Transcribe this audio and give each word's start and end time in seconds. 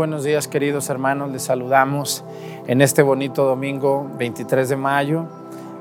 Buenos 0.00 0.24
días 0.24 0.48
queridos 0.48 0.88
hermanos, 0.88 1.30
les 1.30 1.42
saludamos 1.42 2.24
en 2.66 2.80
este 2.80 3.02
bonito 3.02 3.44
domingo 3.44 4.10
23 4.16 4.70
de 4.70 4.76
mayo. 4.76 5.26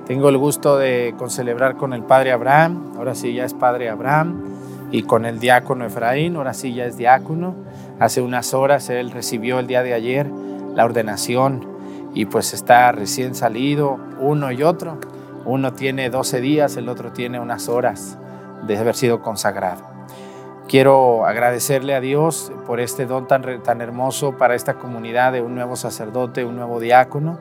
Tengo 0.07 0.27
el 0.27 0.37
gusto 0.37 0.77
de 0.77 1.15
concelebrar 1.17 1.77
con 1.77 1.93
el 1.93 2.03
Padre 2.03 2.33
Abraham, 2.33 2.95
ahora 2.97 3.15
sí 3.15 3.33
ya 3.33 3.45
es 3.45 3.53
Padre 3.53 3.87
Abraham, 3.87 4.43
y 4.91 5.03
con 5.03 5.23
el 5.23 5.39
diácono 5.39 5.85
Efraín, 5.85 6.35
ahora 6.35 6.53
sí 6.53 6.73
ya 6.73 6.83
es 6.83 6.97
diácono. 6.97 7.55
Hace 7.97 8.19
unas 8.19 8.53
horas 8.53 8.89
él 8.89 9.11
recibió 9.11 9.57
el 9.57 9.67
día 9.67 9.83
de 9.83 9.93
ayer 9.93 10.27
la 10.75 10.83
ordenación 10.83 11.65
y 12.13 12.25
pues 12.25 12.53
está 12.53 12.91
recién 12.91 13.35
salido 13.35 13.99
uno 14.19 14.51
y 14.51 14.63
otro. 14.63 14.97
Uno 15.45 15.71
tiene 15.71 16.09
12 16.09 16.41
días, 16.41 16.75
el 16.75 16.89
otro 16.89 17.13
tiene 17.13 17.39
unas 17.39 17.69
horas 17.69 18.17
de 18.67 18.77
haber 18.77 18.95
sido 18.95 19.21
consagrado. 19.21 19.88
Quiero 20.69 21.25
agradecerle 21.25 21.95
a 21.95 21.99
Dios 21.99 22.51
por 22.67 22.79
este 22.79 23.07
don 23.07 23.27
tan, 23.27 23.63
tan 23.63 23.81
hermoso 23.81 24.37
para 24.37 24.53
esta 24.53 24.75
comunidad 24.75 25.33
de 25.33 25.41
un 25.41 25.55
nuevo 25.55 25.75
sacerdote, 25.75 26.45
un 26.45 26.57
nuevo 26.57 26.79
diácono. 26.79 27.39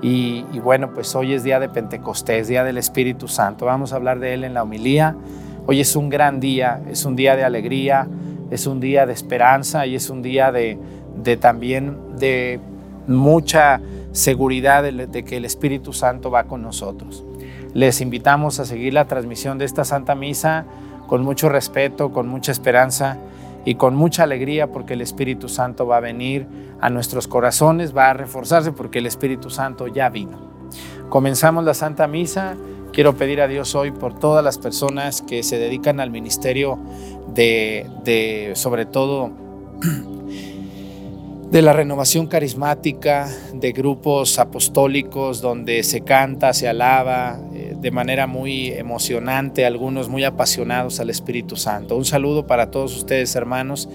Y, 0.00 0.46
y, 0.54 0.58
bueno, 0.58 0.94
pues 0.94 1.14
hoy 1.14 1.34
es 1.34 1.44
día 1.44 1.60
de 1.60 1.68
Pentecostés, 1.68 2.48
día 2.48 2.64
del 2.64 2.78
Espíritu 2.78 3.28
Santo. 3.28 3.66
Vamos 3.66 3.92
a 3.92 3.96
hablar 3.96 4.20
de 4.20 4.32
él 4.32 4.42
en 4.42 4.54
la 4.54 4.62
homilía. 4.62 5.14
Hoy 5.66 5.82
es 5.82 5.94
un 5.96 6.08
gran 6.08 6.40
día, 6.40 6.80
es 6.88 7.04
un 7.04 7.14
día 7.14 7.36
de 7.36 7.44
alegría, 7.44 8.08
es 8.50 8.66
un 8.66 8.80
día 8.80 9.04
de 9.04 9.12
esperanza 9.12 9.84
y 9.84 9.94
es 9.94 10.08
un 10.08 10.22
día 10.22 10.50
de, 10.50 10.78
de 11.14 11.36
también 11.36 12.16
de 12.16 12.58
mucha 13.06 13.82
seguridad 14.12 14.82
de, 14.82 14.92
de 14.92 15.24
que 15.24 15.36
el 15.36 15.44
Espíritu 15.44 15.92
Santo 15.92 16.30
va 16.30 16.44
con 16.44 16.62
nosotros. 16.62 17.22
Les 17.74 18.00
invitamos 18.00 18.60
a 18.60 18.64
seguir 18.64 18.94
la 18.94 19.04
transmisión 19.04 19.58
de 19.58 19.66
esta 19.66 19.84
Santa 19.84 20.14
Misa 20.14 20.64
con 21.12 21.24
mucho 21.24 21.50
respeto, 21.50 22.10
con 22.10 22.26
mucha 22.26 22.52
esperanza 22.52 23.18
y 23.66 23.74
con 23.74 23.94
mucha 23.94 24.22
alegría 24.22 24.72
porque 24.72 24.94
el 24.94 25.02
Espíritu 25.02 25.46
Santo 25.46 25.86
va 25.86 25.98
a 25.98 26.00
venir 26.00 26.46
a 26.80 26.88
nuestros 26.88 27.28
corazones, 27.28 27.94
va 27.94 28.08
a 28.08 28.14
reforzarse 28.14 28.72
porque 28.72 29.00
el 29.00 29.04
Espíritu 29.04 29.50
Santo 29.50 29.88
ya 29.88 30.08
vino. 30.08 30.38
Comenzamos 31.10 31.64
la 31.64 31.74
Santa 31.74 32.06
Misa. 32.06 32.56
Quiero 32.94 33.14
pedir 33.14 33.42
a 33.42 33.46
Dios 33.46 33.74
hoy 33.74 33.90
por 33.90 34.18
todas 34.18 34.42
las 34.42 34.56
personas 34.56 35.20
que 35.20 35.42
se 35.42 35.58
dedican 35.58 36.00
al 36.00 36.10
ministerio 36.10 36.78
de, 37.34 37.90
de 38.04 38.52
sobre 38.54 38.86
todo, 38.86 39.32
de 41.52 41.60
la 41.60 41.74
renovación 41.74 42.28
carismática, 42.28 43.30
de 43.52 43.72
grupos 43.72 44.38
apostólicos 44.38 45.42
donde 45.42 45.82
se 45.82 46.00
canta, 46.00 46.54
se 46.54 46.66
alaba, 46.66 47.38
de 47.78 47.90
manera 47.90 48.26
muy 48.26 48.68
emocionante, 48.68 49.66
algunos 49.66 50.08
muy 50.08 50.24
apasionados 50.24 50.98
al 50.98 51.10
Espíritu 51.10 51.56
Santo. 51.56 51.98
Un 51.98 52.06
saludo 52.06 52.46
para 52.46 52.70
todos 52.70 52.96
ustedes, 52.96 53.36
hermanos 53.36 53.86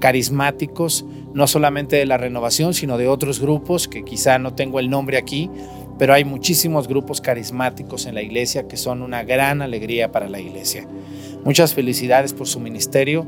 carismáticos, 0.00 1.04
no 1.32 1.46
solamente 1.46 1.94
de 1.94 2.04
la 2.04 2.16
renovación, 2.16 2.74
sino 2.74 2.98
de 2.98 3.06
otros 3.06 3.38
grupos 3.38 3.86
que 3.86 4.02
quizá 4.02 4.40
no 4.40 4.54
tengo 4.54 4.80
el 4.80 4.90
nombre 4.90 5.16
aquí, 5.16 5.48
pero 5.96 6.14
hay 6.14 6.24
muchísimos 6.24 6.88
grupos 6.88 7.20
carismáticos 7.20 8.06
en 8.06 8.16
la 8.16 8.22
iglesia 8.22 8.66
que 8.66 8.76
son 8.76 9.02
una 9.02 9.22
gran 9.22 9.62
alegría 9.62 10.10
para 10.10 10.28
la 10.28 10.40
iglesia. 10.40 10.88
Muchas 11.44 11.74
felicidades 11.74 12.32
por 12.32 12.48
su 12.48 12.58
ministerio 12.58 13.24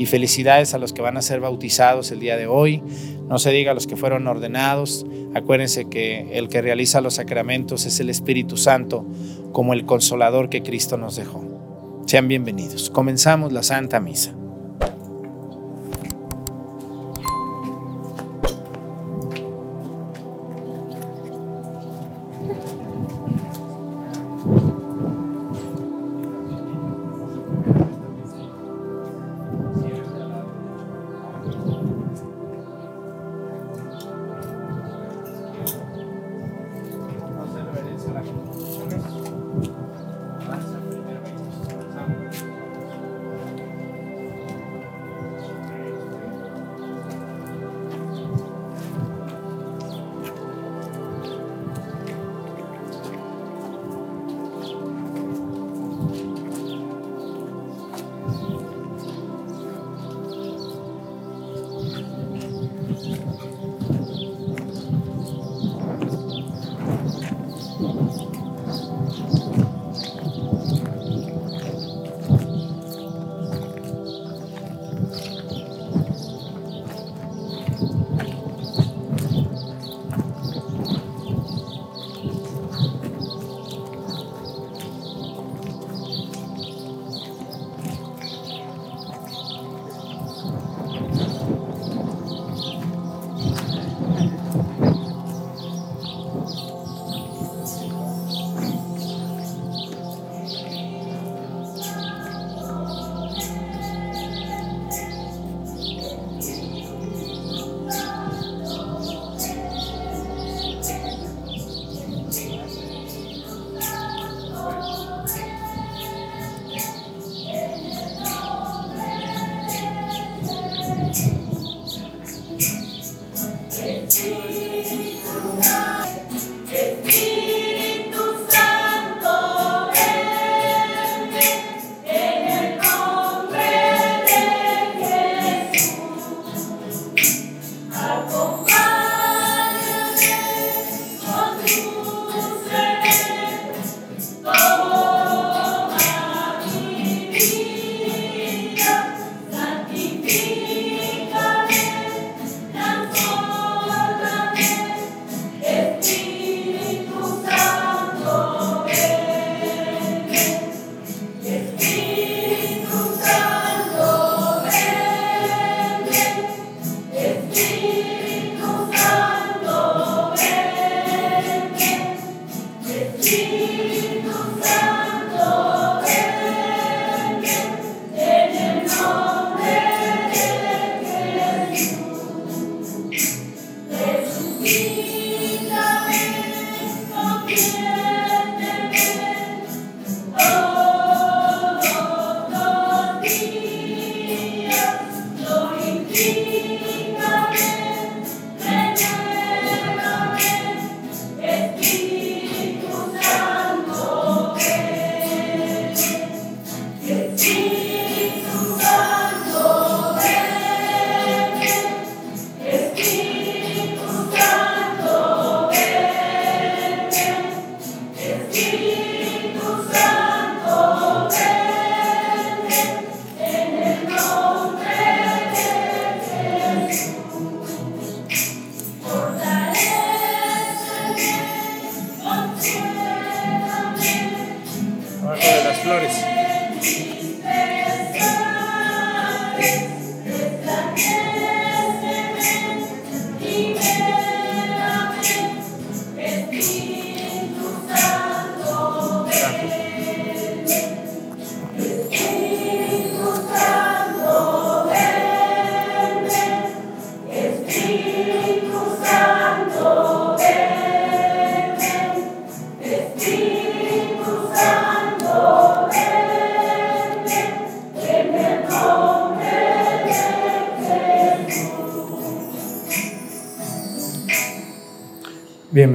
y 0.00 0.06
felicidades 0.06 0.72
a 0.72 0.78
los 0.78 0.94
que 0.94 1.02
van 1.02 1.18
a 1.18 1.22
ser 1.22 1.40
bautizados 1.40 2.10
el 2.10 2.20
día 2.20 2.38
de 2.38 2.46
hoy. 2.46 2.82
No 3.28 3.38
se 3.38 3.50
diga 3.50 3.72
a 3.72 3.74
los 3.74 3.86
que 3.86 3.96
fueron 3.96 4.26
ordenados. 4.26 5.04
Acuérdense 5.34 5.90
que 5.90 6.38
el 6.38 6.48
que 6.48 6.62
realiza 6.62 7.02
los 7.02 7.16
sacramentos 7.16 7.84
es 7.84 8.00
el 8.00 8.08
Espíritu 8.08 8.56
Santo 8.56 9.04
como 9.52 9.74
el 9.74 9.84
consolador 9.84 10.48
que 10.48 10.62
Cristo 10.62 10.96
nos 10.96 11.16
dejó. 11.16 11.44
Sean 12.06 12.28
bienvenidos. 12.28 12.88
Comenzamos 12.88 13.52
la 13.52 13.62
Santa 13.62 14.00
Misa. 14.00 14.39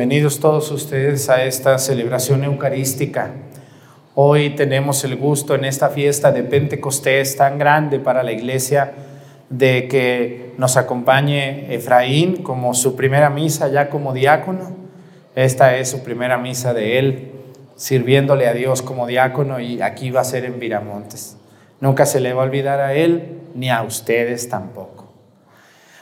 Bienvenidos 0.06 0.40
todos 0.40 0.70
ustedes 0.70 1.30
a 1.30 1.46
esta 1.46 1.80
celebración 1.80 2.44
eucarística. 2.44 3.32
Hoy 4.14 4.52
tenemos 4.52 5.04
el 5.04 5.16
gusto 5.16 5.56
en 5.56 5.66
esta 5.66 5.90
fiesta 5.90 6.32
de 6.32 6.44
Pentecostés 6.44 7.36
tan 7.38 7.58
grande 7.58 7.98
para 7.98 8.22
la 8.22 8.32
iglesia 8.32 8.94
de 9.50 9.88
que 9.88 10.54
nos 10.60 10.78
acompañe 10.78 11.74
Efraín 11.74 12.44
como 12.44 12.76
su 12.76 12.96
primera 12.96 13.32
misa 13.32 13.68
ya 13.70 13.90
como 13.90 14.14
diácono. 14.14 14.76
Esta 15.34 15.76
es 15.76 15.90
su 15.90 16.04
primera 16.04 16.38
misa 16.38 16.76
de 16.76 17.00
él, 17.00 17.32
sirviéndole 17.76 18.48
a 18.48 18.54
Dios 18.54 18.84
como 18.84 19.08
diácono 19.08 19.60
y 19.60 19.82
aquí 19.82 20.12
va 20.12 20.22
a 20.22 20.24
ser 20.24 20.46
en 20.46 20.60
Viramontes. 20.60 21.36
Nunca 21.80 22.06
se 22.06 22.20
le 22.20 22.32
va 22.34 22.44
a 22.44 22.46
olvidar 22.46 22.80
a 22.80 22.94
él 22.94 23.40
ni 23.56 23.72
a 23.72 23.82
ustedes 23.82 24.50
tampoco. 24.50 25.05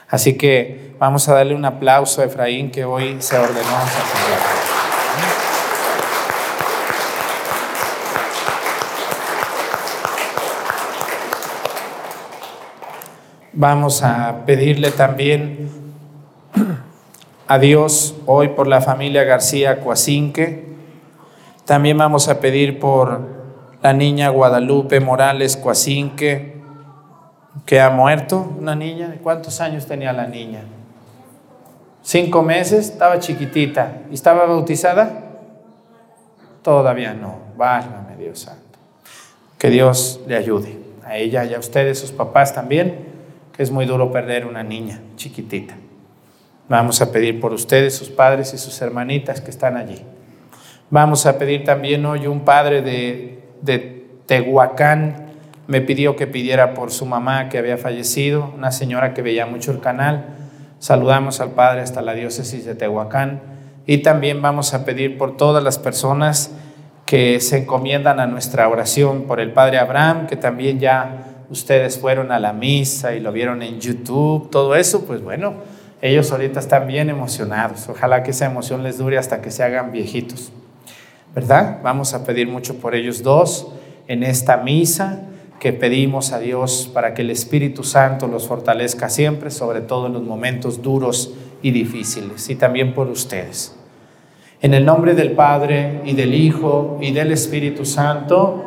Así 0.08 0.36
que 0.36 0.94
vamos 0.98 1.28
a 1.28 1.34
darle 1.34 1.54
un 1.54 1.64
aplauso 1.64 2.20
a 2.20 2.24
Efraín 2.24 2.70
que 2.70 2.84
hoy 2.84 3.16
se 3.20 3.38
ordenó. 3.38 3.78
Vamos 13.52 14.02
a 14.02 14.44
pedirle 14.46 14.90
también 14.90 15.70
a 17.46 17.58
Dios 17.58 18.16
hoy 18.26 18.48
por 18.48 18.66
la 18.66 18.80
familia 18.80 19.24
García 19.24 19.80
Coacinque. 19.80 20.64
También 21.64 21.96
vamos 21.96 22.28
a 22.28 22.40
pedir 22.40 22.78
por 22.78 23.20
la 23.80 23.92
niña 23.92 24.28
Guadalupe 24.30 25.00
Morales 25.00 25.56
Coacinque 25.56 26.53
que 27.66 27.80
ha 27.80 27.90
muerto, 27.90 28.54
una 28.58 28.74
niña. 28.74 29.08
¿De 29.08 29.16
cuántos 29.16 29.60
años 29.60 29.86
tenía 29.86 30.12
la 30.12 30.26
niña? 30.26 30.62
Cinco 32.02 32.42
meses, 32.42 32.90
estaba 32.90 33.18
chiquitita. 33.18 34.02
¿Y 34.10 34.14
estaba 34.14 34.44
bautizada? 34.46 35.22
Todavía 36.62 37.14
no. 37.14 37.38
Válgame 37.56 38.16
Dios 38.16 38.40
Santo. 38.40 38.78
Que 39.58 39.70
Dios 39.70 40.20
le 40.26 40.36
ayude 40.36 40.78
a 41.04 41.16
ella 41.16 41.44
y 41.44 41.54
a 41.54 41.58
ustedes, 41.58 41.98
sus 41.98 42.12
papás 42.12 42.54
también, 42.54 43.06
que 43.56 43.62
es 43.62 43.70
muy 43.70 43.86
duro 43.86 44.10
perder 44.10 44.46
una 44.46 44.62
niña 44.62 45.00
chiquitita. 45.16 45.74
Vamos 46.68 47.00
a 47.00 47.12
pedir 47.12 47.40
por 47.40 47.52
ustedes, 47.52 47.94
sus 47.94 48.08
padres 48.08 48.54
y 48.54 48.58
sus 48.58 48.80
hermanitas 48.80 49.40
que 49.40 49.50
están 49.50 49.76
allí. 49.76 50.02
Vamos 50.90 51.26
a 51.26 51.38
pedir 51.38 51.64
también 51.64 52.04
hoy 52.06 52.26
un 52.26 52.40
padre 52.40 52.82
de, 52.82 53.42
de 53.62 54.06
Tehuacán, 54.26 55.23
me 55.66 55.80
pidió 55.80 56.16
que 56.16 56.26
pidiera 56.26 56.74
por 56.74 56.90
su 56.90 57.06
mamá 57.06 57.48
que 57.48 57.58
había 57.58 57.78
fallecido, 57.78 58.52
una 58.54 58.70
señora 58.70 59.14
que 59.14 59.22
veía 59.22 59.46
mucho 59.46 59.72
el 59.72 59.80
canal. 59.80 60.26
Saludamos 60.78 61.40
al 61.40 61.50
Padre 61.50 61.80
hasta 61.80 62.02
la 62.02 62.14
diócesis 62.14 62.64
de 62.64 62.74
Tehuacán 62.74 63.42
y 63.86 63.98
también 63.98 64.42
vamos 64.42 64.74
a 64.74 64.84
pedir 64.84 65.16
por 65.16 65.36
todas 65.36 65.62
las 65.62 65.78
personas 65.78 66.50
que 67.06 67.40
se 67.40 67.58
encomiendan 67.58 68.20
a 68.20 68.26
nuestra 68.26 68.68
oración, 68.68 69.22
por 69.22 69.40
el 69.40 69.52
Padre 69.52 69.78
Abraham, 69.78 70.26
que 70.26 70.36
también 70.36 70.80
ya 70.80 71.44
ustedes 71.50 71.98
fueron 71.98 72.32
a 72.32 72.38
la 72.38 72.52
misa 72.52 73.14
y 73.14 73.20
lo 73.20 73.32
vieron 73.32 73.62
en 73.62 73.80
YouTube, 73.80 74.50
todo 74.50 74.74
eso, 74.74 75.04
pues 75.04 75.22
bueno, 75.22 75.54
ellos 76.02 76.30
ahorita 76.32 76.60
están 76.60 76.86
bien 76.86 77.08
emocionados. 77.08 77.88
Ojalá 77.88 78.22
que 78.22 78.32
esa 78.32 78.46
emoción 78.46 78.82
les 78.82 78.98
dure 78.98 79.16
hasta 79.16 79.40
que 79.40 79.50
se 79.50 79.62
hagan 79.62 79.92
viejitos, 79.92 80.52
¿verdad? 81.34 81.80
Vamos 81.82 82.14
a 82.14 82.24
pedir 82.24 82.48
mucho 82.48 82.76
por 82.78 82.94
ellos 82.94 83.22
dos 83.22 83.68
en 84.08 84.22
esta 84.22 84.58
misa 84.58 85.22
que 85.64 85.72
pedimos 85.72 86.32
a 86.32 86.40
Dios 86.40 86.90
para 86.92 87.14
que 87.14 87.22
el 87.22 87.30
Espíritu 87.30 87.84
Santo 87.84 88.26
los 88.26 88.46
fortalezca 88.46 89.08
siempre, 89.08 89.50
sobre 89.50 89.80
todo 89.80 90.08
en 90.08 90.12
los 90.12 90.22
momentos 90.22 90.82
duros 90.82 91.32
y 91.62 91.70
difíciles, 91.70 92.50
y 92.50 92.54
también 92.54 92.92
por 92.92 93.08
ustedes. 93.08 93.74
En 94.60 94.74
el 94.74 94.84
nombre 94.84 95.14
del 95.14 95.32
Padre 95.32 96.02
y 96.04 96.12
del 96.12 96.34
Hijo 96.34 96.98
y 97.00 97.12
del 97.12 97.32
Espíritu 97.32 97.86
Santo, 97.86 98.62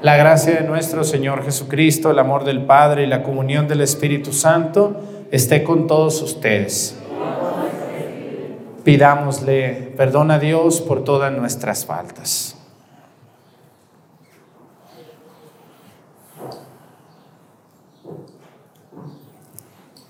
la 0.00 0.16
gracia 0.16 0.54
de 0.54 0.66
nuestro 0.66 1.04
Señor 1.04 1.44
Jesucristo, 1.44 2.12
el 2.12 2.18
amor 2.18 2.44
del 2.44 2.62
Padre 2.64 3.04
y 3.04 3.08
la 3.08 3.22
comunión 3.22 3.68
del 3.68 3.82
Espíritu 3.82 4.32
Santo 4.32 5.26
esté 5.30 5.62
con 5.62 5.86
todos 5.86 6.22
ustedes. 6.22 6.98
Pidámosle 8.84 9.92
perdón 9.98 10.30
a 10.30 10.38
Dios 10.38 10.80
por 10.80 11.04
todas 11.04 11.30
nuestras 11.30 11.84
faltas. 11.84 12.57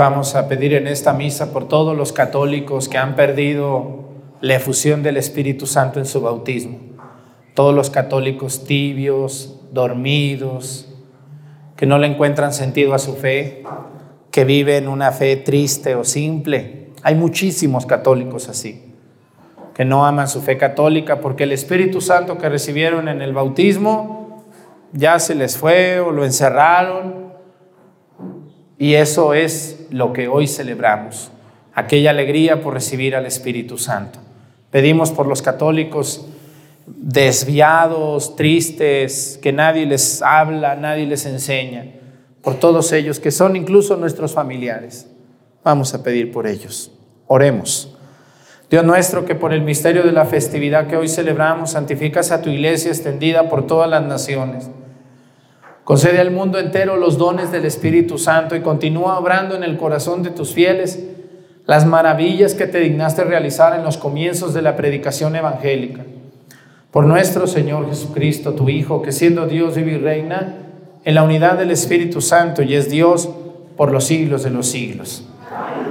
Vamos 0.00 0.34
a 0.34 0.48
pedir 0.48 0.72
en 0.72 0.86
esta 0.86 1.12
misa 1.12 1.52
por 1.52 1.68
todos 1.68 1.94
los 1.94 2.14
católicos 2.14 2.88
que 2.88 2.96
han 2.96 3.16
perdido 3.16 4.04
la 4.40 4.54
efusión 4.54 5.02
del 5.02 5.18
Espíritu 5.18 5.66
Santo 5.66 5.98
en 5.98 6.06
su 6.06 6.22
bautismo. 6.22 6.78
Todos 7.52 7.74
los 7.74 7.90
católicos 7.90 8.64
tibios, 8.64 9.60
dormidos, 9.72 10.88
que 11.76 11.84
no 11.84 11.98
le 11.98 12.06
encuentran 12.06 12.54
sentido 12.54 12.94
a 12.94 12.98
su 12.98 13.14
fe, 13.14 13.62
que 14.30 14.46
viven 14.46 14.88
una 14.88 15.12
fe 15.12 15.36
triste 15.36 15.94
o 15.94 16.02
simple. 16.02 16.92
Hay 17.02 17.14
muchísimos 17.14 17.84
católicos 17.84 18.48
así, 18.48 18.94
que 19.74 19.84
no 19.84 20.06
aman 20.06 20.28
su 20.28 20.40
fe 20.40 20.56
católica 20.56 21.20
porque 21.20 21.44
el 21.44 21.52
Espíritu 21.52 22.00
Santo 22.00 22.38
que 22.38 22.48
recibieron 22.48 23.06
en 23.06 23.20
el 23.20 23.34
bautismo 23.34 24.46
ya 24.94 25.18
se 25.18 25.34
les 25.34 25.58
fue 25.58 26.00
o 26.00 26.10
lo 26.10 26.24
encerraron. 26.24 27.19
Y 28.80 28.94
eso 28.94 29.34
es 29.34 29.78
lo 29.90 30.14
que 30.14 30.26
hoy 30.26 30.46
celebramos, 30.46 31.30
aquella 31.74 32.12
alegría 32.12 32.62
por 32.62 32.72
recibir 32.72 33.14
al 33.14 33.26
Espíritu 33.26 33.76
Santo. 33.76 34.20
Pedimos 34.70 35.10
por 35.10 35.26
los 35.26 35.42
católicos 35.42 36.26
desviados, 36.86 38.36
tristes, 38.36 39.38
que 39.42 39.52
nadie 39.52 39.84
les 39.84 40.22
habla, 40.22 40.76
nadie 40.76 41.04
les 41.04 41.26
enseña, 41.26 41.88
por 42.40 42.54
todos 42.54 42.90
ellos 42.92 43.20
que 43.20 43.30
son 43.30 43.54
incluso 43.54 43.98
nuestros 43.98 44.32
familiares. 44.32 45.06
Vamos 45.62 45.92
a 45.92 46.02
pedir 46.02 46.32
por 46.32 46.46
ellos. 46.46 46.90
Oremos. 47.26 47.94
Dios 48.70 48.82
nuestro, 48.82 49.26
que 49.26 49.34
por 49.34 49.52
el 49.52 49.60
misterio 49.60 50.04
de 50.04 50.12
la 50.12 50.24
festividad 50.24 50.86
que 50.86 50.96
hoy 50.96 51.08
celebramos, 51.08 51.72
santificas 51.72 52.30
a 52.30 52.40
tu 52.40 52.48
iglesia 52.48 52.92
extendida 52.92 53.50
por 53.50 53.66
todas 53.66 53.90
las 53.90 54.04
naciones. 54.04 54.70
Concede 55.90 56.20
al 56.20 56.30
mundo 56.30 56.60
entero 56.60 56.96
los 56.96 57.18
dones 57.18 57.50
del 57.50 57.64
Espíritu 57.64 58.16
Santo 58.16 58.54
y 58.54 58.60
continúa 58.60 59.18
obrando 59.18 59.56
en 59.56 59.64
el 59.64 59.76
corazón 59.76 60.22
de 60.22 60.30
tus 60.30 60.54
fieles 60.54 61.02
las 61.66 61.84
maravillas 61.84 62.54
que 62.54 62.68
te 62.68 62.78
dignaste 62.78 63.24
realizar 63.24 63.76
en 63.76 63.82
los 63.82 63.96
comienzos 63.96 64.54
de 64.54 64.62
la 64.62 64.76
predicación 64.76 65.34
evangélica 65.34 66.04
por 66.92 67.06
nuestro 67.06 67.48
Señor 67.48 67.88
Jesucristo, 67.88 68.52
tu 68.52 68.68
Hijo, 68.68 69.02
que 69.02 69.10
siendo 69.10 69.48
Dios 69.48 69.74
vive 69.74 69.94
y 69.94 69.98
reina 69.98 70.58
en 71.04 71.14
la 71.16 71.24
unidad 71.24 71.58
del 71.58 71.72
Espíritu 71.72 72.20
Santo 72.20 72.62
y 72.62 72.76
es 72.76 72.88
Dios 72.88 73.28
por 73.76 73.90
los 73.90 74.04
siglos 74.04 74.44
de 74.44 74.50
los 74.50 74.68
siglos. 74.68 75.24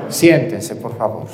Siéntense, 0.07 0.77
por 0.77 0.97
favor. 0.97 1.25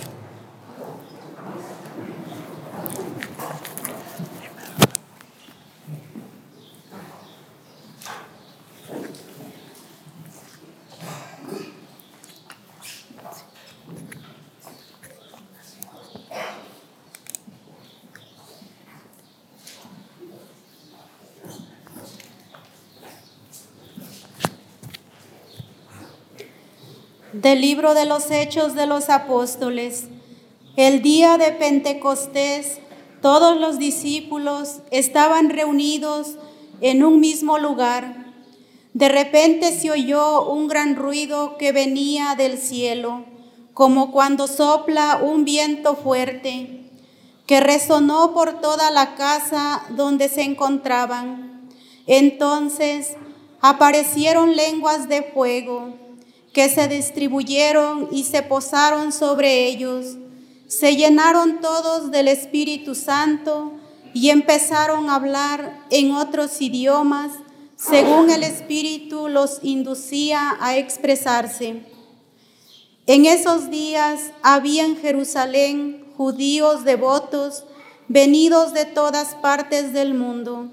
Del 27.45 27.61
libro 27.61 27.93
de 27.93 28.05
los 28.05 28.31
Hechos 28.31 28.73
de 28.73 28.87
los 28.87 29.11
Apóstoles. 29.11 30.05
El 30.77 31.03
día 31.03 31.37
de 31.37 31.51
Pentecostés, 31.51 32.79
todos 33.21 33.55
los 33.55 33.77
discípulos 33.77 34.79
estaban 34.89 35.51
reunidos 35.51 36.37
en 36.81 37.03
un 37.03 37.19
mismo 37.19 37.59
lugar. 37.59 38.33
De 38.95 39.09
repente 39.09 39.79
se 39.79 39.91
oyó 39.91 40.49
un 40.49 40.67
gran 40.67 40.95
ruido 40.95 41.55
que 41.59 41.71
venía 41.71 42.33
del 42.35 42.57
cielo, 42.57 43.25
como 43.75 44.11
cuando 44.11 44.47
sopla 44.47 45.19
un 45.21 45.45
viento 45.45 45.95
fuerte, 45.95 46.89
que 47.45 47.59
resonó 47.59 48.33
por 48.33 48.59
toda 48.59 48.89
la 48.89 49.13
casa 49.13 49.83
donde 49.89 50.29
se 50.29 50.41
encontraban. 50.41 51.69
Entonces 52.07 53.13
aparecieron 53.61 54.55
lenguas 54.55 55.07
de 55.09 55.21
fuego 55.21 56.04
que 56.55 56.69
se 56.69 56.87
distribuyeron 56.87 58.07
y 58.13 58.23
se 58.23 58.41
posaron 58.41 59.11
sobre 59.11 59.65
ellos. 59.67 60.15
Se 60.67 60.95
llenaron 60.95 61.59
todos 61.59 62.11
del 62.11 62.29
Espíritu 62.29 62.95
Santo 62.95 63.73
y 64.13 64.29
empezaron 64.29 65.09
a 65.09 65.15
hablar 65.15 65.85
en 65.89 66.11
otros 66.11 66.61
idiomas 66.61 67.33
según 67.75 68.29
el 68.29 68.41
Espíritu 68.43 69.27
los 69.27 69.59
inducía 69.63 70.55
a 70.61 70.77
expresarse. 70.77 71.83
En 73.05 73.25
esos 73.25 73.69
días 73.69 74.31
había 74.41 74.85
en 74.85 74.95
Jerusalén 74.95 76.05
judíos 76.15 76.85
devotos 76.85 77.65
venidos 78.07 78.73
de 78.73 78.85
todas 78.85 79.35
partes 79.35 79.91
del 79.91 80.13
mundo 80.13 80.71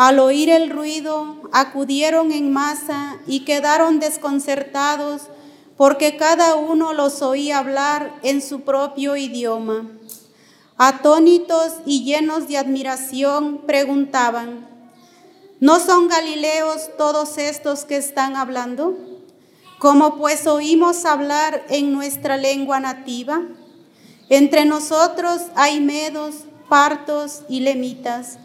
al 0.00 0.18
oír 0.18 0.48
el 0.48 0.70
ruido, 0.70 1.36
acudieron 1.52 2.32
en 2.32 2.50
masa 2.50 3.18
y 3.26 3.40
quedaron 3.40 4.00
desconcertados 4.00 5.24
porque 5.76 6.16
cada 6.16 6.54
uno 6.54 6.94
los 6.94 7.20
oía 7.20 7.58
hablar 7.58 8.18
en 8.22 8.40
su 8.40 8.62
propio 8.62 9.14
idioma. 9.18 9.90
Atónitos 10.78 11.74
y 11.84 12.02
llenos 12.02 12.48
de 12.48 12.56
admiración, 12.56 13.66
preguntaban, 13.66 14.66
¿no 15.60 15.78
son 15.78 16.08
galileos 16.08 16.88
todos 16.96 17.36
estos 17.36 17.84
que 17.84 17.98
están 17.98 18.36
hablando? 18.36 18.96
¿Cómo 19.78 20.16
pues 20.16 20.46
oímos 20.46 21.04
hablar 21.04 21.62
en 21.68 21.92
nuestra 21.92 22.38
lengua 22.38 22.80
nativa? 22.80 23.42
Entre 24.30 24.64
nosotros 24.64 25.42
hay 25.56 25.78
medos, 25.78 26.36
partos 26.70 27.42
y 27.50 27.60
lemitas 27.60 28.38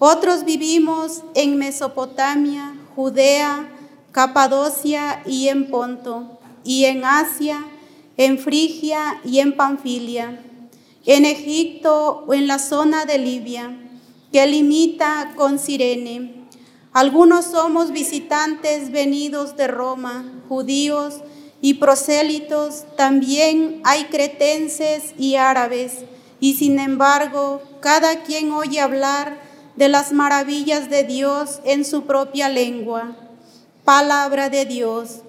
otros 0.00 0.46
vivimos 0.46 1.22
en 1.34 1.58
Mesopotamia, 1.58 2.74
Judea, 2.96 3.68
Capadocia 4.12 5.22
y 5.26 5.48
en 5.48 5.70
Ponto, 5.70 6.40
y 6.64 6.86
en 6.86 7.04
Asia, 7.04 7.66
en 8.16 8.38
Frigia 8.38 9.20
y 9.24 9.40
en 9.40 9.54
Panfilia, 9.54 10.40
en 11.04 11.26
Egipto 11.26 12.24
o 12.26 12.32
en 12.32 12.48
la 12.48 12.58
zona 12.58 13.04
de 13.04 13.18
Libia, 13.18 13.76
que 14.32 14.46
limita 14.46 15.34
con 15.36 15.58
Sirene. 15.58 16.46
Algunos 16.94 17.44
somos 17.44 17.92
visitantes 17.92 18.90
venidos 18.90 19.54
de 19.58 19.68
Roma, 19.68 20.24
judíos 20.48 21.20
y 21.60 21.74
prosélitos, 21.74 22.84
también 22.96 23.82
hay 23.84 24.04
cretenses 24.04 25.12
y 25.18 25.34
árabes, 25.34 26.04
y 26.40 26.54
sin 26.54 26.78
embargo, 26.78 27.60
cada 27.80 28.22
quien 28.22 28.50
oye 28.52 28.80
hablar 28.80 29.49
de 29.76 29.88
las 29.88 30.12
maravillas 30.12 30.90
de 30.90 31.04
Dios 31.04 31.60
en 31.64 31.84
su 31.84 32.04
propia 32.06 32.48
lengua. 32.48 33.16
Palabra 33.84 34.50
de 34.50 34.66
Dios. 34.66 35.22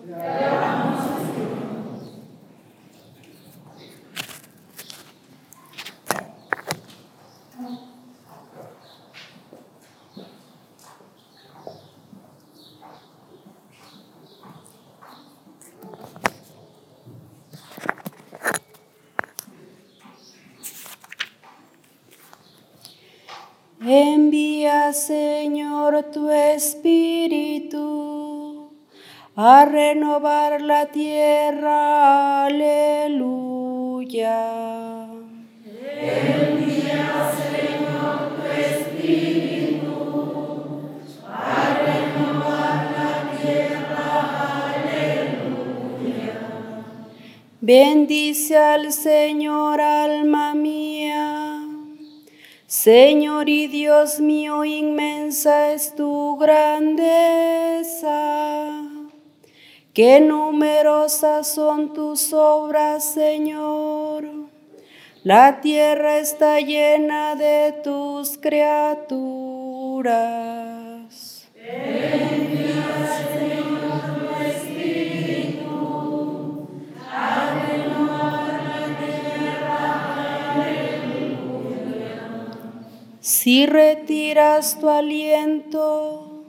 Envía, 23.83 24.93
Señor, 24.93 26.03
tu 26.11 26.29
Espíritu 26.29 27.81
a 29.35 29.65
renovar 29.65 30.61
la 30.61 30.85
tierra. 30.85 32.45
Aleluya. 32.45 33.47
Envía, 35.99 37.31
Señor, 37.41 38.35
tu 38.35 38.43
Espíritu 38.51 39.89
a 41.27 41.79
renovar 41.83 42.91
la 42.95 43.13
tierra. 43.35 44.05
Aleluya. 44.75 46.37
Bendice 47.61 48.57
al 48.57 48.93
Señor, 48.93 49.81
Señor 52.83 53.47
y 53.47 53.67
Dios 53.67 54.19
mío, 54.19 54.65
inmensa 54.65 55.71
es 55.71 55.93
tu 55.93 56.35
grandeza. 56.37 58.09
Qué 59.93 60.19
numerosas 60.19 61.53
son 61.53 61.93
tus 61.93 62.33
obras, 62.33 63.05
Señor. 63.05 64.25
La 65.23 65.61
tierra 65.61 66.17
está 66.17 66.59
llena 66.59 67.35
de 67.35 67.75
tus 67.83 68.39
criaturas. 68.39 69.11
Si 83.21 83.67
retiras 83.67 84.79
tu 84.79 84.89
aliento, 84.89 86.43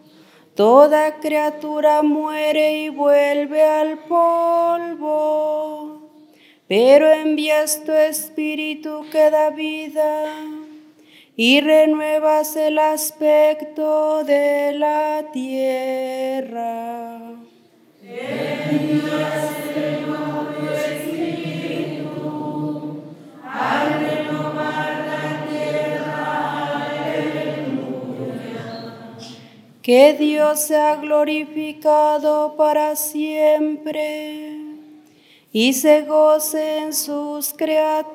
toda 0.54 1.20
criatura 1.20 2.00
muere 2.00 2.84
y 2.84 2.88
vuelve 2.88 3.62
al 3.62 3.98
polvo, 4.08 6.00
pero 6.66 7.12
envías 7.12 7.84
tu 7.84 7.92
espíritu 7.92 9.04
que 9.12 9.28
da 9.28 9.50
vida 9.50 10.24
y 11.36 11.60
renuevas 11.60 12.56
el 12.56 12.78
aspecto 12.78 14.24
de 14.24 14.72
la 14.72 15.26
tierra. 15.30 17.02
Que 29.82 30.14
Dios 30.14 30.60
sea 30.60 30.96
glorificado 30.96 32.56
para 32.56 32.94
siempre 32.94 34.58
y 35.52 35.72
se 35.72 36.02
goce 36.02 36.78
en 36.78 36.94
sus 36.94 37.52
criaturas. 37.52 38.12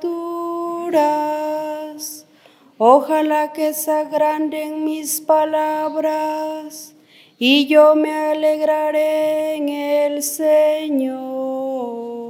Ojalá 2.77 3.51
que 3.51 3.73
se 3.73 3.91
agranden 3.91 4.86
mis 4.86 5.19
palabras 5.19 6.95
y 7.38 7.67
yo 7.67 7.95
me 7.95 8.13
alegraré 8.13 9.56
en 9.56 9.67
el 9.67 10.23
Señor. 10.23 12.26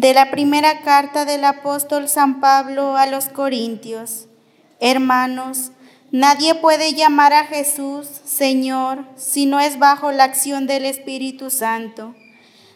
De 0.00 0.12
la 0.12 0.30
primera 0.30 0.82
carta 0.82 1.24
del 1.24 1.42
apóstol 1.42 2.06
San 2.06 2.38
Pablo 2.38 2.98
a 2.98 3.06
los 3.06 3.30
Corintios. 3.30 4.26
Hermanos, 4.78 5.70
nadie 6.10 6.54
puede 6.54 6.92
llamar 6.92 7.32
a 7.32 7.46
Jesús 7.46 8.06
Señor 8.26 9.06
si 9.16 9.46
no 9.46 9.58
es 9.58 9.78
bajo 9.78 10.12
la 10.12 10.24
acción 10.24 10.66
del 10.66 10.84
Espíritu 10.84 11.48
Santo. 11.48 12.14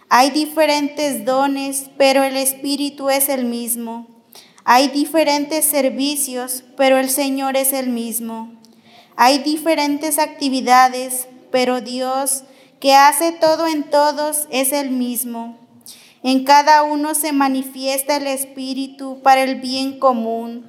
Hay 0.09 0.31
diferentes 0.31 1.27
dones, 1.27 1.91
pero 1.99 2.25
el 2.25 2.39
Espíritu 2.39 3.11
es 3.11 3.29
el 3.29 3.45
mismo. 3.45 4.07
Hay 4.65 4.89
diferentes 4.89 5.67
servicios, 5.67 6.65
pero 6.79 6.97
el 6.97 7.11
Señor 7.11 7.55
es 7.59 7.75
el 7.75 7.91
mismo. 7.91 8.51
Hay 9.17 9.41
diferentes 9.41 10.19
actividades, 10.19 11.29
pero 11.51 11.83
Dios, 11.83 12.45
que 12.81 12.95
hace 12.95 13.33
todo 13.33 13.67
en 13.67 13.83
todos, 13.91 14.49
es 14.51 14.73
el 14.73 14.89
mismo. 14.89 15.60
En 16.23 16.45
cada 16.45 16.83
uno 16.83 17.15
se 17.15 17.33
manifiesta 17.33 18.17
el 18.17 18.27
Espíritu 18.27 19.21
para 19.23 19.43
el 19.43 19.55
bien 19.55 19.99
común, 19.99 20.67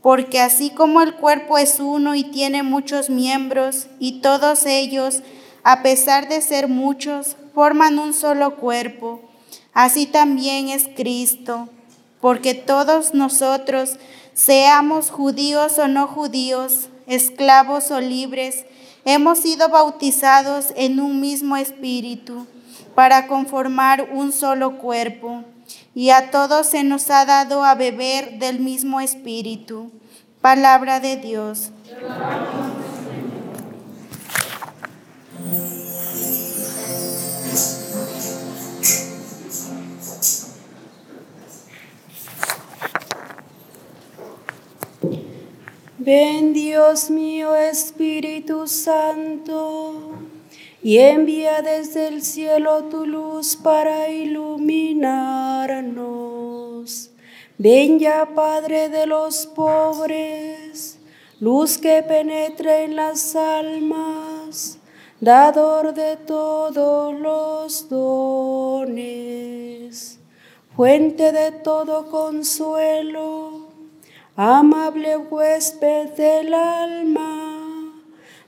porque 0.00 0.40
así 0.40 0.70
como 0.70 1.02
el 1.02 1.14
cuerpo 1.16 1.58
es 1.58 1.78
uno 1.78 2.14
y 2.14 2.24
tiene 2.24 2.62
muchos 2.62 3.10
miembros, 3.10 3.88
y 3.98 4.22
todos 4.22 4.64
ellos, 4.64 5.20
a 5.62 5.82
pesar 5.82 6.28
de 6.30 6.40
ser 6.40 6.68
muchos, 6.68 7.36
forman 7.54 7.98
un 7.98 8.14
solo 8.14 8.56
cuerpo, 8.56 9.20
así 9.74 10.06
también 10.06 10.70
es 10.70 10.88
Cristo, 10.96 11.68
porque 12.22 12.54
todos 12.54 13.12
nosotros, 13.12 13.98
seamos 14.32 15.10
judíos 15.10 15.78
o 15.78 15.86
no 15.86 16.06
judíos, 16.06 16.88
esclavos 17.06 17.90
o 17.90 18.00
libres, 18.00 18.64
hemos 19.04 19.40
sido 19.40 19.68
bautizados 19.68 20.68
en 20.76 20.98
un 20.98 21.20
mismo 21.20 21.58
espíritu 21.58 22.46
para 22.94 23.26
conformar 23.26 24.08
un 24.12 24.32
solo 24.32 24.78
cuerpo, 24.78 25.44
y 25.94 26.10
a 26.10 26.30
todos 26.30 26.66
se 26.66 26.84
nos 26.84 27.10
ha 27.10 27.24
dado 27.24 27.64
a 27.64 27.74
beber 27.74 28.38
del 28.38 28.60
mismo 28.60 29.00
espíritu. 29.00 29.90
Palabra 30.40 31.00
de 31.00 31.16
Dios. 31.16 31.70
Ven 45.98 46.52
Dios 46.52 47.08
mío, 47.08 47.56
Espíritu 47.56 48.66
Santo 48.66 50.23
y 50.84 50.98
envía 50.98 51.62
desde 51.62 52.06
el 52.08 52.20
cielo 52.20 52.84
tu 52.90 53.06
luz 53.06 53.56
para 53.56 54.10
iluminarnos. 54.10 57.10
Ven 57.56 57.98
ya, 57.98 58.28
Padre 58.34 58.90
de 58.90 59.06
los 59.06 59.46
pobres, 59.46 60.98
luz 61.40 61.78
que 61.78 62.02
penetra 62.02 62.82
en 62.82 62.96
las 62.96 63.34
almas, 63.34 64.76
dador 65.20 65.94
de 65.94 66.18
todos 66.18 67.18
los 67.18 67.88
dones, 67.88 68.98
fuente 70.76 71.32
de 71.32 71.50
todo 71.50 72.10
consuelo, 72.10 73.68
amable 74.36 75.16
huésped 75.16 76.10
del 76.10 76.52
alma 76.52 77.53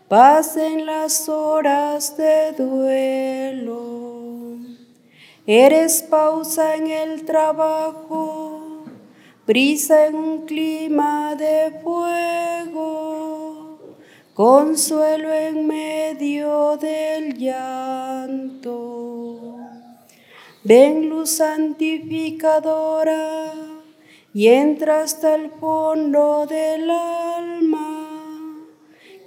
pasen 0.09 0.87
las 0.87 1.29
horas 1.29 2.17
de 2.17 2.53
duelo. 2.53 4.57
Eres 5.47 6.03
pausa 6.03 6.77
en 6.77 6.87
el 6.89 7.25
trabajo, 7.25 8.85
brisa 9.47 10.07
en 10.07 10.15
un 10.17 10.47
clima 10.47 11.35
de 11.37 11.79
fuego, 11.83 13.79
consuelo 14.35 15.33
en 15.33 15.67
medio 15.67 16.77
del 16.77 17.39
llanto. 17.39 18.75
Ven 20.65 21.09
luz 21.09 21.31
santificadora 21.31 23.55
y 24.35 24.49
entra 24.49 25.03
hasta 25.03 25.37
el 25.37 25.51
fondo 25.53 26.45
del 26.47 26.91
alma 26.91 28.06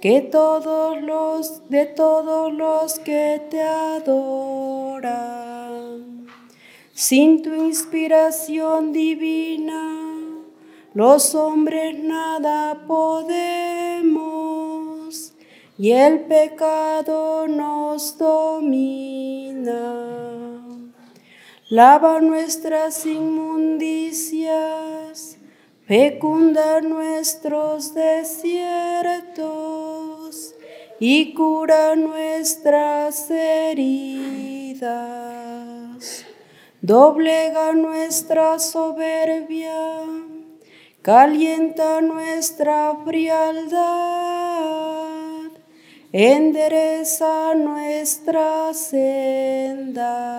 que 0.00 0.22
todos 0.22 1.00
los 1.02 1.68
de 1.68 1.84
todos 1.84 2.50
los 2.52 2.98
que 3.00 3.42
te 3.50 3.60
adoran. 3.60 5.10
Sin 6.94 7.42
tu 7.42 7.52
inspiración 7.52 8.92
divina, 8.92 9.98
los 10.94 11.34
hombres 11.34 11.98
nada 11.98 12.86
podemos 12.86 14.14
y 15.76 15.90
el 15.92 16.20
pecado 16.20 17.46
nos 17.46 18.16
domina. 18.16 20.06
Lava 21.68 22.20
nuestras 22.20 23.04
inmundicias 23.06 25.36
fecunda 25.86 26.80
nuestros 26.80 27.92
desiertos 27.94 29.29
y 31.00 31.34
cura 31.34 31.96
nuestras 31.96 33.28
heridas. 33.30 34.86
Doblega 36.80 37.72
nuestra 37.72 38.60
soberbia, 38.60 40.04
calienta 41.02 42.00
nuestra 42.00 42.96
frialdad, 43.04 43.80
endereza 46.12 47.54
nuestras 47.54 48.78
sendas 48.78 50.30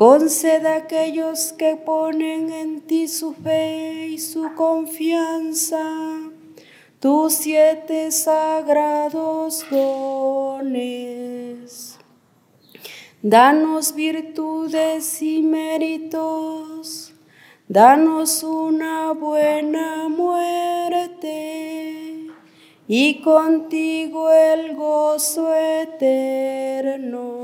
Conceda 0.00 0.72
a 0.72 0.76
aquellos 0.78 1.52
que 1.52 1.76
ponen 1.76 2.50
en 2.50 2.80
ti 2.80 3.06
su 3.06 3.34
fe 3.34 4.06
y 4.06 4.18
su 4.18 4.54
confianza 4.54 5.84
tus 7.00 7.32
siete 7.32 8.12
sagrados 8.12 9.64
dones. 9.70 11.00
Danos 13.22 13.94
virtudes 13.94 15.22
y 15.22 15.40
méritos, 15.40 17.14
danos 17.68 18.42
una 18.42 19.12
buena 19.12 20.08
muerte 20.08 21.40
y 22.86 23.22
contigo 23.22 24.30
el 24.30 24.76
gozo 24.76 25.54
eterno. 25.54 27.40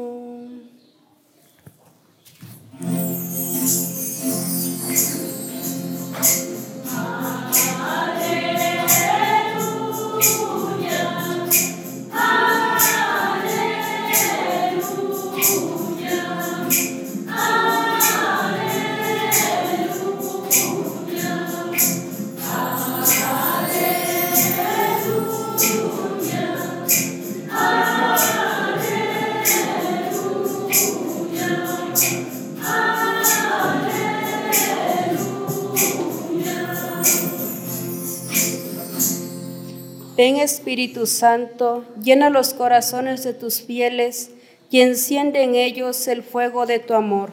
Ven 40.17 40.37
Espíritu 40.37 41.07
Santo, 41.07 41.85
llena 42.03 42.31
los 42.31 42.55
corazones 42.55 43.23
de 43.23 43.35
tus 43.35 43.61
fieles 43.61 44.31
y 44.71 44.81
enciende 44.81 45.43
en 45.43 45.55
ellos 45.55 46.09
el 46.09 46.23
fuego 46.23 46.65
de 46.65 46.79
tu 46.79 46.95
amor. 46.95 47.33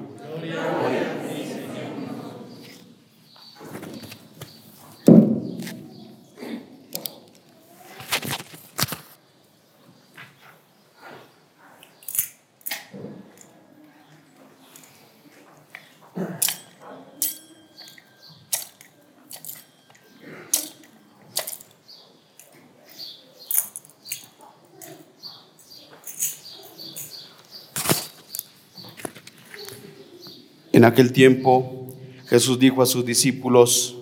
En 30.81 30.85
aquel 30.85 31.11
tiempo 31.13 31.89
Jesús 32.25 32.57
dijo 32.57 32.81
a 32.81 32.87
sus 32.87 33.05
discípulos, 33.05 33.97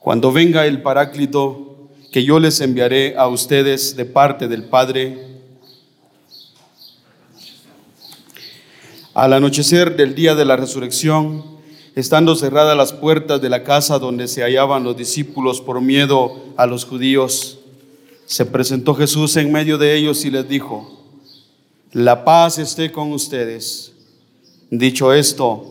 cuando 0.00 0.32
venga 0.32 0.66
el 0.66 0.82
Paráclito, 0.82 1.88
que 2.10 2.24
yo 2.24 2.40
les 2.40 2.60
enviaré 2.60 3.16
a 3.16 3.28
ustedes 3.28 3.94
de 3.94 4.04
parte 4.04 4.48
del 4.48 4.64
Padre, 4.64 5.24
al 9.14 9.34
anochecer 9.34 9.94
del 9.94 10.16
día 10.16 10.34
de 10.34 10.44
la 10.44 10.56
resurrección, 10.56 11.44
estando 11.94 12.34
cerradas 12.34 12.76
las 12.76 12.92
puertas 12.92 13.40
de 13.40 13.50
la 13.50 13.62
casa 13.62 14.00
donde 14.00 14.26
se 14.26 14.42
hallaban 14.42 14.82
los 14.82 14.96
discípulos 14.96 15.60
por 15.60 15.80
miedo 15.80 16.42
a 16.56 16.66
los 16.66 16.84
judíos, 16.84 17.60
se 18.26 18.44
presentó 18.46 18.96
Jesús 18.96 19.36
en 19.36 19.52
medio 19.52 19.78
de 19.78 19.94
ellos 19.94 20.24
y 20.24 20.32
les 20.32 20.48
dijo, 20.48 21.04
la 21.92 22.24
paz 22.24 22.58
esté 22.58 22.90
con 22.90 23.12
ustedes. 23.12 23.92
Dicho 24.70 25.12
esto, 25.12 25.70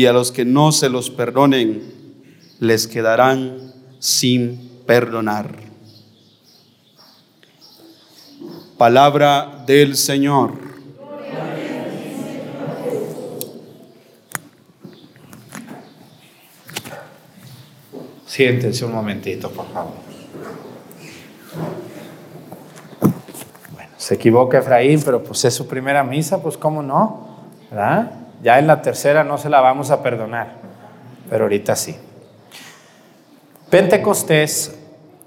y 0.00 0.06
a 0.06 0.14
los 0.14 0.32
que 0.32 0.46
no 0.46 0.72
se 0.72 0.88
los 0.88 1.10
perdonen 1.10 1.82
les 2.58 2.88
quedarán 2.88 3.74
sin 3.98 4.80
perdonar. 4.86 5.54
Palabra 8.78 9.62
del 9.66 9.98
Señor. 9.98 10.52
Siéntense 18.24 18.86
un 18.86 18.92
momentito, 18.92 19.50
por 19.50 19.70
favor. 19.70 19.92
Bueno, 23.74 23.90
se 23.98 24.14
equivoca 24.14 24.60
Efraín, 24.60 25.02
pero 25.04 25.22
pues 25.22 25.44
es 25.44 25.52
su 25.52 25.66
primera 25.66 26.02
misa, 26.02 26.42
pues 26.42 26.56
cómo 26.56 26.82
no, 26.82 27.36
¿verdad? 27.70 28.19
Ya 28.42 28.58
en 28.58 28.66
la 28.66 28.80
tercera 28.82 29.22
no 29.24 29.36
se 29.38 29.50
la 29.50 29.60
vamos 29.60 29.90
a 29.90 30.02
perdonar, 30.02 30.52
pero 31.28 31.44
ahorita 31.44 31.76
sí. 31.76 31.96
Pentecostés 33.68 34.76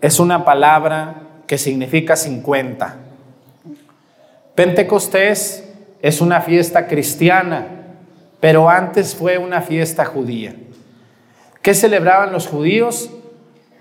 es 0.01 0.19
una 0.19 0.43
palabra 0.43 1.21
que 1.45 1.57
significa 1.57 2.15
50. 2.15 2.95
Pentecostés 4.55 5.63
es 6.01 6.21
una 6.21 6.41
fiesta 6.41 6.87
cristiana, 6.87 7.67
pero 8.39 8.69
antes 8.69 9.15
fue 9.15 9.37
una 9.37 9.61
fiesta 9.61 10.05
judía. 10.05 10.55
¿Qué 11.61 11.73
celebraban 11.73 12.33
los 12.33 12.47
judíos? 12.47 13.11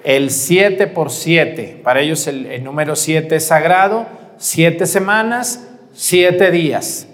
El 0.05 0.31
7 0.31 0.87
por 0.89 1.11
7. 1.11 1.81
Para 1.83 2.01
ellos 2.01 2.27
el, 2.27 2.63
número 2.63 2.97
7 2.97 3.35
es 3.35 3.47
sagrado. 3.47 4.07
Siete 4.37 4.87
semanas, 4.87 5.69
siete 5.93 6.51
días 6.51 7.07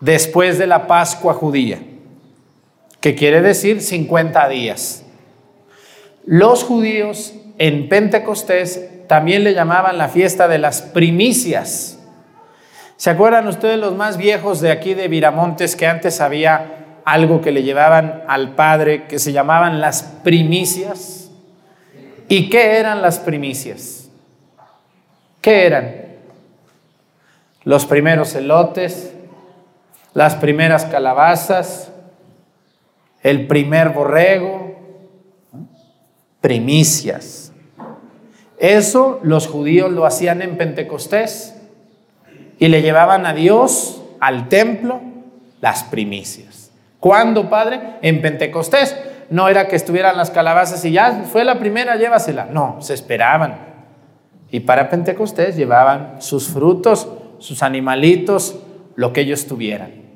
después 0.00 0.58
de 0.58 0.66
la 0.66 0.86
Pascua 0.86 1.34
judía, 1.34 1.80
que 3.00 3.14
quiere 3.14 3.40
decir 3.42 3.80
50 3.80 4.48
días. 4.48 5.04
Los 6.24 6.62
judíos 6.64 7.34
en 7.58 7.88
Pentecostés 7.88 9.06
también 9.08 9.44
le 9.44 9.54
llamaban 9.54 9.98
la 9.98 10.08
fiesta 10.08 10.46
de 10.46 10.58
las 10.58 10.82
primicias. 10.82 11.98
¿Se 12.96 13.10
acuerdan 13.10 13.48
ustedes 13.48 13.78
los 13.78 13.94
más 13.94 14.16
viejos 14.16 14.60
de 14.60 14.70
aquí 14.70 14.94
de 14.94 15.08
Viramontes 15.08 15.76
que 15.76 15.86
antes 15.86 16.20
había 16.20 17.00
algo 17.04 17.40
que 17.40 17.52
le 17.52 17.62
llevaban 17.62 18.24
al 18.28 18.54
Padre 18.54 19.06
que 19.06 19.18
se 19.18 19.32
llamaban 19.32 19.80
las 19.80 20.02
primicias? 20.02 21.30
¿Y 22.28 22.50
qué 22.50 22.78
eran 22.78 23.00
las 23.00 23.18
primicias? 23.18 24.10
¿Qué 25.40 25.66
eran? 25.66 25.94
Los 27.64 27.86
primeros 27.86 28.34
elotes, 28.34 29.14
las 30.18 30.34
primeras 30.34 30.84
calabazas, 30.84 31.92
el 33.22 33.46
primer 33.46 33.90
borrego, 33.90 34.74
primicias. 36.40 37.52
Eso 38.58 39.20
los 39.22 39.46
judíos 39.46 39.92
lo 39.92 40.04
hacían 40.04 40.42
en 40.42 40.56
Pentecostés 40.56 41.54
y 42.58 42.66
le 42.66 42.82
llevaban 42.82 43.26
a 43.26 43.32
Dios 43.32 44.02
al 44.18 44.48
templo 44.48 45.00
las 45.60 45.84
primicias. 45.84 46.72
¿Cuándo, 46.98 47.48
Padre? 47.48 47.80
En 48.02 48.20
Pentecostés. 48.20 48.96
No 49.30 49.48
era 49.48 49.68
que 49.68 49.76
estuvieran 49.76 50.16
las 50.16 50.32
calabazas 50.32 50.84
y 50.84 50.90
ya 50.90 51.12
fue 51.30 51.44
la 51.44 51.60
primera, 51.60 51.94
llévasela. 51.94 52.46
No, 52.46 52.78
se 52.80 52.94
esperaban. 52.94 53.56
Y 54.50 54.58
para 54.58 54.90
Pentecostés 54.90 55.54
llevaban 55.54 56.20
sus 56.20 56.48
frutos, 56.48 57.06
sus 57.38 57.62
animalitos, 57.62 58.58
lo 58.96 59.12
que 59.12 59.20
ellos 59.20 59.46
tuvieran. 59.46 60.07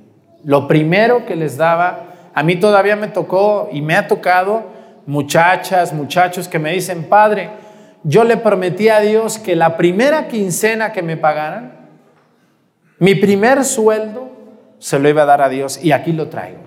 Lo 0.44 0.66
primero 0.66 1.24
que 1.26 1.36
les 1.36 1.56
daba, 1.56 2.06
a 2.34 2.42
mí 2.42 2.56
todavía 2.56 2.96
me 2.96 3.08
tocó 3.08 3.68
y 3.72 3.82
me 3.82 3.96
ha 3.96 4.08
tocado 4.08 4.64
muchachas, 5.06 5.92
muchachos 5.92 6.48
que 6.48 6.58
me 6.58 6.72
dicen, 6.72 7.04
Padre, 7.08 7.50
yo 8.04 8.24
le 8.24 8.36
prometí 8.36 8.88
a 8.88 9.00
Dios 9.00 9.38
que 9.38 9.54
la 9.54 9.76
primera 9.76 10.28
quincena 10.28 10.92
que 10.92 11.02
me 11.02 11.16
pagaran, 11.16 11.72
mi 12.98 13.14
primer 13.14 13.64
sueldo, 13.64 14.30
se 14.78 14.98
lo 14.98 15.08
iba 15.08 15.22
a 15.22 15.26
dar 15.26 15.42
a 15.42 15.48
Dios 15.48 15.82
y 15.82 15.92
aquí 15.92 16.12
lo 16.12 16.28
traigo. 16.28 16.58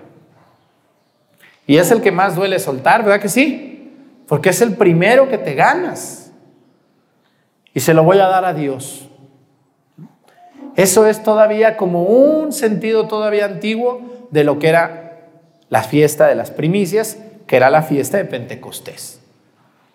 Y 1.66 1.76
es 1.76 1.90
el 1.90 2.00
que 2.00 2.12
más 2.12 2.34
duele 2.36 2.58
soltar, 2.58 3.04
¿verdad 3.04 3.20
que 3.20 3.28
sí? 3.28 3.92
Porque 4.26 4.50
es 4.50 4.60
el 4.62 4.74
primero 4.74 5.28
que 5.28 5.38
te 5.38 5.54
ganas. 5.54 6.32
Y 7.74 7.80
se 7.80 7.92
lo 7.92 8.04
voy 8.04 8.18
a 8.20 8.26
dar 8.26 8.44
a 8.44 8.54
Dios. 8.54 9.10
Eso 10.76 11.06
es 11.06 11.22
todavía 11.22 11.76
como 11.76 12.04
un 12.04 12.52
sentido 12.52 13.08
todavía 13.08 13.46
antiguo 13.46 14.28
de 14.30 14.44
lo 14.44 14.58
que 14.58 14.68
era 14.68 15.28
la 15.70 15.82
fiesta 15.82 16.26
de 16.26 16.34
las 16.34 16.50
primicias, 16.50 17.18
que 17.46 17.56
era 17.56 17.70
la 17.70 17.82
fiesta 17.82 18.18
de 18.18 18.26
Pentecostés. 18.26 19.20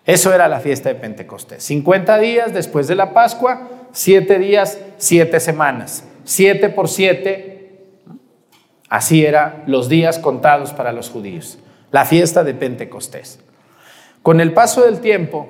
Eso 0.04 0.34
era 0.34 0.48
la 0.48 0.60
fiesta 0.60 0.88
de 0.88 0.96
Pentecostés. 0.96 1.62
50 1.62 2.18
días 2.18 2.52
después 2.52 2.88
de 2.88 2.96
la 2.96 3.12
Pascua, 3.12 3.68
7 3.92 4.38
días, 4.38 4.78
7 4.98 5.38
semanas. 5.38 6.04
7 6.24 6.68
por 6.70 6.88
7, 6.88 7.78
así 8.88 9.24
eran 9.24 9.62
los 9.66 9.88
días 9.88 10.18
contados 10.18 10.72
para 10.72 10.92
los 10.92 11.10
judíos. 11.10 11.58
la 11.92 12.06
fiesta 12.06 12.42
de 12.42 12.54
Pentecostés. 12.54 13.38
Con 14.22 14.40
el 14.40 14.54
paso 14.54 14.82
del 14.86 15.00
tiempo, 15.00 15.46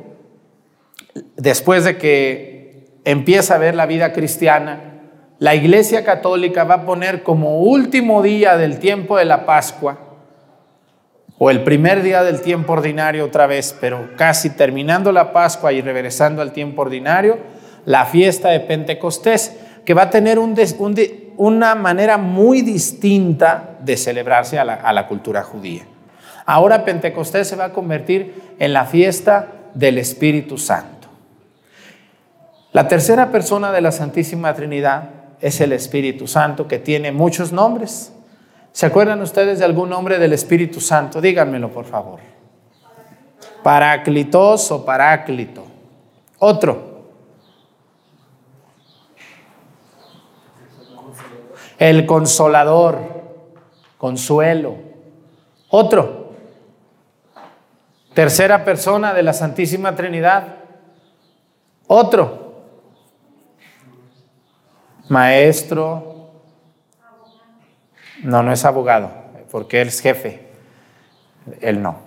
después 1.37 1.85
de 1.85 1.99
que 1.99 2.89
empieza 3.05 3.55
a 3.55 3.59
ver 3.59 3.77
la 3.77 3.87
vida 3.87 4.13
cristiana, 4.13 4.92
la 5.43 5.57
Iglesia 5.57 6.05
Católica 6.05 6.63
va 6.63 6.75
a 6.75 6.87
poner 6.87 7.25
como 7.25 7.63
último 7.63 8.23
día 8.23 8.57
del 8.57 8.79
tiempo 8.79 9.19
de 9.19 9.25
la 9.25 9.45
Pascua, 9.45 9.99
o 11.37 11.51
el 11.51 11.65
primer 11.65 12.05
día 12.05 12.23
del 12.23 12.43
tiempo 12.43 12.75
ordinario 12.75 13.25
otra 13.25 13.49
vez, 13.49 13.77
pero 13.81 14.11
casi 14.17 14.51
terminando 14.51 15.11
la 15.11 15.33
Pascua 15.33 15.73
y 15.73 15.81
regresando 15.81 16.43
al 16.43 16.53
tiempo 16.53 16.83
ordinario, 16.83 17.39
la 17.87 18.07
fiesta 18.07 18.51
de 18.51 18.61
Pentecostés, 18.61 19.57
que 19.85 19.95
va 19.95 20.03
a 20.03 20.11
tener 20.11 20.39
una 20.39 21.75
manera 21.75 22.19
muy 22.19 22.63
distinta 22.63 23.71
de 23.81 23.97
celebrarse 23.97 24.61
a 24.61 24.65
la, 24.65 24.75
a 24.75 24.93
la 24.93 25.09
cultura 25.09 25.43
judía. 25.43 25.83
Ahora 26.47 26.85
Pentecostés 26.85 27.49
se 27.49 27.57
va 27.57 27.65
a 27.65 27.73
convertir 27.73 28.55
en 28.61 28.73
la 28.73 28.85
fiesta 28.85 29.49
del 29.75 29.99
Espíritu 29.99 30.57
Santo. 30.57 31.09
La 32.71 32.87
tercera 32.87 33.33
persona 33.33 33.73
de 33.73 33.81
la 33.81 33.91
Santísima 33.91 34.55
Trinidad 34.55 35.22
es 35.43 35.61
el 35.61 35.73
Espíritu 35.73 36.29
Santo, 36.29 36.69
que 36.69 36.79
tiene 36.79 37.11
muchos 37.11 37.53
nombres. 37.53 38.13
¿Se 38.71 38.87
acuerdan 38.87 39.21
ustedes 39.21 39.59
de 39.59 39.65
algún 39.65 39.91
nombre 39.91 40.19
del 40.19 40.33
Espíritu 40.33 40.81
Santo? 40.81 41.21
Díganmelo, 41.21 41.69
por 41.71 41.85
favor. 41.85 42.21
Paráclitos 43.63 44.71
o 44.71 44.85
Paráclito. 44.85 45.65
Otro. 46.39 46.93
El 51.77 52.07
consolador, 52.07 52.99
consuelo. 53.99 54.77
Otro. 55.69 56.35
Tercera 58.15 58.65
persona 58.65 59.13
de 59.13 59.25
la 59.25 59.33
Santísima 59.33 59.97
Trinidad. 59.97 60.45
Otro 61.89 62.42
maestro, 65.13 66.31
no, 68.23 68.43
no 68.43 68.51
es 68.51 68.65
abogado, 68.65 69.11
porque 69.51 69.83
él 69.83 69.89
es 69.89 70.01
jefe, 70.01 70.41
él 71.61 71.83
no. 71.83 71.99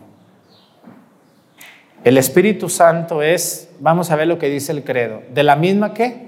El 2.04 2.18
Espíritu 2.18 2.68
Santo 2.68 3.22
es, 3.22 3.70
vamos 3.80 4.10
a 4.10 4.16
ver 4.16 4.28
lo 4.28 4.40
que 4.40 4.50
dice 4.50 4.72
el 4.72 4.84
credo, 4.84 5.22
de 5.32 5.44
la 5.44 5.56
misma 5.56 5.94
que 5.94 6.26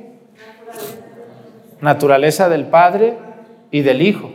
naturaleza 1.82 2.48
del 2.48 2.68
Padre 2.68 3.18
y 3.72 3.82
del 3.82 4.02
Hijo. 4.04 4.32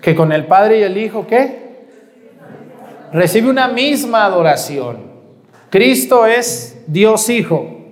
Que 0.00 0.14
con 0.14 0.32
el 0.32 0.46
Padre 0.46 0.80
y 0.80 0.82
el 0.82 0.96
Hijo, 0.96 1.26
¿qué? 1.26 1.86
Recibe 3.12 3.50
una 3.50 3.68
misma 3.68 4.24
adoración. 4.24 5.12
Cristo 5.68 6.26
es 6.26 6.82
Dios 6.86 7.28
Hijo. 7.28 7.83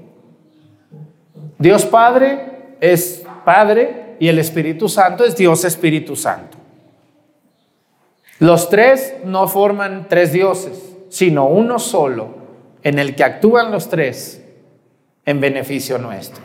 Dios 1.63 1.87
Padre 1.87 2.41
es 2.81 3.23
Padre 3.45 4.17
y 4.19 4.27
el 4.27 4.41
Espíritu 4.41 4.89
Santo 4.89 5.25
es 5.25 5.37
Dios 5.37 5.65
Espíritu 5.65 6.17
Santo. 6.17 6.59
Los 8.41 8.69
tres 8.69 9.15
no 9.25 9.47
forman 9.47 10.07
tres 10.09 10.33
dioses, 10.33 10.97
sino 11.09 11.47
uno 11.47 11.79
solo, 11.79 12.35
en 12.83 12.99
el 12.99 13.15
que 13.15 13.23
actúan 13.23 13.71
los 13.71 13.89
tres 13.89 14.45
en 15.25 15.41
beneficio 15.41 15.99
nuestro. 15.99 16.43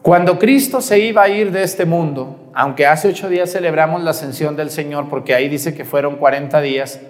Cuando 0.00 0.38
Cristo 0.38 0.80
se 0.80 1.00
iba 1.00 1.24
a 1.24 1.28
ir 1.28 1.50
de 1.50 1.64
este 1.64 1.86
mundo, 1.86 2.52
aunque 2.54 2.86
hace 2.86 3.08
ocho 3.08 3.28
días 3.28 3.50
celebramos 3.50 4.04
la 4.04 4.10
ascensión 4.10 4.54
del 4.54 4.70
Señor, 4.70 5.08
porque 5.08 5.34
ahí 5.34 5.48
dice 5.48 5.74
que 5.74 5.84
fueron 5.84 6.14
40 6.14 6.60
días, 6.60 7.00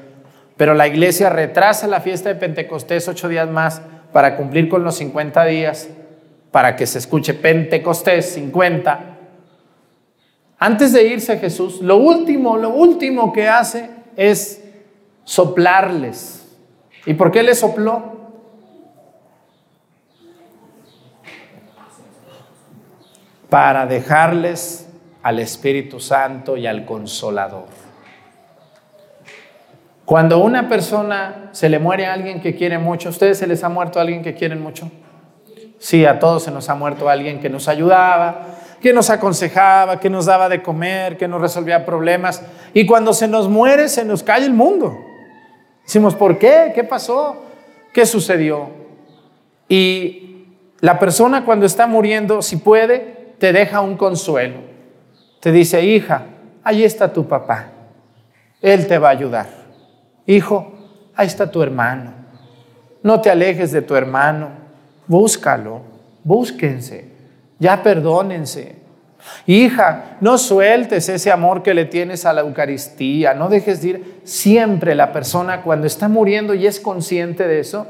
pero 0.56 0.72
la 0.72 0.86
iglesia 0.86 1.28
retrasa 1.28 1.86
la 1.88 2.00
fiesta 2.00 2.30
de 2.30 2.36
Pentecostés 2.36 3.06
ocho 3.06 3.28
días 3.28 3.50
más 3.50 3.82
para 4.14 4.36
cumplir 4.36 4.68
con 4.68 4.84
los 4.84 4.94
50 4.94 5.44
días, 5.46 5.88
para 6.52 6.76
que 6.76 6.86
se 6.86 6.98
escuche 6.98 7.34
Pentecostés 7.34 8.26
50. 8.34 9.16
Antes 10.56 10.92
de 10.92 11.02
irse 11.02 11.36
Jesús, 11.36 11.80
lo 11.80 11.96
último, 11.96 12.56
lo 12.56 12.70
último 12.70 13.32
que 13.32 13.48
hace 13.48 13.90
es 14.14 14.62
soplarles. 15.24 16.46
¿Y 17.06 17.14
por 17.14 17.32
qué 17.32 17.42
les 17.42 17.58
sopló? 17.58 18.14
Para 23.50 23.84
dejarles 23.86 24.88
al 25.24 25.40
Espíritu 25.40 25.98
Santo 25.98 26.56
y 26.56 26.68
al 26.68 26.84
Consolador. 26.84 27.83
Cuando 30.04 30.38
una 30.38 30.68
persona 30.68 31.48
se 31.52 31.68
le 31.68 31.78
muere 31.78 32.06
a 32.06 32.12
alguien 32.12 32.40
que 32.40 32.54
quiere 32.54 32.78
mucho, 32.78 33.08
¿a 33.08 33.10
ustedes 33.10 33.38
se 33.38 33.46
les 33.46 33.64
ha 33.64 33.68
muerto 33.70 33.98
a 33.98 34.02
alguien 34.02 34.22
que 34.22 34.34
quieren 34.34 34.62
mucho? 34.62 34.90
Sí, 35.78 36.04
a 36.04 36.18
todos 36.18 36.42
se 36.42 36.50
nos 36.50 36.68
ha 36.68 36.74
muerto 36.74 37.08
alguien 37.08 37.40
que 37.40 37.48
nos 37.48 37.68
ayudaba, 37.68 38.46
que 38.80 38.92
nos 38.92 39.08
aconsejaba, 39.08 39.98
que 39.98 40.10
nos 40.10 40.26
daba 40.26 40.48
de 40.48 40.62
comer, 40.62 41.16
que 41.16 41.26
nos 41.26 41.40
resolvía 41.40 41.86
problemas. 41.86 42.42
Y 42.74 42.84
cuando 42.84 43.14
se 43.14 43.28
nos 43.28 43.48
muere, 43.48 43.88
se 43.88 44.04
nos 44.04 44.22
cae 44.22 44.44
el 44.44 44.52
mundo. 44.52 44.94
Decimos, 45.84 46.14
¿por 46.14 46.38
qué? 46.38 46.72
¿Qué 46.74 46.84
pasó? 46.84 47.42
¿Qué 47.94 48.04
sucedió? 48.04 48.68
Y 49.68 50.48
la 50.80 50.98
persona 50.98 51.46
cuando 51.46 51.64
está 51.64 51.86
muriendo, 51.86 52.42
si 52.42 52.56
puede, 52.56 53.34
te 53.38 53.54
deja 53.54 53.80
un 53.80 53.96
consuelo. 53.96 54.56
Te 55.40 55.50
dice, 55.50 55.82
hija, 55.82 56.26
ahí 56.62 56.84
está 56.84 57.12
tu 57.12 57.26
papá. 57.26 57.70
Él 58.60 58.86
te 58.86 58.98
va 58.98 59.08
a 59.08 59.12
ayudar. 59.12 59.63
Hijo, 60.26 60.72
ahí 61.14 61.26
está 61.26 61.50
tu 61.50 61.62
hermano. 61.62 62.12
No 63.02 63.20
te 63.20 63.30
alejes 63.30 63.72
de 63.72 63.82
tu 63.82 63.94
hermano. 63.94 64.48
Búscalo. 65.06 65.82
Búsquense. 66.22 67.12
Ya 67.58 67.82
perdónense. 67.82 68.76
Hija, 69.46 70.16
no 70.20 70.38
sueltes 70.38 71.08
ese 71.08 71.30
amor 71.30 71.62
que 71.62 71.74
le 71.74 71.84
tienes 71.84 72.24
a 72.24 72.32
la 72.32 72.40
Eucaristía. 72.40 73.34
No 73.34 73.48
dejes 73.48 73.82
de 73.82 73.88
ir. 73.88 74.20
Siempre 74.24 74.94
la 74.94 75.12
persona 75.12 75.62
cuando 75.62 75.86
está 75.86 76.08
muriendo 76.08 76.54
y 76.54 76.66
es 76.66 76.80
consciente 76.80 77.46
de 77.46 77.60
eso, 77.60 77.86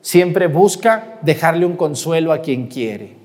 siempre 0.00 0.46
busca 0.46 1.18
dejarle 1.22 1.66
un 1.66 1.76
consuelo 1.76 2.32
a 2.32 2.42
quien 2.42 2.66
quiere. 2.66 3.16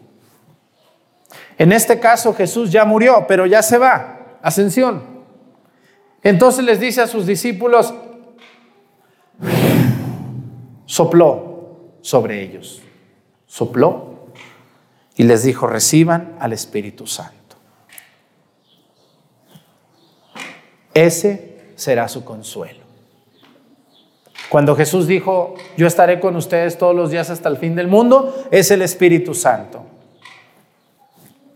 En 1.57 1.71
este 1.71 1.99
caso 1.99 2.33
Jesús 2.33 2.71
ya 2.71 2.85
murió, 2.85 3.25
pero 3.27 3.45
ya 3.45 3.61
se 3.61 3.77
va. 3.77 4.37
Ascensión. 4.41 5.03
Entonces 6.21 6.63
les 6.63 6.79
dice 6.79 7.01
a 7.01 7.07
sus 7.07 7.25
discípulos, 7.25 7.93
sopló 10.85 11.97
sobre 12.01 12.43
ellos, 12.43 12.81
sopló 13.47 14.27
y 15.15 15.23
les 15.23 15.43
dijo, 15.43 15.67
reciban 15.67 16.35
al 16.39 16.53
Espíritu 16.53 17.07
Santo. 17.07 17.55
Ese 20.93 21.73
será 21.75 22.07
su 22.07 22.23
consuelo. 22.23 22.83
Cuando 24.49 24.75
Jesús 24.75 25.07
dijo, 25.07 25.55
yo 25.77 25.87
estaré 25.87 26.19
con 26.19 26.35
ustedes 26.35 26.77
todos 26.77 26.95
los 26.95 27.09
días 27.09 27.29
hasta 27.31 27.49
el 27.49 27.57
fin 27.57 27.73
del 27.75 27.87
mundo, 27.87 28.45
es 28.51 28.69
el 28.69 28.83
Espíritu 28.83 29.33
Santo. 29.33 29.83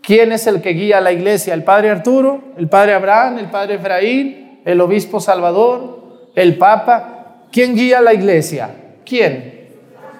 ¿Quién 0.02 0.32
es 0.32 0.46
el 0.46 0.62
que 0.62 0.70
guía 0.70 0.98
a 0.98 1.00
la 1.00 1.12
iglesia? 1.12 1.54
¿El 1.54 1.62
Padre 1.62 1.90
Arturo? 1.90 2.42
¿El 2.56 2.68
Padre 2.68 2.94
Abraham? 2.94 3.38
¿El 3.38 3.50
Padre 3.50 3.74
Efraín? 3.74 4.62
¿El 4.64 4.80
Obispo 4.80 5.20
Salvador? 5.20 6.30
¿El 6.34 6.58
Papa? 6.58 7.17
¿Quién 7.50 7.74
guía 7.74 8.00
la 8.00 8.14
iglesia? 8.14 8.70
¿Quién? 9.04 9.68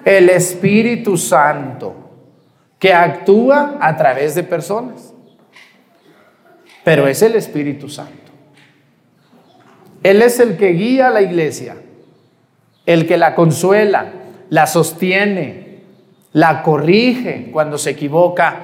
El 0.04 0.30
Espíritu 0.30 1.16
Santo, 1.16 1.94
que 2.78 2.92
actúa 2.92 3.76
a 3.80 3.96
través 3.96 4.34
de 4.34 4.42
personas. 4.42 5.12
Pero 6.84 7.06
es 7.06 7.20
el 7.22 7.34
Espíritu 7.34 7.88
Santo. 7.88 8.32
Él 10.02 10.22
es 10.22 10.40
el 10.40 10.56
que 10.56 10.68
guía 10.68 11.08
a 11.08 11.10
la 11.10 11.20
iglesia, 11.20 11.76
el 12.86 13.06
que 13.06 13.16
la 13.16 13.34
consuela, 13.34 14.12
la 14.48 14.66
sostiene, 14.66 15.80
la 16.32 16.62
corrige 16.62 17.50
cuando 17.52 17.76
se 17.78 17.90
equivoca 17.90 18.62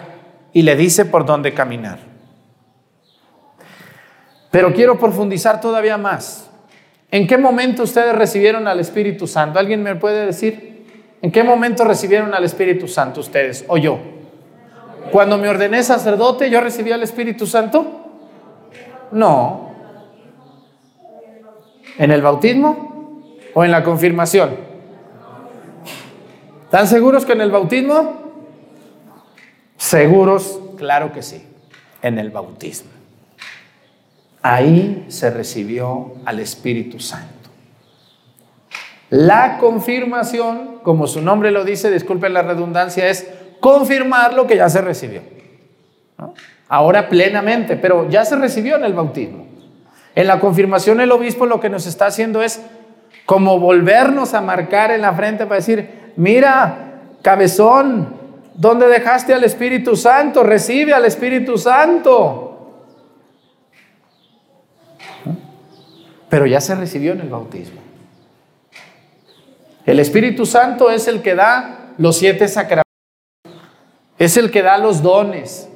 y 0.53 0.63
le 0.63 0.77
dice 0.77 1.05
por 1.05 1.27
dónde 1.27 1.53
caminar. 1.53 1.99
Pero 4.51 4.73
quiero 4.73 4.99
profundizar 4.99 5.61
todavía 5.61 5.99
más. 5.99 6.49
¿En 7.15 7.29
qué 7.29 7.39
momento 7.39 7.85
ustedes 7.85 8.13
recibieron 8.13 8.67
al 8.67 8.81
Espíritu 8.81 9.29
Santo? 9.29 9.61
¿Alguien 9.61 9.85
me 9.85 9.95
puede 9.95 10.27
decir? 10.27 10.85
¿En 11.23 11.31
qué 11.31 11.45
momento 11.45 11.85
recibieron 11.85 12.35
al 12.35 12.43
Espíritu 12.43 12.89
Santo 12.89 13.21
ustedes 13.21 13.65
o 13.69 13.77
yo? 13.77 14.01
Cuando 15.13 15.39
me 15.39 15.49
ordené 15.49 15.85
sacerdote, 15.85 16.51
¿yo 16.51 16.61
recibí 16.61 16.91
al 16.91 17.05
Espíritu 17.05 17.47
Santo? 17.47 17.87
No. 19.13 19.71
¿En 21.99 22.11
el 22.11 22.21
bautismo 22.21 23.29
o 23.55 23.63
en 23.63 23.71
la 23.71 23.85
confirmación? 23.85 24.57
¿Están 26.65 26.89
seguros 26.89 27.25
que 27.25 27.35
en 27.35 27.43
el 27.43 27.53
bautismo? 27.53 28.13
Seguros, 29.77 30.59
claro 30.77 31.13
que 31.13 31.23
sí, 31.23 31.47
en 32.03 32.19
el 32.19 32.31
bautismo. 32.31 32.94
Ahí 34.45 35.07
se 35.09 35.31
recibió 35.31 36.13
al 36.27 36.39
Espíritu 36.39 37.01
Santo. 37.01 37.49
La 39.09 39.57
confirmación, 39.57 40.81
como 40.83 41.07
su 41.07 41.23
nombre 41.23 41.51
lo 41.51 41.65
dice, 41.65 41.91
disculpen 41.91 42.35
la 42.35 42.43
redundancia, 42.43 43.09
es 43.09 43.27
confirmar 43.59 44.35
lo 44.35 44.47
que 44.47 44.57
ya 44.57 44.69
se 44.69 44.83
recibió. 44.83 45.23
Ahora 46.69 47.09
plenamente, 47.09 47.77
pero 47.77 48.11
ya 48.11 48.27
se 48.27 48.37
recibió 48.37 48.77
en 48.77 48.85
el 48.85 48.93
bautismo. 48.93 49.47
En 50.15 50.27
la 50.27 50.41
confirmación 50.41 51.01
el 51.01 51.13
obispo 51.13 51.47
lo 51.47 51.59
que 51.59 51.71
nos 51.71 51.87
está 51.87 52.07
haciendo 52.07 52.43
es 52.43 52.61
como 53.25 53.59
volvernos 53.59 54.35
a 54.35 54.43
marcar 54.43 54.91
en 54.91 55.01
la 55.01 55.15
frente 55.15 55.47
para 55.47 55.57
decir, 55.57 56.13
mira, 56.17 57.01
cabezón, 57.23 58.15
¿dónde 58.55 58.89
dejaste 58.89 59.33
al 59.33 59.45
Espíritu 59.45 59.97
Santo? 59.97 60.43
Recibe 60.43 60.93
al 60.93 61.07
Espíritu 61.07 61.57
Santo. 61.57 62.54
Pero 66.35 66.47
ya 66.47 66.61
se 66.61 66.75
recibió 66.75 67.13
en 67.13 67.21
el 67.21 67.29
bautismo. 67.29 67.81
El 69.87 70.01
Espíritu 70.01 70.47
Santo 70.47 70.91
es 70.91 71.07
el 71.07 71.23
que 71.23 71.37
da 71.37 71.93
los 71.97 72.17
siete 72.17 72.49
sacramentos. 72.49 72.91
Es 74.19 74.37
el 74.37 74.51
que 74.51 74.63
da 74.63 74.77
los 74.79 75.01
dones. 75.01 75.69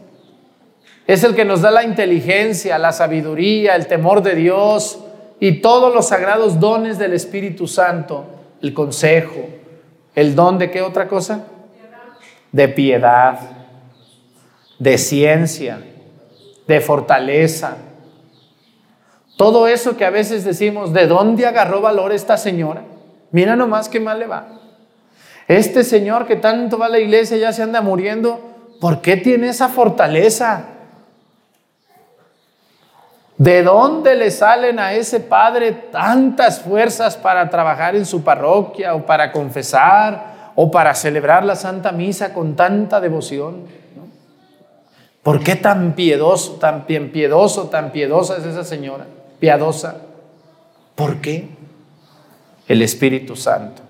Es 1.07 1.23
el 1.23 1.37
que 1.37 1.45
nos 1.45 1.61
da 1.61 1.71
la 1.71 1.85
inteligencia, 1.85 2.77
la 2.77 2.91
sabiduría, 2.91 3.77
el 3.77 3.87
temor 3.87 4.21
de 4.21 4.35
Dios 4.35 4.99
y 5.39 5.61
todos 5.61 5.95
los 5.95 6.09
sagrados 6.09 6.59
dones 6.59 6.99
del 6.99 7.13
Espíritu 7.13 7.69
Santo. 7.69 8.25
El 8.61 8.75
consejo, 8.75 9.47
el 10.17 10.35
don 10.35 10.59
de 10.59 10.73
qué 10.73 10.83
otra 10.83 11.07
cosa? 11.07 11.45
De 12.51 12.67
piedad, 12.67 13.39
de 14.81 14.99
ciencia, 14.99 15.81
de 16.67 16.81
fortaleza. 16.81 17.77
Todo 19.39 19.69
eso 19.69 19.97
que 19.97 20.05
a 20.05 20.11
veces 20.11 20.43
decimos, 20.43 20.93
¿de 20.93 21.07
dónde 21.07 21.47
agarró 21.47 21.81
valor 21.81 22.11
esta 22.11 22.37
señora? 22.37 22.83
Mira 23.31 23.55
nomás 23.55 23.89
qué 23.89 24.01
mal 24.01 24.19
le 24.19 24.27
va. 24.27 24.49
Este 25.47 25.85
señor 25.85 26.27
que 26.27 26.35
tanto 26.35 26.77
va 26.77 26.87
a 26.87 26.89
la 26.89 26.99
iglesia 26.99 27.37
ya 27.37 27.53
se 27.53 27.63
anda 27.63 27.81
muriendo, 27.81 28.41
¿por 28.81 29.01
qué 29.01 29.17
tiene 29.17 29.51
esa 29.51 29.69
fortaleza? 29.69 30.65
¿De 33.37 33.63
dónde 33.63 34.17
le 34.17 34.33
salen 34.33 34.81
a 34.81 34.95
ese 34.95 35.21
padre 35.21 35.71
tantas 35.71 36.61
fuerzas 36.61 37.17
para 37.17 37.49
trabajar 37.49 37.95
en 37.95 38.07
su 38.07 38.25
parroquia 38.25 38.97
o 38.97 39.07
para 39.07 39.31
confesar 39.31 40.51
o 40.57 40.69
para 40.69 40.97
celebrar 40.97 41.45
la 41.45 41.55
Santa 41.55 41.93
Misa 41.93 42.35
con 42.35 42.57
tanta 42.57 43.01
devoción? 43.01 43.67
¿Por 45.23 45.45
qué 45.45 45.55
tan 45.55 45.93
piedoso, 45.93 46.55
tan 46.55 46.87
piedoso, 46.87 47.69
tan 47.69 47.93
piedosa 47.93 48.39
es 48.39 48.45
esa 48.45 48.65
señora? 48.65 49.07
Piadosa. 49.39 50.03
¿Por 50.95 51.21
qué? 51.21 51.49
el 52.69 52.83
Espíritu 52.83 53.35
Santo. 53.35 53.83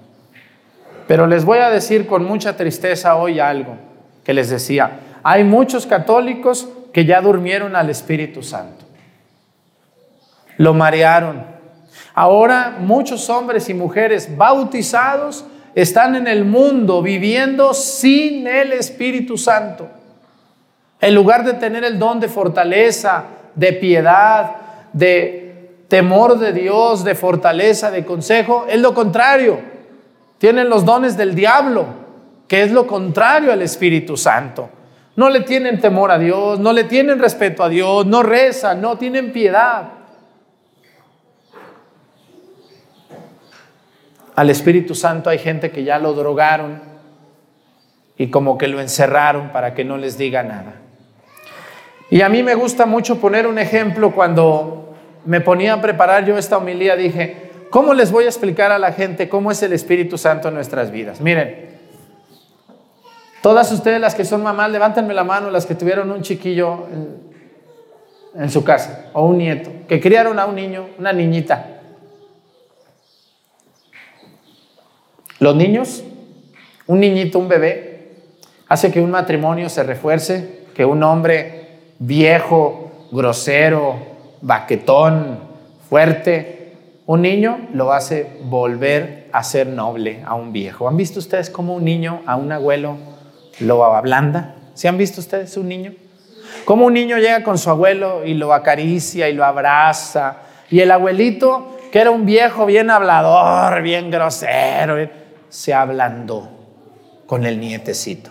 Pero 1.07 1.27
les 1.27 1.45
voy 1.45 1.59
a 1.59 1.71
decir 1.71 2.07
con 2.07 2.25
mucha 2.25 2.57
tristeza 2.57 3.17
hoy 3.17 3.41
algo 3.41 3.77
que 4.25 4.33
les 4.33 4.49
decía. 4.51 5.01
Hay 5.23 5.45
muchos 5.45 5.87
católicos 5.87 6.69
que 6.93 7.05
ya 7.05 7.21
durmieron 7.21 7.75
al 7.75 7.91
Espíritu 7.91 8.43
Santo. 8.43 8.85
Lo 10.57 10.75
marearon. 10.75 11.45
Ahora 12.15 12.77
muchos 12.79 13.29
hombres 13.31 13.69
y 13.69 13.75
mujeres 13.75 14.37
bautizados 14.37 15.45
están 15.75 16.15
en 16.15 16.27
el 16.27 16.45
mundo 16.45 17.03
viviendo 17.03 17.75
sin 17.75 18.47
el 18.47 18.73
Espíritu 18.73 19.37
Santo. 19.37 19.89
En 21.01 21.15
lugar 21.15 21.45
de 21.45 21.55
tener 21.55 21.85
el 21.85 21.99
don 21.99 22.19
de 22.21 22.29
fortaleza, 22.29 23.25
de 23.55 23.73
piedad, 23.73 24.51
de 24.99 25.85
temor 25.89 26.39
de 26.39 26.53
Dios, 26.53 27.05
de 27.05 27.15
fortaleza, 27.15 27.91
de 27.91 28.05
consejo, 28.05 28.67
es 28.69 28.81
lo 28.81 28.93
contrario. 28.93 29.61
Tienen 30.39 30.69
los 30.69 30.85
dones 30.85 31.17
del 31.17 31.35
diablo, 31.35 31.87
que 32.47 32.63
es 32.63 32.73
lo 32.73 32.87
contrario 32.87 33.53
al 33.53 33.63
Espíritu 33.63 34.17
Santo. 34.17 34.69
No 35.17 35.31
le 35.31 35.41
tienen 35.41 35.81
temor 35.81 36.11
a 36.11 36.19
Dios, 36.19 36.59
no 36.59 36.73
le 36.73 36.85
tienen 36.85 37.19
respeto 37.19 37.63
a 37.63 37.69
Dios, 37.69 38.07
no 38.07 38.23
rezan, 38.23 38.81
no 38.81 38.99
tienen 38.99 39.33
piedad. 39.33 39.91
Al 44.35 44.51
Espíritu 44.51 44.95
Santo 44.95 45.31
hay 45.31 45.39
gente 45.39 45.71
que 45.71 45.83
ya 45.83 45.99
lo 45.99 46.13
drogaron 46.13 46.81
y 48.17 48.31
como 48.31 48.59
que 48.59 48.69
lo 48.69 48.81
encerraron 48.81 49.51
para 49.51 49.75
que 49.75 49.85
no 49.85 49.97
les 49.97 50.19
diga 50.19 50.43
nada. 50.43 50.75
Y 52.11 52.23
a 52.23 52.29
mí 52.29 52.43
me 52.43 52.55
gusta 52.55 52.87
mucho 52.87 53.21
poner 53.21 53.47
un 53.47 53.59
ejemplo 53.59 54.13
cuando 54.13 54.88
me 55.29 55.43
ponía 55.43 55.75
a 55.75 55.81
preparar 55.83 56.25
yo 56.25 56.39
esta 56.39 56.57
homilía, 56.57 56.97
dije, 56.97 57.51
¿cómo 57.69 57.93
les 57.93 58.11
voy 58.11 58.25
a 58.25 58.29
explicar 58.29 58.73
a 58.73 58.79
la 58.79 58.93
gente 58.93 59.29
cómo 59.29 59.51
es 59.51 59.63
el 59.63 59.75
Espíritu 59.75 60.17
Santo 60.17 60.49
en 60.49 60.55
nuestras 60.55 60.91
vidas? 60.91 61.21
Miren, 61.21 61.69
todas 63.43 63.71
ustedes 63.71 64.01
las 64.01 64.15
que 64.15 64.25
son 64.25 64.43
mamás, 64.43 64.71
levántenme 64.71 65.13
la 65.13 65.25
mano, 65.25 65.51
las 65.51 65.67
que 65.67 65.75
tuvieron 65.75 66.11
un 66.11 66.23
chiquillo 66.23 66.87
en, 66.91 68.43
en 68.43 68.51
su 68.51 68.65
casa, 68.65 69.11
o 69.13 69.27
un 69.27 69.37
nieto, 69.37 69.71
que 69.87 70.01
criaron 70.01 70.39
a 70.39 70.47
un 70.47 70.55
niño, 70.55 70.89
una 70.99 71.13
niñita. 71.13 71.83
Los 75.41 75.55
niños, 75.55 76.05
un 76.87 77.01
niñito, 77.01 77.39
un 77.39 77.49
bebé, 77.49 78.13
hace 78.67 78.91
que 78.91 79.03
un 79.03 79.11
matrimonio 79.11 79.69
se 79.69 79.83
refuerce, 79.83 80.65
que 80.75 80.87
un 80.87 81.03
hombre 81.03 81.81
viejo, 81.99 83.09
grosero, 83.13 84.17
baquetón, 84.41 85.41
fuerte, 85.89 86.59
un 87.07 87.23
niño 87.23 87.69
lo 87.73 87.93
hace 87.93 88.39
volver 88.45 89.29
a 89.33 89.43
ser 89.43 89.67
noble 89.67 90.23
a 90.27 90.35
un 90.35 90.53
viejo. 90.53 90.89
¿Han 90.89 90.97
visto 90.97 91.19
ustedes 91.19 91.49
cómo 91.51 91.75
un 91.75 91.85
niño 91.85 92.23
a 92.27 92.37
un 92.37 92.53
abuelo 92.53 92.99
lo 93.61 93.85
ablanda? 93.85 94.57
¿Sí 94.75 94.89
han 94.89 94.99
visto 94.99 95.21
ustedes 95.21 95.57
un 95.57 95.69
niño? 95.69 95.95
Cómo 96.65 96.87
un 96.87 96.95
niño 96.95 97.17
llega 97.17 97.43
con 97.43 97.57
su 97.59 97.71
abuelo 97.71 98.25
y 98.25 98.35
lo 98.35 98.53
acaricia 98.53 99.29
y 99.29 99.33
lo 99.33 99.45
abraza. 99.45 100.37
Y 100.71 100.81
el 100.81 100.91
abuelito, 100.91 101.79
que 101.91 102.01
era 102.01 102.11
un 102.11 102.27
viejo 102.27 102.67
bien 102.67 102.91
hablador, 102.91 103.81
bien 103.83 104.11
grosero, 104.11 105.09
se 105.49 105.73
ablandó 105.73 106.49
con 107.27 107.47
el 107.47 107.59
nietecito. 107.59 108.31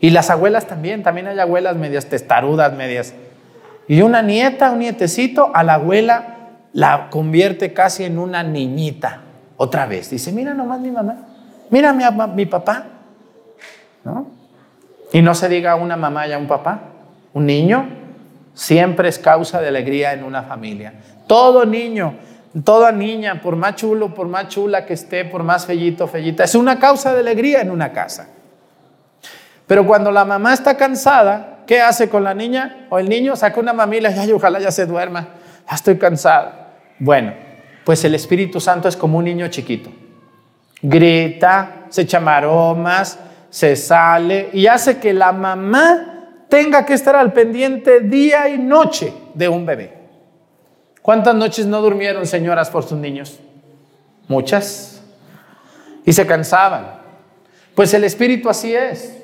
Y 0.00 0.10
las 0.10 0.30
abuelas 0.30 0.66
también, 0.66 1.02
también 1.02 1.26
hay 1.26 1.38
abuelas 1.38 1.76
medias 1.76 2.06
testarudas, 2.06 2.72
medias 2.72 3.14
y 3.88 4.02
una 4.02 4.22
nieta, 4.22 4.70
un 4.70 4.80
nietecito, 4.80 5.50
a 5.54 5.62
la 5.62 5.74
abuela 5.74 6.32
la 6.72 7.10
convierte 7.10 7.72
casi 7.72 8.04
en 8.04 8.18
una 8.18 8.42
niñita. 8.42 9.20
Otra 9.56 9.86
vez. 9.86 10.10
Dice, 10.10 10.32
mira 10.32 10.54
nomás 10.54 10.80
mi 10.80 10.90
mamá, 10.90 11.16
mira 11.70 11.92
mi, 11.92 12.04
mi 12.34 12.46
papá. 12.46 12.86
¿No? 14.04 14.26
Y 15.12 15.22
no 15.22 15.34
se 15.34 15.48
diga 15.48 15.76
una 15.76 15.96
mamá 15.96 16.26
y 16.26 16.32
a 16.32 16.38
un 16.38 16.48
papá. 16.48 16.80
Un 17.34 17.46
niño 17.46 17.86
siempre 18.54 19.08
es 19.08 19.18
causa 19.18 19.60
de 19.60 19.68
alegría 19.68 20.12
en 20.12 20.24
una 20.24 20.42
familia. 20.42 20.94
Todo 21.26 21.64
niño, 21.64 22.14
toda 22.64 22.92
niña, 22.92 23.40
por 23.40 23.56
más 23.56 23.76
chulo, 23.76 24.14
por 24.14 24.28
más 24.28 24.48
chula 24.48 24.84
que 24.84 24.94
esté, 24.94 25.24
por 25.24 25.42
más 25.42 25.66
fellito, 25.66 26.08
fellita, 26.08 26.44
es 26.44 26.54
una 26.54 26.78
causa 26.78 27.12
de 27.14 27.20
alegría 27.20 27.60
en 27.60 27.70
una 27.70 27.92
casa. 27.92 28.28
Pero 29.66 29.86
cuando 29.86 30.10
la 30.10 30.24
mamá 30.24 30.52
está 30.52 30.76
cansada, 30.76 31.61
¿Qué 31.72 31.80
hace 31.80 32.10
con 32.10 32.22
la 32.22 32.34
niña 32.34 32.86
o 32.90 32.98
el 32.98 33.08
niño? 33.08 33.34
Saca 33.34 33.58
una 33.58 33.72
mamila 33.72 34.10
y 34.10 34.30
ojalá 34.30 34.60
ya 34.60 34.70
se 34.70 34.84
duerma. 34.84 35.26
Ya 35.66 35.74
estoy 35.74 35.96
cansado. 35.96 36.52
Bueno, 36.98 37.32
pues 37.82 38.04
el 38.04 38.14
Espíritu 38.14 38.60
Santo 38.60 38.88
es 38.88 38.94
como 38.94 39.16
un 39.16 39.24
niño 39.24 39.48
chiquito. 39.48 39.90
Grita, 40.82 41.86
se 41.88 42.02
echa 42.02 42.20
maromas, 42.20 43.18
se 43.48 43.74
sale 43.74 44.50
y 44.52 44.66
hace 44.66 44.98
que 44.98 45.14
la 45.14 45.32
mamá 45.32 46.44
tenga 46.50 46.84
que 46.84 46.92
estar 46.92 47.16
al 47.16 47.32
pendiente 47.32 48.00
día 48.00 48.50
y 48.50 48.58
noche 48.58 49.10
de 49.32 49.48
un 49.48 49.64
bebé. 49.64 49.94
¿Cuántas 51.00 51.34
noches 51.34 51.64
no 51.64 51.80
durmieron 51.80 52.26
señoras 52.26 52.68
por 52.68 52.82
sus 52.82 52.98
niños? 52.98 53.40
Muchas. 54.28 55.02
Y 56.04 56.12
se 56.12 56.26
cansaban. 56.26 57.00
Pues 57.74 57.94
el 57.94 58.04
Espíritu 58.04 58.50
así 58.50 58.74
es. 58.74 59.21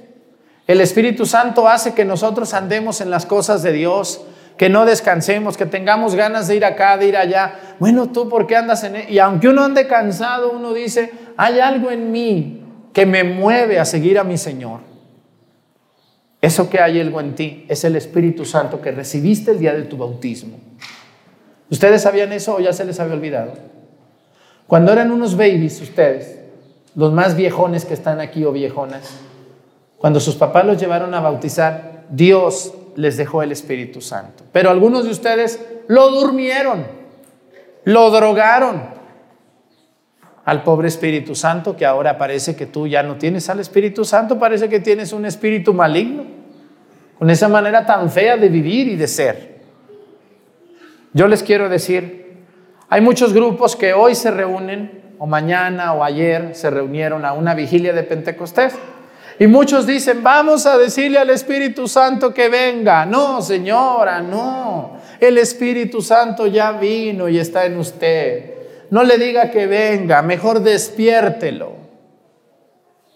El 0.68 0.82
Espíritu 0.82 1.24
Santo 1.24 1.66
hace 1.66 1.94
que 1.94 2.04
nosotros 2.04 2.52
andemos 2.52 3.00
en 3.00 3.08
las 3.08 3.24
cosas 3.24 3.62
de 3.62 3.72
Dios, 3.72 4.20
que 4.58 4.68
no 4.68 4.84
descansemos, 4.84 5.56
que 5.56 5.64
tengamos 5.64 6.14
ganas 6.14 6.46
de 6.46 6.56
ir 6.56 6.64
acá, 6.66 6.98
de 6.98 7.08
ir 7.08 7.16
allá. 7.16 7.58
Bueno, 7.78 8.10
tú, 8.10 8.28
¿por 8.28 8.46
qué 8.46 8.56
andas 8.56 8.84
en 8.84 8.96
él? 8.96 9.06
E-? 9.08 9.12
Y 9.14 9.18
aunque 9.18 9.48
uno 9.48 9.64
ande 9.64 9.86
cansado, 9.86 10.50
uno 10.50 10.74
dice, 10.74 11.10
hay 11.38 11.58
algo 11.58 11.90
en 11.90 12.12
mí 12.12 12.62
que 12.92 13.06
me 13.06 13.24
mueve 13.24 13.78
a 13.78 13.86
seguir 13.86 14.18
a 14.18 14.24
mi 14.24 14.36
Señor. 14.36 14.80
Eso 16.42 16.68
que 16.68 16.80
hay 16.80 17.00
algo 17.00 17.20
en 17.20 17.34
ti 17.34 17.64
es 17.68 17.84
el 17.84 17.96
Espíritu 17.96 18.44
Santo 18.44 18.82
que 18.82 18.92
recibiste 18.92 19.52
el 19.52 19.60
día 19.60 19.72
de 19.72 19.84
tu 19.84 19.96
bautismo. 19.96 20.58
¿Ustedes 21.70 22.02
sabían 22.02 22.30
eso 22.32 22.56
o 22.56 22.60
ya 22.60 22.74
se 22.74 22.84
les 22.84 23.00
había 23.00 23.14
olvidado? 23.14 23.54
Cuando 24.66 24.92
eran 24.92 25.12
unos 25.12 25.34
babies 25.34 25.80
ustedes, 25.80 26.40
los 26.94 27.10
más 27.10 27.36
viejones 27.36 27.86
que 27.86 27.94
están 27.94 28.20
aquí 28.20 28.44
o 28.44 28.52
viejonas, 28.52 29.27
cuando 29.98 30.20
sus 30.20 30.36
papás 30.36 30.64
los 30.64 30.78
llevaron 30.78 31.12
a 31.14 31.20
bautizar, 31.20 32.04
Dios 32.08 32.72
les 32.94 33.16
dejó 33.16 33.42
el 33.42 33.52
Espíritu 33.52 34.00
Santo. 34.00 34.44
Pero 34.52 34.70
algunos 34.70 35.04
de 35.04 35.10
ustedes 35.10 35.64
lo 35.88 36.10
durmieron, 36.10 36.86
lo 37.84 38.10
drogaron 38.10 38.96
al 40.44 40.62
pobre 40.62 40.88
Espíritu 40.88 41.34
Santo, 41.34 41.76
que 41.76 41.84
ahora 41.84 42.16
parece 42.16 42.56
que 42.56 42.66
tú 42.66 42.86
ya 42.86 43.02
no 43.02 43.16
tienes 43.16 43.48
al 43.50 43.60
Espíritu 43.60 44.04
Santo, 44.04 44.38
parece 44.38 44.68
que 44.68 44.80
tienes 44.80 45.12
un 45.12 45.26
espíritu 45.26 45.74
maligno, 45.74 46.24
con 47.18 47.28
esa 47.28 47.48
manera 47.48 47.84
tan 47.84 48.08
fea 48.10 48.36
de 48.36 48.48
vivir 48.48 48.88
y 48.88 48.96
de 48.96 49.08
ser. 49.08 49.58
Yo 51.12 51.28
les 51.28 51.42
quiero 51.42 51.68
decir, 51.68 52.44
hay 52.88 53.00
muchos 53.00 53.34
grupos 53.34 53.76
que 53.76 53.92
hoy 53.92 54.14
se 54.14 54.30
reúnen, 54.30 55.16
o 55.18 55.26
mañana 55.26 55.92
o 55.94 56.04
ayer 56.04 56.54
se 56.54 56.70
reunieron 56.70 57.24
a 57.24 57.32
una 57.32 57.54
vigilia 57.54 57.92
de 57.92 58.04
Pentecostés 58.04 58.74
y 59.38 59.46
muchos 59.46 59.86
dicen, 59.86 60.22
vamos 60.22 60.66
a 60.66 60.76
decirle 60.76 61.18
al 61.18 61.30
Espíritu 61.30 61.86
Santo 61.86 62.34
que 62.34 62.48
venga. 62.48 63.06
No, 63.06 63.40
señora, 63.40 64.20
no. 64.20 64.98
El 65.20 65.38
Espíritu 65.38 66.02
Santo 66.02 66.46
ya 66.48 66.72
vino 66.72 67.28
y 67.28 67.38
está 67.38 67.64
en 67.64 67.78
usted. 67.78 68.54
No 68.90 69.04
le 69.04 69.16
diga 69.16 69.50
que 69.50 69.66
venga, 69.66 70.22
mejor 70.22 70.60
despiértelo. 70.60 71.72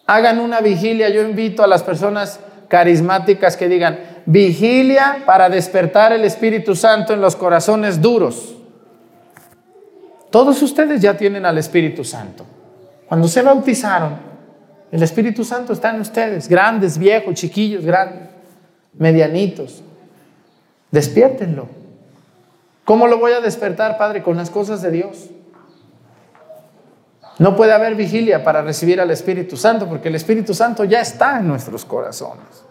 Hagan 0.07 0.39
una 0.39 0.61
vigilia. 0.61 1.09
Yo 1.09 1.23
invito 1.23 1.65
a 1.65 1.67
las 1.67 1.83
personas 1.83 2.39
carismáticas 2.69 3.57
que 3.57 3.69
digan, 3.69 3.99
vigilia 4.25 5.25
para 5.27 5.49
despertar 5.49 6.13
el 6.13 6.25
Espíritu 6.25 6.77
Santo 6.77 7.13
en 7.13 7.21
los 7.21 7.35
corazones 7.35 8.01
duros. 8.01 8.55
Todos 10.31 10.63
ustedes 10.63 11.03
ya 11.03 11.17
tienen 11.17 11.45
al 11.45 11.59
Espíritu 11.59 12.05
Santo. 12.05 12.47
Cuando 13.09 13.29
se 13.29 13.43
bautizaron, 13.43 14.32
el 14.93 15.03
Espíritu 15.03 15.43
Santo 15.43 15.73
está 15.73 15.91
en 15.91 16.03
ustedes, 16.03 16.49
grandes, 16.49 16.99
viejos, 16.99 17.35
chiquillos, 17.35 17.85
grandes, 17.85 18.29
medianitos. 18.93 19.83
Despiértenlo. 20.91 21.67
¿Cómo 22.85 23.07
lo 23.07 23.19
voy 23.19 23.33
a 23.33 23.41
despertar, 23.41 23.97
Padre? 23.97 24.23
Con 24.23 24.37
las 24.37 24.51
cosas 24.51 24.83
de 24.83 24.91
Dios. 24.91 25.31
No 27.39 27.57
puede 27.57 27.73
haber 27.73 27.95
vigilia 27.95 28.45
para 28.45 28.61
recibir 28.61 29.01
al 29.01 29.11
Espíritu 29.11 29.57
Santo 29.57 29.89
porque 29.89 30.09
el 30.09 30.15
Espíritu 30.15 30.53
Santo 30.53 30.85
ya 30.85 31.01
está 31.01 31.39
en 31.39 31.49
nuestros 31.49 31.87
corazones. 31.87 32.65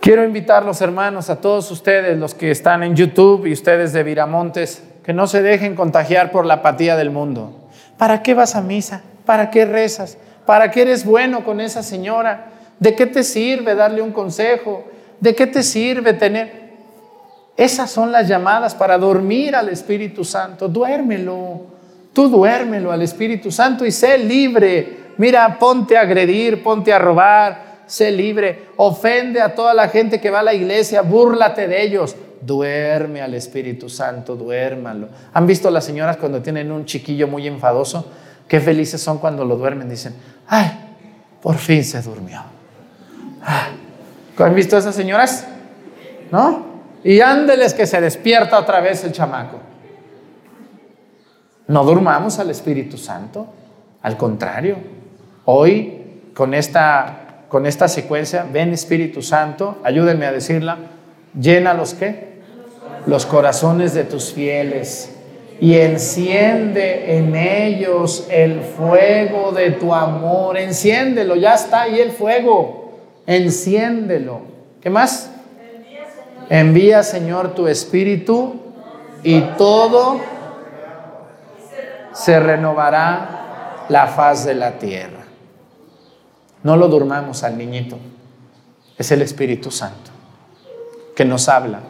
Quiero 0.00 0.22
invitar 0.22 0.64
los 0.64 0.80
hermanos, 0.80 1.30
a 1.30 1.40
todos 1.40 1.68
ustedes, 1.72 2.16
los 2.16 2.32
que 2.32 2.52
están 2.52 2.84
en 2.84 2.94
YouTube 2.94 3.46
y 3.46 3.52
ustedes 3.52 3.92
de 3.92 4.04
Viramontes, 4.04 4.84
que 5.02 5.12
no 5.12 5.26
se 5.26 5.42
dejen 5.42 5.74
contagiar 5.74 6.30
por 6.30 6.46
la 6.46 6.54
apatía 6.54 6.94
del 6.94 7.10
mundo. 7.10 7.68
¿Para 7.98 8.22
qué 8.22 8.34
vas 8.34 8.54
a 8.54 8.60
misa? 8.60 9.02
¿Para 9.24 9.50
qué 9.50 9.64
rezas? 9.64 10.18
¿Para 10.46 10.70
qué 10.70 10.82
eres 10.82 11.04
bueno 11.04 11.44
con 11.44 11.60
esa 11.60 11.82
señora? 11.82 12.46
¿De 12.78 12.94
qué 12.94 13.06
te 13.06 13.22
sirve 13.22 13.74
darle 13.74 14.02
un 14.02 14.12
consejo? 14.12 14.84
¿De 15.20 15.34
qué 15.34 15.46
te 15.46 15.62
sirve 15.62 16.12
tener? 16.12 16.64
Esas 17.56 17.90
son 17.90 18.10
las 18.10 18.28
llamadas 18.28 18.74
para 18.74 18.98
dormir 18.98 19.54
al 19.54 19.68
Espíritu 19.68 20.24
Santo. 20.24 20.68
Duérmelo. 20.68 21.74
Tú 22.12 22.28
duérmelo 22.28 22.92
al 22.92 23.02
Espíritu 23.02 23.50
Santo 23.50 23.86
y 23.86 23.92
sé 23.92 24.18
libre. 24.18 25.04
Mira, 25.16 25.58
ponte 25.58 25.96
a 25.96 26.00
agredir, 26.00 26.62
ponte 26.62 26.92
a 26.92 26.98
robar, 26.98 27.82
sé 27.86 28.10
libre. 28.10 28.66
Ofende 28.76 29.40
a 29.40 29.54
toda 29.54 29.72
la 29.72 29.88
gente 29.88 30.20
que 30.20 30.30
va 30.30 30.40
a 30.40 30.44
la 30.44 30.54
iglesia, 30.54 31.02
búrlate 31.02 31.68
de 31.68 31.82
ellos. 31.82 32.16
Duerme 32.40 33.22
al 33.22 33.34
Espíritu 33.34 33.88
Santo, 33.88 34.36
duérmalo. 34.36 35.08
¿Han 35.32 35.46
visto 35.46 35.70
las 35.70 35.84
señoras 35.84 36.16
cuando 36.16 36.42
tienen 36.42 36.70
un 36.70 36.84
chiquillo 36.84 37.28
muy 37.28 37.46
enfadoso? 37.46 38.10
Qué 38.48 38.60
felices 38.60 39.00
son 39.00 39.18
cuando 39.18 39.44
lo 39.44 39.56
duermen. 39.56 39.88
Dicen, 39.88 40.14
ay, 40.48 40.96
por 41.42 41.56
fin 41.56 41.84
se 41.84 42.00
durmió. 42.02 42.42
¿Han 44.38 44.54
visto 44.54 44.76
a 44.76 44.78
esas 44.78 44.94
señoras? 44.94 45.46
¿No? 46.30 46.74
Y 47.04 47.20
ándeles 47.20 47.74
que 47.74 47.86
se 47.86 48.00
despierta 48.00 48.58
otra 48.58 48.80
vez 48.80 49.04
el 49.04 49.12
chamaco. 49.12 49.58
No 51.66 51.84
durmamos 51.84 52.38
al 52.38 52.50
Espíritu 52.50 52.96
Santo. 52.96 53.46
Al 54.02 54.16
contrario, 54.16 54.76
hoy 55.44 56.04
con 56.34 56.52
esta, 56.52 57.44
con 57.48 57.66
esta 57.66 57.88
secuencia, 57.88 58.46
ven 58.50 58.72
Espíritu 58.72 59.22
Santo, 59.22 59.78
ayúdenme 59.84 60.26
a 60.26 60.32
decirla, 60.32 60.78
llena 61.38 61.72
los 61.74 61.94
qué? 61.94 62.34
Los 63.06 63.24
corazones 63.24 63.94
de 63.94 64.04
tus 64.04 64.32
fieles 64.32 65.13
y 65.64 65.78
enciende 65.78 67.16
en 67.16 67.34
ellos 67.34 68.26
el 68.28 68.60
fuego 68.60 69.50
de 69.50 69.70
tu 69.70 69.94
amor. 69.94 70.58
Enciéndelo, 70.58 71.36
ya 71.36 71.54
está 71.54 71.80
ahí 71.80 72.00
el 72.00 72.10
fuego. 72.10 72.92
Enciéndelo. 73.26 74.42
¿Qué 74.82 74.90
más? 74.90 75.30
Envía, 76.50 77.02
Señor, 77.02 77.54
tu 77.54 77.66
espíritu 77.66 78.56
y 79.22 79.40
todo 79.56 80.20
se 82.12 82.38
renovará 82.38 83.86
la 83.88 84.06
faz 84.08 84.44
de 84.44 84.52
la 84.52 84.72
tierra. 84.72 85.24
No 86.62 86.76
lo 86.76 86.88
durmamos 86.88 87.42
al 87.42 87.56
niñito. 87.56 87.96
Es 88.98 89.10
el 89.12 89.22
Espíritu 89.22 89.70
Santo 89.70 90.10
que 91.16 91.24
nos 91.24 91.48
habla. 91.48 91.80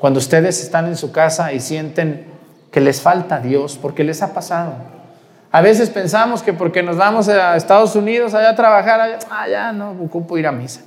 Cuando 0.00 0.18
ustedes 0.18 0.62
están 0.62 0.84
en 0.84 0.98
su 0.98 1.12
casa 1.12 1.54
y 1.54 1.60
sienten 1.60 2.35
que 2.76 2.82
les 2.82 3.00
falta 3.00 3.40
Dios, 3.40 3.78
porque 3.80 4.04
les 4.04 4.20
ha 4.20 4.34
pasado. 4.34 4.74
A 5.50 5.62
veces 5.62 5.88
pensamos 5.88 6.42
que 6.42 6.52
porque 6.52 6.82
nos 6.82 6.98
vamos 6.98 7.26
a 7.26 7.56
Estados 7.56 7.96
Unidos 7.96 8.34
allá 8.34 8.50
a 8.50 8.54
trabajar, 8.54 9.00
allá, 9.00 9.18
ah, 9.30 9.48
ya 9.48 9.72
no 9.72 9.92
ocupo 9.92 10.36
ir 10.36 10.46
a 10.46 10.52
misa. 10.52 10.82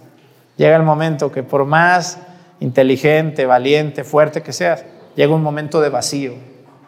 Llega 0.56 0.76
el 0.76 0.84
momento 0.84 1.32
que 1.32 1.42
por 1.42 1.66
más 1.66 2.20
inteligente, 2.60 3.48
valiente, 3.48 4.04
fuerte 4.04 4.44
que 4.44 4.54
seas, 4.54 4.86
llega 5.16 5.34
un 5.34 5.42
momento 5.42 5.82
de 5.82 5.90
vacío 5.90 6.34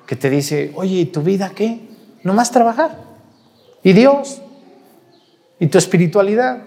que 0.06 0.16
te 0.16 0.30
dice, 0.30 0.72
oye, 0.76 0.98
¿y 0.98 1.06
tu 1.06 1.24
vida 1.24 1.50
qué? 1.56 1.82
No 2.22 2.36
más 2.36 2.52
trabajar. 2.52 2.92
¿Y 3.82 3.94
Dios? 3.94 4.40
¿Y 5.58 5.66
tu 5.66 5.80
espiritualidad? 5.80 6.60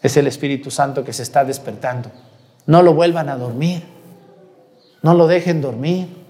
Es 0.00 0.16
el 0.16 0.28
Espíritu 0.28 0.70
Santo 0.70 1.02
que 1.02 1.12
se 1.12 1.24
está 1.24 1.44
despertando. 1.44 2.12
No 2.66 2.80
lo 2.80 2.94
vuelvan 2.94 3.28
a 3.28 3.36
dormir. 3.36 3.82
No 5.02 5.14
lo 5.14 5.26
dejen 5.26 5.60
dormir. 5.60 6.21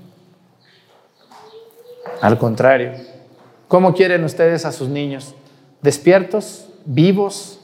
Al 2.22 2.38
contrario, 2.38 2.92
¿cómo 3.66 3.94
quieren 3.94 4.22
ustedes 4.22 4.64
a 4.64 4.70
sus 4.70 4.88
niños? 4.88 5.34
¿Despiertos, 5.80 6.68
vivos, 6.84 7.58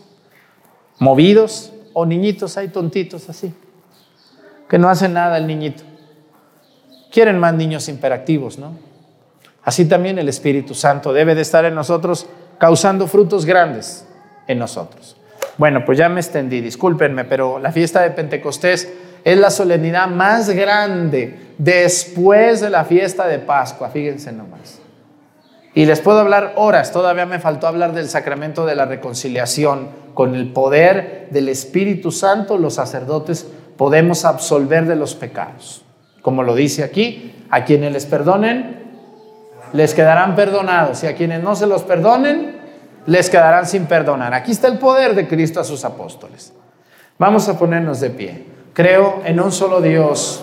movidos 0.99 1.73
o 1.93 2.05
niñitos 2.05 2.57
hay 2.57 2.67
tontitos 2.67 3.29
así? 3.29 3.55
Que 4.69 4.77
no 4.77 4.89
hacen 4.89 5.13
nada 5.13 5.39
el 5.39 5.47
niñito. 5.47 5.85
Quieren 7.13 7.39
más 7.39 7.55
niños 7.55 7.89
imperactivos, 7.89 8.59
¿no? 8.59 8.73
Así 9.63 9.85
también 9.85 10.19
el 10.19 10.29
Espíritu 10.29 10.75
Santo 10.75 11.13
debe 11.13 11.37
de 11.37 11.43
estar 11.43 11.65
en 11.65 11.77
nosotros 11.77 12.27
causando 12.59 13.07
frutos 13.07 13.45
grandes 13.45 14.09
en 14.49 14.59
nosotros. 14.59 15.17
Bueno, 15.57 15.85
pues 15.87 15.99
ya 15.99 16.09
me 16.09 16.19
extendí, 16.19 16.61
discúlpenme, 16.61 17.25
pero 17.27 17.61
la 17.61 17.71
fiesta 17.71 18.03
de 18.03 18.11
Pentecostés 18.11 18.93
es 19.23 19.39
la 19.39 19.53
solemnidad 19.53 20.09
más 20.09 20.51
grande 20.51 21.48
después 21.59 22.61
de 22.61 22.71
la 22.71 22.85
fiesta 22.85 23.27
de 23.27 23.39
Pascua, 23.39 23.91
fíjense 23.91 24.33
nomás. 24.33 24.81
Y 25.75 25.85
les 25.87 26.01
puedo 26.01 26.19
hablar 26.19 26.55
horas, 26.57 26.91
todavía 26.93 27.27
me 27.27 27.39
faltó 27.39 27.67
hablar 27.67 27.93
del 27.93 28.09
sacramento 28.09 28.67
de 28.67 28.75
la 28.75 28.87
reconciliación. 28.87 29.89
Con 30.15 30.35
el 30.35 30.53
poder 30.53 31.29
del 31.31 31.49
Espíritu 31.49 32.11
Santo, 32.11 32.59
los 32.59 32.75
sacerdotes 32.75 33.47
podemos 33.77 34.25
absolver 34.25 34.87
de 34.87 34.97
los 34.97 35.15
pecados. 35.15 35.85
Como 36.23 36.43
lo 36.43 36.55
dice 36.55 36.83
aquí, 36.83 37.47
a 37.51 37.65
quienes 37.65 37.93
les 37.93 38.07
perdonen, 38.07 38.79
les 39.73 39.95
quedarán 39.95 40.35
perdonados. 40.35 41.05
Y 41.05 41.07
a 41.07 41.15
quienes 41.15 41.43
no 41.43 41.55
se 41.55 41.67
los 41.67 41.83
perdonen, 41.85 42.59
les 43.07 43.31
quedarán 43.31 43.67
sin 43.67 43.87
perdonar. 43.87 44.35
Aquí 44.35 44.51
está 44.51 44.67
el 44.67 44.79
poder 44.79 45.15
de 45.15 45.29
Cristo 45.29 45.61
a 45.61 45.65
sus 45.65 45.85
apóstoles. 45.85 46.53
Vamos 47.19 47.49
a 47.49 47.59
ponernos 47.59 48.01
de 48.01 48.11
pie. 48.11 48.45
Creo 48.73 49.23
en 49.25 49.41
un 49.41 49.53
solo 49.53 49.81
Dios, 49.81 50.43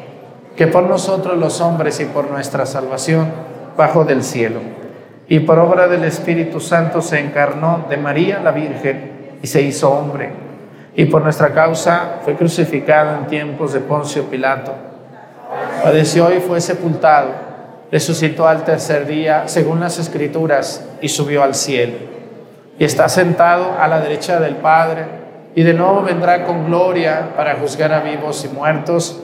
que 0.61 0.67
por 0.67 0.83
nosotros 0.83 1.39
los 1.39 1.59
hombres 1.59 1.99
y 2.01 2.05
por 2.05 2.29
nuestra 2.29 2.67
salvación 2.67 3.31
bajo 3.75 4.05
del 4.05 4.21
cielo. 4.21 4.59
Y 5.27 5.39
por 5.39 5.57
obra 5.57 5.87
del 5.87 6.03
Espíritu 6.03 6.59
Santo 6.59 7.01
se 7.01 7.19
encarnó 7.19 7.87
de 7.89 7.97
María 7.97 8.39
la 8.43 8.51
Virgen 8.51 9.39
y 9.41 9.47
se 9.47 9.63
hizo 9.63 9.89
hombre. 9.89 10.31
Y 10.95 11.05
por 11.05 11.23
nuestra 11.23 11.51
causa 11.51 12.19
fue 12.23 12.35
crucificado 12.35 13.17
en 13.17 13.25
tiempos 13.25 13.73
de 13.73 13.79
Poncio 13.79 14.25
Pilato. 14.25 14.71
Padeció 15.83 16.31
y 16.31 16.39
fue 16.41 16.61
sepultado, 16.61 17.29
resucitó 17.91 18.47
al 18.47 18.63
tercer 18.63 19.07
día, 19.07 19.47
según 19.47 19.79
las 19.79 19.97
escrituras, 19.97 20.85
y 21.01 21.09
subió 21.09 21.41
al 21.41 21.55
cielo. 21.55 21.95
Y 22.77 22.83
está 22.83 23.09
sentado 23.09 23.77
a 23.79 23.87
la 23.87 23.99
derecha 23.99 24.39
del 24.39 24.57
Padre, 24.57 25.05
y 25.55 25.63
de 25.63 25.73
nuevo 25.73 26.03
vendrá 26.03 26.45
con 26.45 26.67
gloria 26.67 27.29
para 27.35 27.55
juzgar 27.55 27.91
a 27.93 28.01
vivos 28.01 28.45
y 28.45 28.49
muertos, 28.49 29.23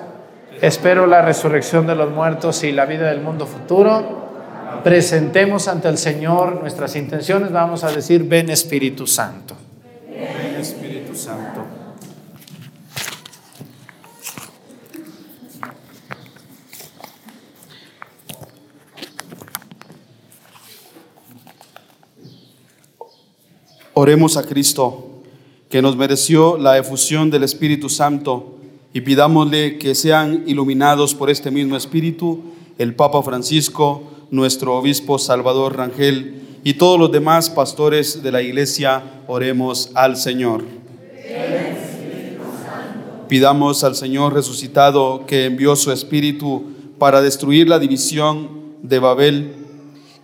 Espero 0.61 1.07
la 1.07 1.23
resurrección 1.23 1.87
de 1.87 1.95
los 1.95 2.11
muertos 2.11 2.63
y 2.63 2.71
la 2.71 2.85
vida 2.85 3.09
del 3.09 3.19
mundo 3.19 3.47
futuro. 3.47 4.29
Presentemos 4.83 5.67
ante 5.67 5.87
el 5.89 5.97
Señor 5.97 6.61
nuestras 6.61 6.95
intenciones. 6.95 7.51
Vamos 7.51 7.83
a 7.83 7.91
decir, 7.91 8.23
ven 8.25 8.51
Espíritu 8.51 9.07
Santo. 9.07 9.55
Ven 10.07 10.61
Espíritu 10.61 11.15
Santo. 11.15 11.65
Oremos 23.93 24.37
a 24.37 24.43
Cristo, 24.43 25.23
que 25.69 25.81
nos 25.81 25.97
mereció 25.97 26.57
la 26.57 26.77
efusión 26.77 27.31
del 27.31 27.43
Espíritu 27.43 27.89
Santo, 27.89 28.60
y 28.93 29.01
pidámosle 29.01 29.77
que 29.77 29.95
sean 29.95 30.43
iluminados 30.47 31.15
por 31.15 31.29
este 31.29 31.51
mismo 31.51 31.75
Espíritu 31.75 32.41
el 32.77 32.95
Papa 32.95 33.21
Francisco, 33.21 34.03
nuestro 34.31 34.77
Obispo 34.77 35.19
Salvador 35.19 35.77
Rangel 35.77 36.41
y 36.63 36.73
todos 36.73 36.99
los 36.99 37.11
demás 37.11 37.49
pastores 37.49 38.23
de 38.23 38.31
la 38.31 38.41
Iglesia. 38.41 39.03
Oremos 39.27 39.91
al 39.93 40.17
Señor. 40.17 40.63
Pidamos 43.27 43.83
al 43.83 43.95
Señor 43.95 44.33
resucitado 44.33 45.25
que 45.25 45.45
envió 45.45 45.75
su 45.75 45.91
Espíritu 45.91 46.65
para 46.97 47.21
destruir 47.21 47.69
la 47.69 47.79
división 47.79 48.49
de 48.81 48.99
Babel, 48.99 49.53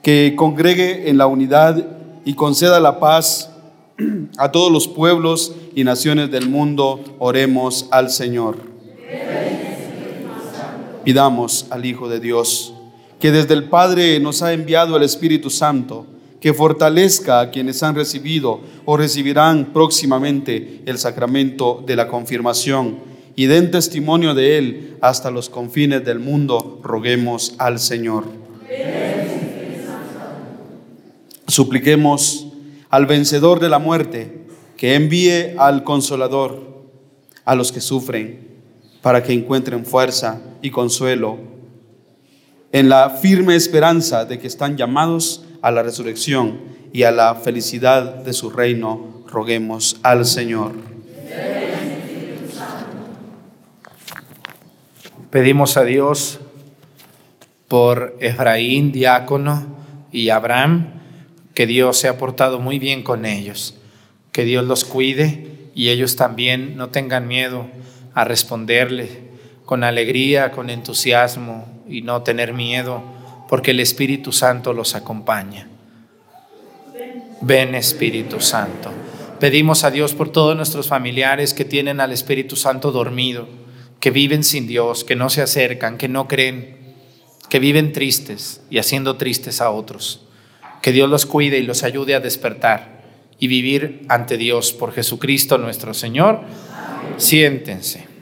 que 0.03 0.33
congregue 0.35 1.09
en 1.09 1.17
la 1.17 1.27
unidad 1.27 1.87
y 2.25 2.33
conceda 2.33 2.79
la 2.79 2.99
paz 2.99 3.51
a 4.37 4.51
todos 4.51 4.71
los 4.71 4.87
pueblos 4.87 5.53
y 5.75 5.83
naciones 5.83 6.31
del 6.31 6.49
mundo, 6.49 7.03
oremos 7.19 7.87
al 7.91 8.09
Señor. 8.09 8.57
Pidamos 11.03 11.67
al 11.69 11.85
Hijo 11.85 12.09
de 12.09 12.19
Dios, 12.19 12.73
que 13.19 13.31
desde 13.31 13.53
el 13.53 13.65
Padre 13.65 14.19
nos 14.19 14.41
ha 14.41 14.53
enviado 14.53 14.97
el 14.97 15.03
Espíritu 15.03 15.49
Santo, 15.49 16.05
que 16.39 16.53
fortalezca 16.53 17.39
a 17.39 17.49
quienes 17.49 17.81
han 17.81 17.95
recibido 17.95 18.59
o 18.85 18.97
recibirán 18.97 19.73
próximamente 19.73 20.81
el 20.85 20.97
sacramento 20.97 21.83
de 21.85 21.95
la 21.95 22.07
confirmación 22.07 22.99
y 23.35 23.45
den 23.45 23.71
testimonio 23.71 24.33
de 24.33 24.57
él 24.57 24.97
hasta 25.01 25.31
los 25.31 25.49
confines 25.49 26.03
del 26.03 26.19
mundo, 26.19 26.79
roguemos 26.83 27.55
al 27.57 27.79
Señor. 27.79 28.25
Supliquemos 31.47 32.46
al 32.89 33.05
vencedor 33.05 33.59
de 33.59 33.69
la 33.69 33.79
muerte, 33.79 34.45
que 34.77 34.95
envíe 34.95 35.55
al 35.57 35.83
consolador 35.83 36.85
a 37.45 37.55
los 37.55 37.71
que 37.71 37.81
sufren, 37.81 38.47
para 39.01 39.23
que 39.23 39.33
encuentren 39.33 39.85
fuerza 39.85 40.41
y 40.61 40.69
consuelo 40.69 41.37
en 42.71 42.89
la 42.89 43.09
firme 43.09 43.55
esperanza 43.55 44.25
de 44.25 44.39
que 44.39 44.47
están 44.47 44.77
llamados 44.77 45.45
a 45.61 45.71
la 45.71 45.83
resurrección 45.83 46.59
y 46.93 47.03
a 47.03 47.11
la 47.11 47.35
felicidad 47.35 48.03
de 48.15 48.33
su 48.33 48.49
reino. 48.49 49.23
Roguemos 49.27 49.99
al 50.03 50.25
Señor. 50.25 50.73
Pedimos 55.29 55.75
a 55.77 55.83
Dios 55.83 56.39
por 57.67 58.15
Efraín, 58.19 58.91
diácono, 58.91 59.65
y 60.11 60.29
Abraham, 60.29 60.96
que 61.57 61.65
Dios 61.65 61.97
se 61.97 62.07
ha 62.07 62.19
portado 62.19 62.59
muy 62.59 62.77
bien 62.77 63.01
con 63.01 63.25
ellos, 63.25 63.73
que 64.31 64.45
Dios 64.45 64.63
los 64.63 64.85
cuide 64.85 65.71
y 65.73 65.89
ellos 65.89 66.15
también 66.15 66.77
no 66.77 66.89
tengan 66.89 67.27
miedo 67.27 67.65
a 68.13 68.25
responderle 68.25 69.09
con 69.65 69.83
alegría, 69.83 70.51
con 70.51 70.69
entusiasmo 70.69 71.67
y 71.89 72.03
no 72.03 72.21
tener 72.21 72.53
miedo, 72.53 73.01
porque 73.49 73.71
el 73.71 73.79
Espíritu 73.79 74.31
Santo 74.31 74.71
los 74.71 74.93
acompaña. 74.93 75.67
Ven 77.41 77.73
Espíritu 77.73 78.39
Santo. 78.39 78.91
Pedimos 79.39 79.83
a 79.83 79.89
Dios 79.89 80.13
por 80.13 80.31
todos 80.31 80.55
nuestros 80.55 80.87
familiares 80.87 81.55
que 81.55 81.65
tienen 81.65 81.99
al 82.01 82.11
Espíritu 82.11 82.55
Santo 82.55 82.91
dormido, 82.91 83.47
que 83.99 84.11
viven 84.11 84.43
sin 84.43 84.67
Dios, 84.67 85.03
que 85.03 85.15
no 85.15 85.31
se 85.31 85.41
acercan, 85.41 85.97
que 85.97 86.07
no 86.07 86.27
creen, 86.27 86.77
que 87.49 87.57
viven 87.57 87.93
tristes 87.93 88.61
y 88.69 88.77
haciendo 88.77 89.17
tristes 89.17 89.59
a 89.59 89.71
otros. 89.71 90.26
Que 90.81 90.91
Dios 90.91 91.09
los 91.09 91.25
cuide 91.25 91.57
y 91.59 91.63
los 91.63 91.83
ayude 91.83 92.15
a 92.15 92.19
despertar 92.19 93.01
y 93.39 93.47
vivir 93.47 94.05
ante 94.09 94.37
Dios 94.37 94.73
por 94.73 94.93
Jesucristo 94.93 95.57
nuestro 95.57 95.93
Señor. 95.93 96.41
Siéntense. 97.17 98.16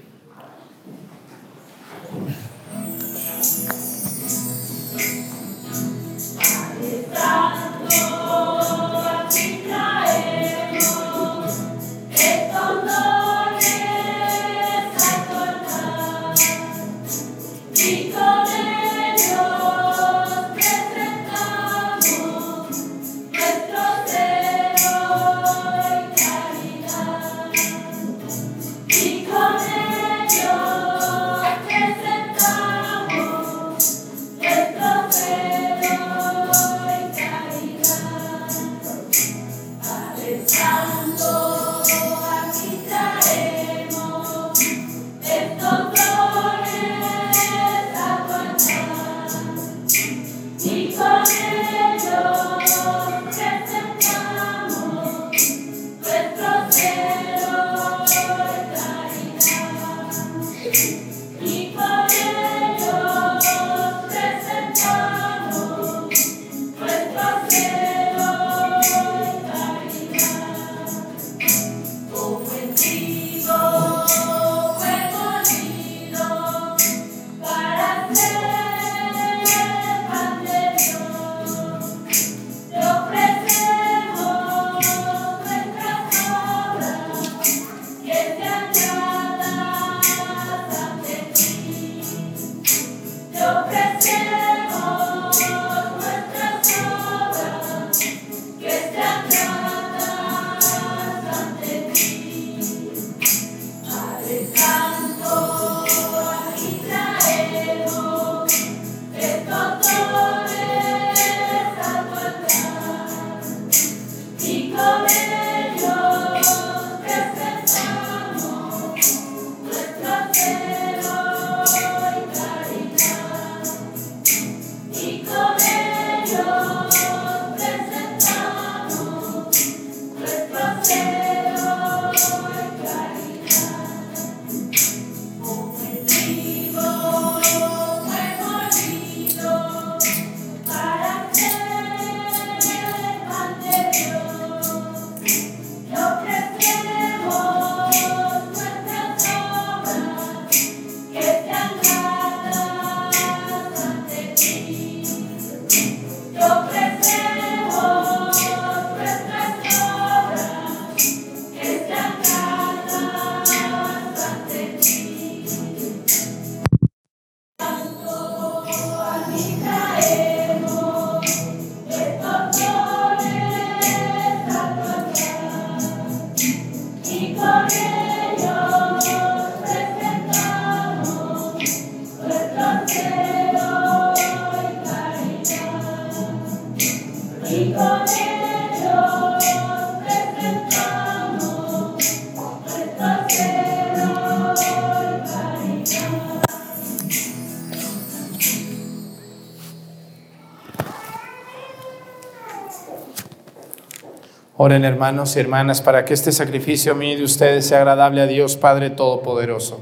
Hermanos 204.83 205.35
y 205.35 205.39
hermanas 205.39 205.81
para 205.81 206.03
que 206.03 206.13
este 206.13 206.31
sacrificio 206.31 206.95
mío 206.95 207.17
de 207.17 207.23
ustedes 207.23 207.67
sea 207.67 207.79
agradable 207.79 208.21
a 208.21 208.27
Dios 208.27 208.57
Padre 208.57 208.89
Todopoderoso. 208.89 209.79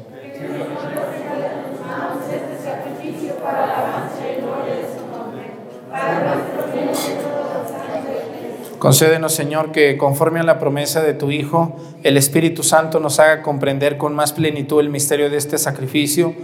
Concédenos, 8.78 9.34
Señor, 9.34 9.72
que 9.72 9.98
conforme 9.98 10.42
a 10.42 10.44
la 10.44 10.60
promesa 10.60 11.02
de 11.02 11.14
tu 11.14 11.32
Hijo, 11.32 11.78
el 12.04 12.18
Espíritu 12.18 12.64
Santo 12.64 13.00
nos 13.00 13.18
haga 13.20 13.42
comprender 13.42 13.98
con 13.98 14.14
más 14.14 14.34
plenitud 14.34 14.82
el 14.82 14.90
misterio 14.90 15.30
de 15.30 15.38
este 15.38 15.58
sacrificio 15.58 16.36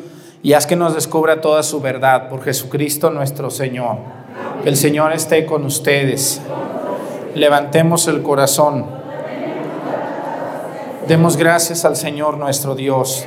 y 0.41 0.53
haz 0.53 0.65
que 0.65 0.77
nos 0.77 0.95
descubra 0.95 1.41
toda 1.41 1.63
su 1.63 1.81
verdad 1.81 2.29
por 2.29 2.41
Jesucristo 2.41 3.09
nuestro 3.09 3.49
Señor. 3.49 3.97
Que 4.63 4.69
el 4.69 4.77
Señor 4.77 5.11
esté 5.11 5.45
con 5.45 5.65
ustedes. 5.65 6.41
Levantemos 7.39 8.09
el 8.09 8.21
corazón. 8.21 8.85
Demos 11.07 11.37
gracias 11.37 11.85
al 11.85 11.95
Señor 11.95 12.37
nuestro 12.37 12.75
Dios. 12.75 13.25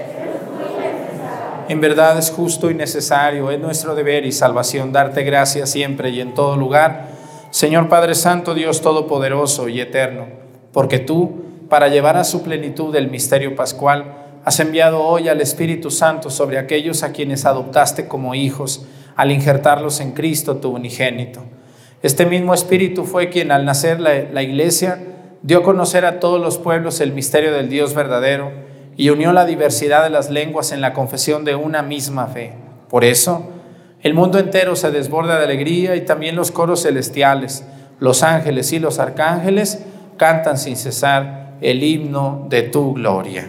En 1.71 1.81
verdad 1.81 2.19
es 2.19 2.31
justo 2.31 2.71
y 2.71 2.75
necesario, 2.75 3.51
es 3.51 3.59
nuestro 3.59 3.95
deber 3.95 4.27
y 4.27 4.33
salvación 4.33 4.93
darte 4.93 5.23
gracias 5.23 5.71
siempre 5.71 6.11
y 6.11 6.21
en 6.21 6.35
todo 6.35 6.59
lugar, 6.59 7.09
Señor 7.49 7.89
Padre 7.89 8.15
Santo, 8.15 8.53
Dios 8.53 8.83
Todopoderoso 8.83 9.71
y 9.71 9.81
Eterno, 9.81 10.27
porque 10.75 10.99
tú, 10.99 11.47
para 11.71 11.89
llevar 11.89 12.19
a 12.19 12.25
su 12.25 12.43
plenitud 12.43 12.95
el 12.95 13.11
misterio 13.11 13.57
pascual, 13.57 14.13
has 14.45 14.61
enviado 14.61 15.03
hoy 15.03 15.31
al 15.31 15.41
Espíritu 15.41 15.91
Santo 15.91 16.29
sobre 16.29 16.59
aquellos 16.59 17.03
a 17.03 17.13
quienes 17.13 17.47
adoptaste 17.47 18.09
como 18.09 18.35
hijos 18.35 18.85
al 19.17 19.31
injertarlos 19.31 20.01
en 20.01 20.13
Cristo, 20.13 20.57
tu 20.57 20.69
unigénito. 20.69 21.41
Este 22.03 22.27
mismo 22.27 22.53
Espíritu 22.53 23.05
fue 23.05 23.31
quien 23.31 23.53
al 23.53 23.65
nacer 23.65 24.01
la, 24.01 24.43
iglesia 24.43 24.99
dio 25.43 25.59
a 25.59 25.63
conocer 25.63 26.05
a 26.05 26.19
todos 26.19 26.41
los 26.41 26.59
pueblos 26.59 27.01
el 27.01 27.13
misterio 27.13 27.53
del 27.53 27.69
Dios 27.69 27.95
verdadero 27.95 28.51
y 28.97 29.11
unió 29.11 29.33
la 29.33 29.45
diversidad 29.45 30.03
de 30.03 30.11
las 30.11 30.29
lenguas 30.29 30.73
en 30.73 30.81
la 30.81 30.95
confesión 30.95 31.45
de 31.45 31.55
una 31.55 31.83
misma 31.83 32.27
fe. 32.27 32.55
Por 32.89 33.05
eso, 33.05 33.49
el 34.03 34.15
mundo 34.15 34.41
entero 34.41 34.75
se 34.75 34.91
desborda 34.91 35.39
de 35.39 35.45
alegría 35.45 35.95
y 35.95 36.01
también 36.01 36.35
los 36.35 36.51
coros 36.51 36.83
celestiales, 36.83 37.65
los 38.01 38.25
ángeles 38.25 38.73
y 38.73 38.81
los 38.81 38.99
arcángeles 38.99 39.85
cantan 40.17 40.59
sin 40.59 40.77
cesar 40.77 41.53
el 41.61 41.85
himno 41.85 42.47
de 42.49 42.63
tu 42.63 42.95
gloria. 42.95 43.49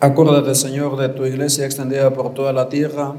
Acuérdate, 0.00 0.54
Señor, 0.54 0.96
de 0.96 1.08
tu 1.08 1.26
iglesia 1.26 1.64
extendida 1.64 2.12
por 2.12 2.32
toda 2.32 2.52
la 2.52 2.68
tierra 2.68 3.16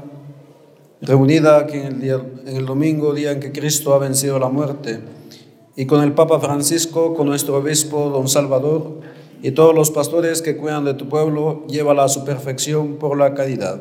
reunida 1.02 1.58
aquí 1.58 1.76
en 1.76 1.86
el, 1.86 2.00
día, 2.00 2.20
en 2.46 2.56
el 2.56 2.66
domingo, 2.66 3.12
día 3.14 3.32
en 3.32 3.40
que 3.40 3.52
Cristo 3.52 3.94
ha 3.94 3.98
vencido 3.98 4.38
la 4.38 4.48
muerte, 4.48 5.00
y 5.76 5.86
con 5.86 6.02
el 6.02 6.12
Papa 6.12 6.40
Francisco, 6.40 7.14
con 7.14 7.26
nuestro 7.26 7.56
obispo 7.56 8.10
don 8.10 8.28
Salvador, 8.28 9.00
y 9.42 9.52
todos 9.52 9.74
los 9.74 9.90
pastores 9.90 10.42
que 10.42 10.56
cuidan 10.56 10.84
de 10.84 10.94
tu 10.94 11.08
pueblo, 11.08 11.66
llévala 11.66 12.04
a 12.04 12.08
su 12.08 12.24
perfección 12.24 12.96
por 12.96 13.16
la 13.16 13.34
caridad. 13.34 13.80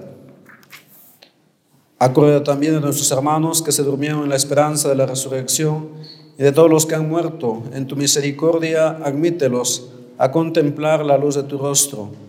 Acuérdate 2.00 2.46
también 2.46 2.74
de 2.74 2.80
nuestros 2.80 3.12
hermanos 3.12 3.62
que 3.62 3.74
se 3.74 3.84
durmieron 3.84 4.24
en 4.24 4.30
la 4.30 4.38
esperanza 4.38 4.88
de 4.88 4.96
la 4.96 5.06
resurrección 5.06 5.90
y 6.38 6.44
de 6.44 6.54
todos 6.54 6.70
los 6.70 6.86
que 6.86 6.96
han 6.96 7.10
muerto. 7.10 7.64
En 7.74 7.88
tu 7.88 7.98
misericordia, 7.98 8.90
admítelos 9.04 9.90
a 10.18 10.32
contemplar 10.32 11.06
la 11.06 11.18
luz 11.18 11.36
de 11.36 11.44
tu 11.44 11.58
rostro. 11.58 12.29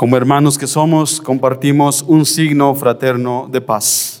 Como 0.00 0.16
hermanos 0.16 0.56
que 0.56 0.66
somos, 0.66 1.20
compartimos 1.20 2.00
un 2.00 2.24
signo 2.24 2.74
fraterno 2.74 3.46
de 3.52 3.60
paz. 3.60 4.20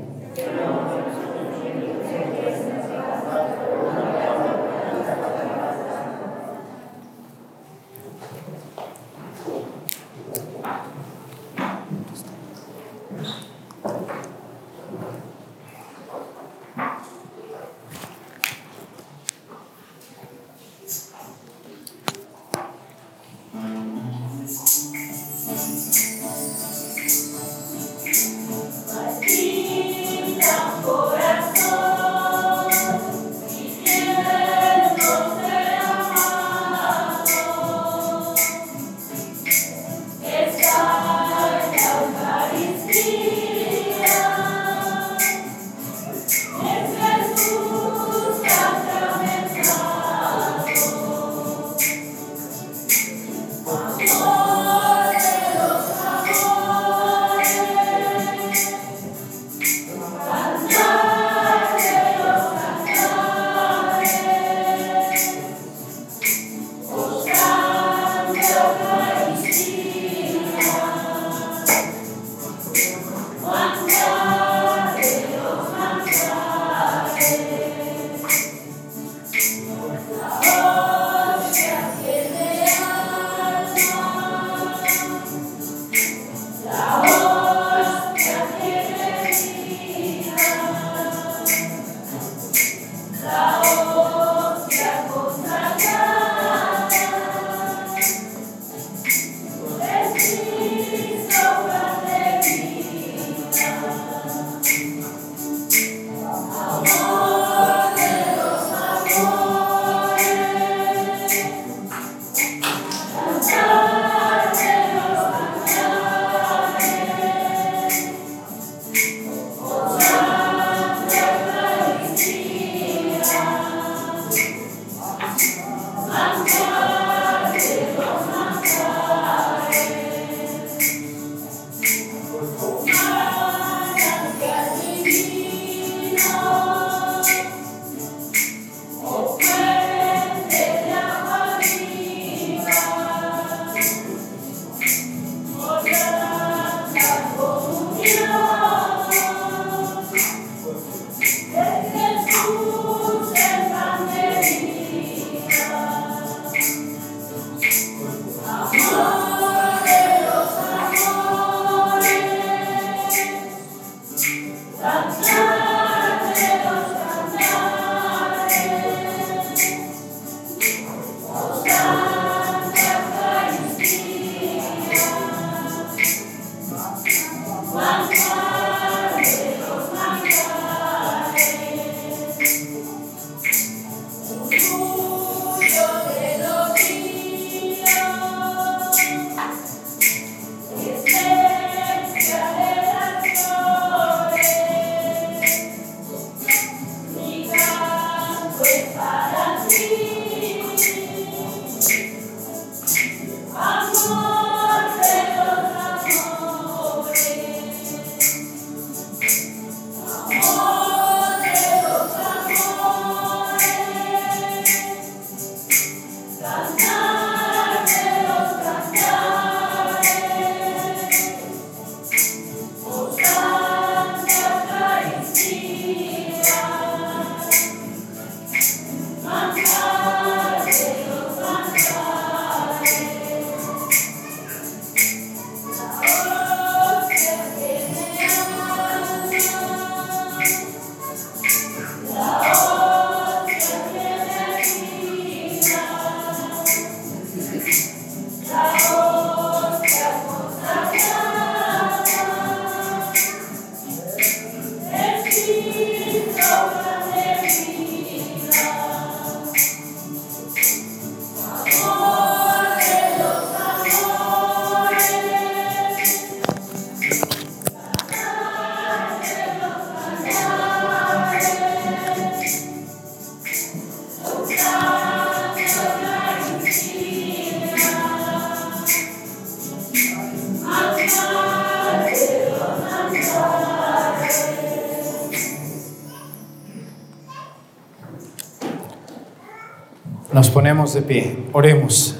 Nos 290.33 290.49
ponemos 290.49 290.93
de 290.93 291.01
pie, 291.01 291.35
oremos. 291.51 292.15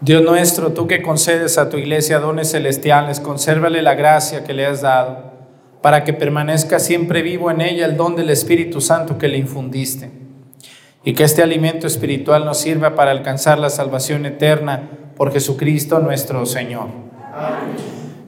Dios 0.00 0.22
nuestro, 0.22 0.70
tú 0.70 0.86
que 0.86 1.02
concedes 1.02 1.58
a 1.58 1.70
tu 1.70 1.76
iglesia 1.76 2.20
dones 2.20 2.52
celestiales, 2.52 3.18
consérvale 3.18 3.82
la 3.82 3.96
gracia 3.96 4.44
que 4.44 4.54
le 4.54 4.64
has 4.64 4.82
dado, 4.82 5.32
para 5.82 6.04
que 6.04 6.12
permanezca 6.12 6.78
siempre 6.78 7.22
vivo 7.22 7.50
en 7.50 7.62
ella 7.62 7.84
el 7.84 7.96
don 7.96 8.14
del 8.14 8.30
Espíritu 8.30 8.80
Santo 8.80 9.18
que 9.18 9.26
le 9.26 9.38
infundiste, 9.38 10.12
y 11.02 11.14
que 11.14 11.24
este 11.24 11.42
alimento 11.42 11.88
espiritual 11.88 12.44
nos 12.44 12.58
sirva 12.58 12.94
para 12.94 13.10
alcanzar 13.10 13.58
la 13.58 13.70
salvación 13.70 14.24
eterna 14.24 14.88
por 15.16 15.32
Jesucristo 15.32 15.98
nuestro 15.98 16.46
Señor. 16.46 16.86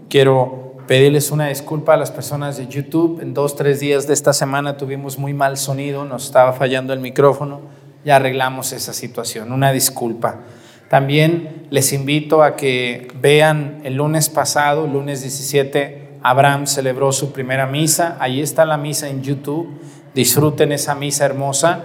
Quiero 0.08 0.74
pedirles 0.88 1.30
una 1.30 1.46
disculpa 1.46 1.94
a 1.94 1.96
las 1.96 2.10
personas 2.10 2.56
de 2.56 2.66
YouTube. 2.66 3.20
En 3.20 3.32
dos, 3.32 3.54
tres 3.54 3.78
días 3.78 4.08
de 4.08 4.12
esta 4.12 4.32
semana 4.32 4.76
tuvimos 4.76 5.18
muy 5.18 5.34
mal 5.34 5.56
sonido, 5.56 6.04
nos 6.04 6.24
estaba 6.24 6.52
fallando 6.52 6.92
el 6.92 6.98
micrófono 6.98 7.78
ya 8.04 8.16
arreglamos 8.16 8.72
esa 8.72 8.92
situación. 8.92 9.52
Una 9.52 9.72
disculpa. 9.72 10.40
También 10.88 11.66
les 11.70 11.92
invito 11.92 12.42
a 12.42 12.56
que 12.56 13.08
vean 13.20 13.80
el 13.84 13.94
lunes 13.94 14.28
pasado, 14.28 14.86
lunes 14.86 15.22
17, 15.22 16.18
Abraham 16.22 16.66
celebró 16.66 17.12
su 17.12 17.32
primera 17.32 17.66
misa. 17.66 18.16
Ahí 18.20 18.40
está 18.40 18.64
la 18.64 18.76
misa 18.76 19.08
en 19.08 19.22
YouTube. 19.22 19.68
Disfruten 20.14 20.72
esa 20.72 20.94
misa 20.94 21.24
hermosa. 21.24 21.84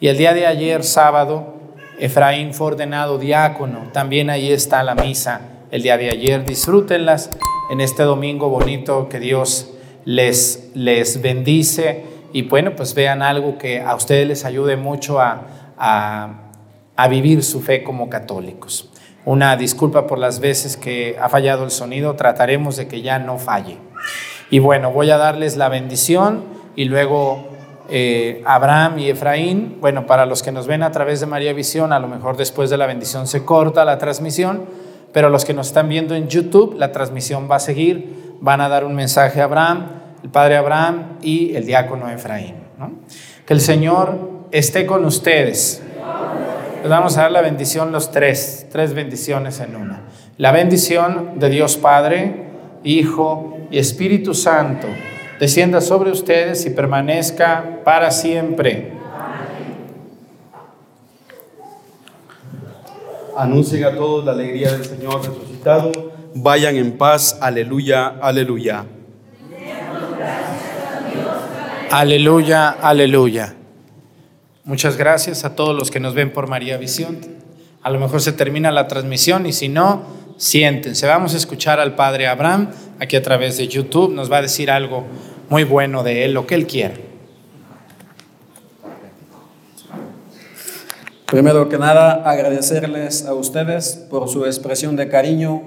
Y 0.00 0.08
el 0.08 0.16
día 0.16 0.34
de 0.34 0.46
ayer, 0.46 0.84
sábado, 0.84 1.54
Efraín 1.98 2.54
fue 2.54 2.68
ordenado 2.68 3.18
diácono. 3.18 3.90
También 3.92 4.30
ahí 4.30 4.52
está 4.52 4.82
la 4.82 4.94
misa 4.94 5.40
el 5.70 5.82
día 5.82 5.98
de 5.98 6.10
ayer. 6.10 6.44
Disfrútenlas 6.44 7.30
en 7.70 7.80
este 7.80 8.04
domingo 8.04 8.48
bonito 8.48 9.08
que 9.08 9.20
Dios 9.20 9.70
les, 10.04 10.70
les 10.74 11.20
bendice 11.20 12.04
y 12.34 12.42
bueno, 12.42 12.74
pues 12.74 12.94
vean 12.94 13.22
algo 13.22 13.58
que 13.58 13.80
a 13.80 13.94
ustedes 13.94 14.26
les 14.26 14.44
ayude 14.44 14.76
mucho 14.76 15.20
a, 15.20 15.42
a, 15.78 17.08
vivir 17.08 17.44
su 17.44 17.60
fe 17.60 17.84
como 17.84 18.10
católicos. 18.10 18.90
Una 19.24 19.56
disculpa 19.56 20.08
por 20.08 20.18
las 20.18 20.40
veces 20.40 20.76
que 20.76 21.16
ha 21.20 21.28
fallado 21.28 21.62
el 21.62 21.70
sonido, 21.70 22.16
trataremos 22.16 22.76
de 22.76 22.88
que 22.88 23.02
ya 23.02 23.20
no 23.20 23.38
falle. 23.38 23.78
Y 24.50 24.58
bueno, 24.58 24.90
voy 24.90 25.12
a 25.12 25.16
darles 25.16 25.56
la 25.56 25.68
bendición 25.68 26.42
y 26.74 26.86
luego 26.86 27.50
eh, 27.88 28.42
Abraham 28.46 28.98
y 28.98 29.10
Efraín, 29.10 29.78
bueno, 29.80 30.04
para 30.04 30.26
los 30.26 30.42
que 30.42 30.50
nos 30.50 30.66
ven 30.66 30.82
a 30.82 30.90
través 30.90 31.20
de 31.20 31.26
María 31.26 31.52
Visión, 31.52 31.92
a 31.92 32.00
lo 32.00 32.08
mejor 32.08 32.36
después 32.36 32.68
de 32.68 32.76
la 32.76 32.86
bendición 32.86 33.28
se 33.28 33.44
corta 33.44 33.84
la 33.84 33.98
transmisión, 33.98 34.64
pero 35.12 35.28
los 35.28 35.44
que 35.44 35.54
nos 35.54 35.68
están 35.68 35.88
viendo 35.88 36.16
en 36.16 36.26
YouTube, 36.26 36.74
la 36.76 36.90
transmisión 36.90 37.46
va 37.48 37.56
a 37.56 37.60
seguir, 37.60 38.34
van 38.40 38.60
a 38.60 38.68
dar 38.68 38.84
un 38.84 38.96
mensaje 38.96 39.40
a 39.40 39.44
Abraham 39.44 40.03
el 40.24 40.30
padre 40.30 40.56
Abraham 40.56 41.18
y 41.22 41.54
el 41.54 41.66
diácono 41.66 42.08
Efraín. 42.08 42.54
Que 43.44 43.52
el 43.52 43.60
Señor 43.60 44.46
esté 44.50 44.86
con 44.86 45.04
ustedes. 45.04 45.82
Les 46.80 46.90
vamos 46.90 47.18
a 47.18 47.22
dar 47.22 47.30
la 47.30 47.42
bendición 47.42 47.92
los 47.92 48.10
tres, 48.10 48.66
tres 48.72 48.94
bendiciones 48.94 49.60
en 49.60 49.76
una. 49.76 50.00
La 50.38 50.50
bendición 50.50 51.38
de 51.38 51.50
Dios 51.50 51.76
Padre, 51.76 52.46
Hijo 52.84 53.58
y 53.70 53.78
Espíritu 53.78 54.32
Santo 54.32 54.88
descienda 55.38 55.82
sobre 55.82 56.10
ustedes 56.10 56.64
y 56.64 56.70
permanezca 56.70 57.82
para 57.84 58.10
siempre. 58.10 58.92
Anuncien 63.36 63.84
a 63.84 63.94
todos 63.94 64.24
la 64.24 64.32
alegría 64.32 64.72
del 64.72 64.86
Señor 64.86 65.18
resucitado. 65.18 65.92
Vayan 66.34 66.76
en 66.76 66.96
paz. 66.96 67.36
Aleluya, 67.42 68.14
aleluya. 68.22 68.86
Aleluya, 71.96 72.70
aleluya. 72.70 73.54
Muchas 74.64 74.96
gracias 74.96 75.44
a 75.44 75.54
todos 75.54 75.76
los 75.76 75.92
que 75.92 76.00
nos 76.00 76.12
ven 76.12 76.32
por 76.32 76.48
María 76.48 76.76
Visión. 76.76 77.18
A 77.82 77.90
lo 77.90 78.00
mejor 78.00 78.20
se 78.20 78.32
termina 78.32 78.72
la 78.72 78.88
transmisión 78.88 79.46
y 79.46 79.52
si 79.52 79.68
no, 79.68 80.02
siéntense. 80.36 81.06
Vamos 81.06 81.34
a 81.34 81.36
escuchar 81.36 81.78
al 81.78 81.94
Padre 81.94 82.26
Abraham 82.26 82.72
aquí 82.98 83.14
a 83.14 83.22
través 83.22 83.58
de 83.58 83.68
YouTube. 83.68 84.12
Nos 84.12 84.28
va 84.28 84.38
a 84.38 84.42
decir 84.42 84.72
algo 84.72 85.04
muy 85.48 85.62
bueno 85.62 86.02
de 86.02 86.24
él, 86.24 86.34
lo 86.34 86.48
que 86.48 86.56
él 86.56 86.66
quiera. 86.66 86.94
Primero 91.26 91.68
que 91.68 91.78
nada, 91.78 92.28
agradecerles 92.28 93.24
a 93.24 93.34
ustedes 93.34 94.04
por 94.10 94.28
su 94.28 94.46
expresión 94.46 94.96
de 94.96 95.08
cariño 95.08 95.62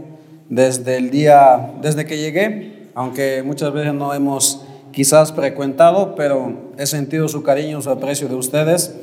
desde 0.50 0.98
el 0.98 1.10
día, 1.10 1.72
desde 1.82 2.06
que 2.06 2.18
llegué, 2.18 2.90
aunque 2.96 3.44
muchas 3.44 3.72
veces 3.72 3.94
no 3.94 4.14
hemos 4.14 4.67
quizás 4.98 5.32
frecuentado, 5.32 6.16
pero 6.16 6.72
he 6.76 6.88
sentido 6.88 7.28
su 7.28 7.44
cariño, 7.44 7.84
su 7.84 7.92
aprecio 7.92 8.28
de 8.28 8.34
ustedes 8.34 8.96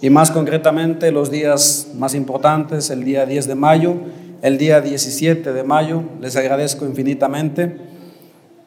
y 0.00 0.10
más 0.10 0.32
concretamente 0.32 1.12
los 1.12 1.30
días 1.30 1.92
más 1.94 2.16
importantes, 2.16 2.90
el 2.90 3.04
día 3.04 3.24
10 3.24 3.46
de 3.46 3.54
mayo, 3.54 3.94
el 4.42 4.58
día 4.58 4.80
17 4.80 5.52
de 5.52 5.62
mayo, 5.62 6.02
les 6.20 6.34
agradezco 6.34 6.86
infinitamente. 6.86 7.76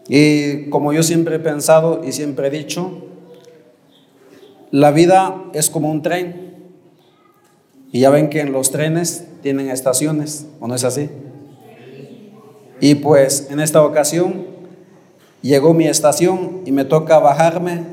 Y 0.07 0.69
como 0.69 0.93
yo 0.93 1.03
siempre 1.03 1.35
he 1.35 1.39
pensado 1.39 2.03
y 2.05 2.13
siempre 2.13 2.47
he 2.47 2.51
dicho, 2.51 3.05
la 4.71 4.91
vida 4.91 5.43
es 5.53 5.69
como 5.69 5.91
un 5.91 6.01
tren. 6.01 6.71
Y 7.91 7.99
ya 7.99 8.11
ven 8.11 8.29
que 8.29 8.39
en 8.39 8.53
los 8.53 8.71
trenes 8.71 9.27
tienen 9.41 9.69
estaciones, 9.69 10.47
¿o 10.61 10.69
no 10.69 10.75
es 10.75 10.85
así? 10.85 11.09
Y 12.79 12.95
pues 12.95 13.49
en 13.51 13.59
esta 13.59 13.83
ocasión 13.83 14.50
llegó 15.41 15.73
mi 15.73 15.87
estación 15.87 16.61
y 16.65 16.71
me 16.71 16.85
toca 16.85 17.19
bajarme 17.19 17.83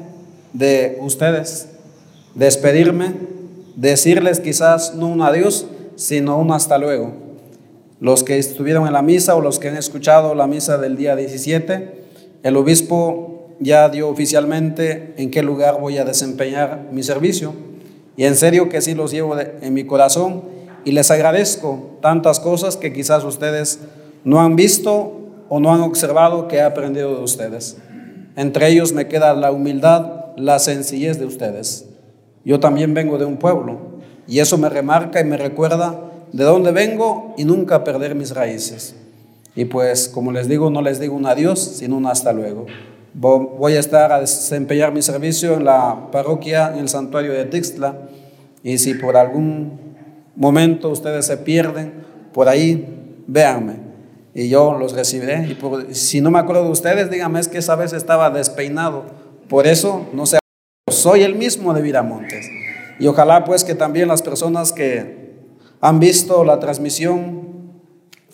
de 0.53 0.99
ustedes, 1.01 1.69
despedirme, 2.35 3.15
decirles 3.77 4.41
quizás 4.41 4.95
no 4.95 5.09
un 5.09 5.23
adiós, 5.23 5.67
sino 5.97 6.39
un 6.39 6.53
hasta 6.53 6.79
luego. 6.79 7.13
Los 8.01 8.23
que 8.23 8.39
estuvieron 8.39 8.87
en 8.87 8.93
la 8.93 9.03
misa 9.03 9.35
o 9.35 9.41
los 9.41 9.59
que 9.59 9.69
han 9.69 9.77
escuchado 9.77 10.35
la 10.35 10.47
misa 10.47 10.79
del 10.79 10.97
día 10.97 11.17
17, 11.17 12.05
el 12.45 12.57
obispo 12.57 13.49
ya 13.61 13.89
dio 13.89 14.09
oficialmente 14.09 15.15
en 15.17 15.31
qué 15.31 15.43
lugar 15.43 15.81
voy 15.81 15.99
a 15.99 16.05
desempeñar 16.05 16.89
mi 16.93 17.03
servicio. 17.03 17.55
Y 18.17 18.25
en 18.25 18.37
serio 18.37 18.69
que 18.69 18.81
sí 18.81 18.95
los 18.95 19.11
llevo 19.11 19.37
en 19.39 19.75
mi 19.75 19.85
corazón 19.85 20.43
y 20.85 20.93
les 20.93 21.11
agradezco 21.11 21.99
tantas 22.01 22.41
cosas 22.41 22.77
que 22.77 22.93
quizás 22.93 23.25
ustedes 23.25 23.81
no 24.25 24.41
han 24.41 24.57
visto 24.57 25.18
o 25.49 25.61
no 25.61 25.73
han 25.73 25.81
observado 25.81 26.49
que 26.49 26.57
he 26.57 26.63
aprendido 26.63 27.17
de 27.17 27.23
ustedes. 27.23 27.79
Entre 28.37 28.69
ellos 28.69 28.93
me 28.93 29.09
queda 29.09 29.35
la 29.35 29.51
humildad, 29.51 30.37
la 30.37 30.59
sencillez 30.59 31.19
de 31.19 31.27
ustedes. 31.27 31.89
Yo 32.45 32.61
también 32.61 32.95
vengo 32.95 33.19
de 33.19 33.25
un 33.25 33.37
pueblo 33.37 33.79
y 34.27 34.39
eso 34.41 34.59
me 34.59 34.69
remarca 34.69 35.21
y 35.21 35.25
me 35.25 35.37
recuerda 35.37 36.01
de 36.33 36.45
dónde 36.45 36.73
vengo 36.73 37.35
y 37.37 37.45
nunca 37.45 37.85
perder 37.85 38.15
mis 38.15 38.35
raíces. 38.35 38.95
Y 39.57 39.65
pues, 39.65 40.09
como 40.09 40.31
les 40.31 40.49
digo, 40.49 40.71
no 40.71 40.83
les 40.83 41.01
digo 41.01 41.17
un 41.17 41.27
adiós, 41.27 41.59
sino 41.59 41.97
un 41.97 42.07
hasta 42.07 42.33
luego. 42.33 42.67
Voy 43.15 43.73
a 43.73 43.81
estar 43.81 44.13
a 44.13 44.21
desempeñar 44.21 44.93
mi 44.93 45.03
servicio 45.03 45.55
en 45.55 45.65
la 45.65 46.11
parroquia, 46.13 46.73
en 46.73 46.81
el 46.81 46.89
santuario 46.89 47.33
de 47.33 47.45
Tixtla, 47.47 47.97
y 48.63 48.79
si 48.79 48.95
por 48.95 49.17
algún 49.17 49.73
momento 50.37 50.91
ustedes 50.91 51.27
se 51.27 51.39
pierden, 51.39 51.93
por 52.33 52.49
ahí, 52.49 53.25
véanme 53.27 53.88
y 54.39 54.49
yo 54.49 54.79
los 54.79 54.93
recibiré. 54.93 55.59
Y 55.91 55.95
si 55.97 56.21
no 56.21 56.31
me 56.31 56.39
acuerdo 56.39 56.63
de 56.63 56.71
ustedes, 56.71 57.11
díganme, 57.11 57.41
es 57.41 57.49
que 57.49 57.59
esa 57.59 57.75
vez 57.75 57.93
estaba 57.93 58.31
despeinado. 58.31 59.03
Por 59.49 59.67
eso, 59.67 60.07
no 60.13 60.27
sé, 60.27 60.39
soy 60.89 61.23
el 61.23 61.35
mismo 61.35 61.75
de 61.75 61.83
Viramontes. 61.83 62.49
Y 63.01 63.09
ojalá 63.09 63.45
pues 63.45 63.65
que 63.65 63.75
también 63.75 64.07
las 64.07 64.23
personas 64.23 64.73
que 64.73 65.35
han 65.81 65.99
visto 65.99 66.45
la 66.45 66.61
transmisión 66.61 67.49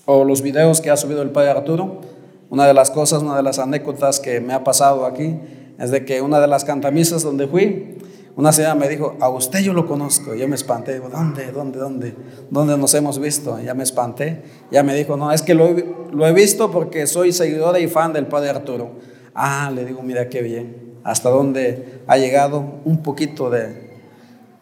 o 0.04 0.24
los 0.24 0.42
videos 0.42 0.82
que 0.82 0.90
ha 0.90 0.98
subido 0.98 1.22
el 1.22 1.30
Padre 1.30 1.52
Arturo, 1.52 2.02
una 2.50 2.66
de 2.66 2.74
las 2.74 2.90
cosas, 2.90 3.22
una 3.22 3.36
de 3.38 3.42
las 3.42 3.58
anécdotas 3.58 4.20
que 4.20 4.40
me 4.40 4.52
ha 4.52 4.62
pasado 4.62 5.06
aquí, 5.06 5.38
es 5.78 5.90
de 5.90 6.04
que 6.04 6.20
una 6.20 6.38
de 6.38 6.48
las 6.48 6.66
cantamisas 6.66 7.22
donde 7.22 7.48
fui, 7.48 7.96
una 8.36 8.50
señora 8.50 8.74
me 8.74 8.88
dijo, 8.88 9.16
a 9.20 9.28
usted 9.28 9.60
yo 9.60 9.72
lo 9.72 9.86
conozco. 9.86 10.34
Yo 10.34 10.48
me 10.48 10.56
espanté, 10.56 10.94
digo, 10.94 11.08
¿dónde, 11.08 11.52
dónde, 11.52 11.78
dónde? 11.78 12.14
¿Dónde 12.50 12.76
nos 12.76 12.92
hemos 12.94 13.20
visto? 13.20 13.60
Ya 13.60 13.74
me 13.74 13.84
espanté. 13.84 14.42
Ya 14.72 14.82
me 14.82 14.94
dijo, 14.94 15.16
no, 15.16 15.30
es 15.30 15.42
que 15.42 15.54
lo, 15.54 16.26
he 16.26 16.32
visto 16.32 16.70
porque 16.72 17.06
soy 17.06 17.32
seguidora 17.32 17.78
y 17.78 17.86
fan 17.86 18.12
del 18.12 18.26
Padre 18.26 18.50
Arturo. 18.50 18.90
Ah, 19.34 19.70
le 19.72 19.84
digo, 19.84 20.02
mira 20.02 20.28
qué 20.28 20.42
bien. 20.42 20.94
Hasta 21.04 21.30
dónde 21.30 22.02
ha 22.08 22.16
llegado 22.16 22.80
un 22.84 23.02
poquito 23.02 23.50
de... 23.50 23.84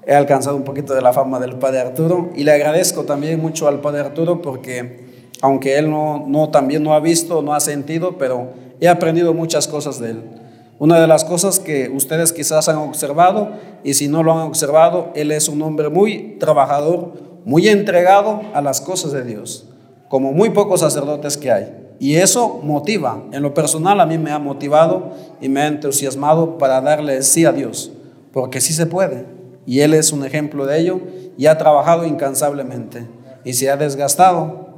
He 0.04 0.14
alcanzado 0.14 0.56
un 0.56 0.64
poquito 0.64 0.94
de 0.94 1.00
la 1.00 1.12
fama 1.12 1.40
del 1.40 1.56
Padre 1.56 1.80
Arturo 1.80 2.30
y 2.34 2.44
le 2.44 2.52
agradezco 2.52 3.04
también 3.04 3.40
mucho 3.40 3.68
al 3.68 3.80
Padre 3.80 4.00
Arturo 4.00 4.42
porque 4.42 5.30
aunque 5.40 5.78
él 5.78 5.88
no, 5.88 6.24
no 6.26 6.50
también 6.50 6.82
no 6.82 6.92
ha 6.92 7.00
visto, 7.00 7.40
no 7.40 7.54
ha 7.54 7.60
sentido, 7.60 8.18
pero 8.18 8.50
he 8.80 8.88
aprendido 8.88 9.32
muchas 9.32 9.66
cosas 9.66 9.98
de 10.00 10.10
él. 10.10 10.41
Una 10.82 10.98
de 10.98 11.06
las 11.06 11.24
cosas 11.24 11.60
que 11.60 11.88
ustedes 11.94 12.32
quizás 12.32 12.68
han 12.68 12.74
observado, 12.74 13.52
y 13.84 13.94
si 13.94 14.08
no 14.08 14.24
lo 14.24 14.32
han 14.32 14.40
observado, 14.40 15.12
Él 15.14 15.30
es 15.30 15.48
un 15.48 15.62
hombre 15.62 15.90
muy 15.90 16.38
trabajador, 16.40 17.12
muy 17.44 17.68
entregado 17.68 18.40
a 18.52 18.60
las 18.60 18.80
cosas 18.80 19.12
de 19.12 19.22
Dios, 19.22 19.68
como 20.08 20.32
muy 20.32 20.50
pocos 20.50 20.80
sacerdotes 20.80 21.36
que 21.36 21.52
hay. 21.52 21.94
Y 22.00 22.16
eso 22.16 22.58
motiva, 22.64 23.22
en 23.30 23.44
lo 23.44 23.54
personal 23.54 24.00
a 24.00 24.06
mí 24.06 24.18
me 24.18 24.32
ha 24.32 24.40
motivado 24.40 25.12
y 25.40 25.48
me 25.48 25.60
ha 25.60 25.68
entusiasmado 25.68 26.58
para 26.58 26.80
darle 26.80 27.22
sí 27.22 27.44
a 27.44 27.52
Dios, 27.52 27.92
porque 28.32 28.60
sí 28.60 28.72
se 28.72 28.86
puede. 28.86 29.24
Y 29.64 29.82
Él 29.82 29.94
es 29.94 30.10
un 30.10 30.24
ejemplo 30.24 30.66
de 30.66 30.80
ello 30.80 31.00
y 31.38 31.46
ha 31.46 31.58
trabajado 31.58 32.04
incansablemente 32.04 33.06
y 33.44 33.52
se 33.52 33.70
ha 33.70 33.76
desgastado. 33.76 34.72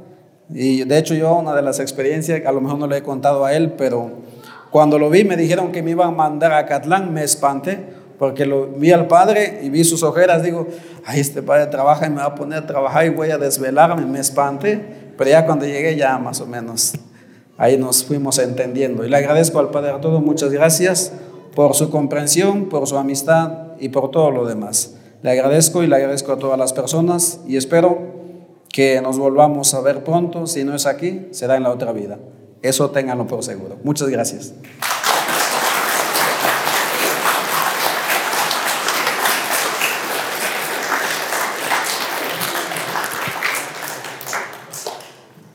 Y 0.53 0.83
de 0.83 0.99
hecho 0.99 1.15
yo 1.15 1.33
una 1.33 1.55
de 1.55 1.63
las 1.63 1.79
experiencias, 1.79 2.45
a 2.45 2.51
lo 2.51 2.61
mejor 2.61 2.77
no 2.77 2.85
le 2.85 2.97
he 2.97 3.01
contado 3.01 3.43
a 3.43 3.55
él, 3.55 3.71
pero 3.71 4.11
cuando 4.75 4.99
lo 4.99 5.09
vi 5.09 5.23
me 5.23 5.37
dijeron 5.37 5.71
que 5.71 5.81
me 5.81 5.91
iban 5.91 6.09
a 6.09 6.11
mandar 6.11 6.51
a 6.51 6.65
Catlán, 6.65 7.13
me 7.13 7.23
espanté 7.23 7.79
porque 8.19 8.45
lo 8.45 8.67
vi 8.67 8.91
al 8.91 9.07
padre 9.07 9.61
y 9.63 9.69
vi 9.69 9.85
sus 9.85 10.03
ojeras, 10.03 10.43
digo, 10.43 10.67
ay, 11.05 11.21
este 11.21 11.41
padre 11.41 11.67
trabaja 11.67 12.07
y 12.07 12.09
me 12.09 12.17
va 12.17 12.25
a 12.25 12.35
poner 12.35 12.59
a 12.59 12.67
trabajar 12.67 13.05
y 13.05 13.09
voy 13.09 13.31
a 13.31 13.37
desvelarme, 13.37 14.05
me 14.05 14.19
espanté, 14.19 15.13
pero 15.17 15.29
ya 15.29 15.45
cuando 15.45 15.65
llegué 15.65 15.95
ya 15.95 16.17
más 16.17 16.41
o 16.41 16.45
menos 16.45 16.91
ahí 17.57 17.77
nos 17.77 18.03
fuimos 18.03 18.37
entendiendo. 18.37 19.05
Y 19.05 19.09
le 19.09 19.15
agradezco 19.15 19.59
al 19.59 19.69
padre 19.69 19.91
Arturo, 19.91 20.19
muchas 20.19 20.51
gracias 20.51 21.13
por 21.55 21.73
su 21.73 21.89
comprensión, 21.89 22.67
por 22.67 22.85
su 22.85 22.97
amistad 22.97 23.77
y 23.79 23.87
por 23.87 24.11
todo 24.11 24.29
lo 24.29 24.45
demás. 24.45 24.97
Le 25.21 25.31
agradezco 25.31 25.83
y 25.83 25.87
le 25.87 25.95
agradezco 25.95 26.33
a 26.33 26.37
todas 26.37 26.59
las 26.59 26.73
personas 26.73 27.39
y 27.47 27.55
espero 27.55 27.97
que 28.73 28.99
nos 28.99 29.17
volvamos 29.17 29.73
a 29.73 29.79
ver 29.79 30.03
pronto. 30.03 30.47
Si 30.47 30.65
no 30.65 30.75
es 30.75 30.85
aquí, 30.85 31.27
será 31.31 31.55
en 31.55 31.63
la 31.63 31.69
otra 31.69 31.93
vida. 31.93 32.19
Eso 32.61 32.89
ténganlo 32.91 33.27
por 33.27 33.43
seguro. 33.43 33.77
Muchas 33.83 34.09
gracias. 34.09 34.53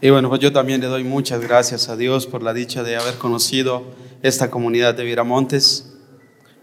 Y 0.02 0.09
bueno, 0.09 0.31
pues 0.31 0.40
yo 0.40 0.51
también 0.51 0.81
le 0.81 0.86
doy 0.86 1.05
muchas 1.05 1.43
gracias 1.43 1.90
a 1.90 1.97
Dios 1.97 2.27
por 2.27 2.43
la 2.43 2.55
dicha 2.55 2.82
de 2.82 2.97
haber 2.97 3.16
conocido 3.16 3.85
esta 4.22 4.51
comunidad 4.51 4.94
de 4.94 5.05
Viramontes. 5.05 5.93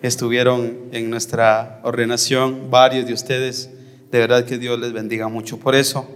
Estuvieron 0.02 0.90
en 0.92 1.12
nuestra 1.12 1.80
ordenación 1.84 2.72
varios 2.72 3.06
de 3.06 3.14
ustedes. 3.14 3.70
De 4.12 4.18
verdad 4.18 4.44
que 4.46 4.58
Dios 4.58 4.80
les 4.80 4.92
bendiga 4.92 5.28
mucho 5.28 5.60
por 5.60 5.76
eso. 5.76 6.08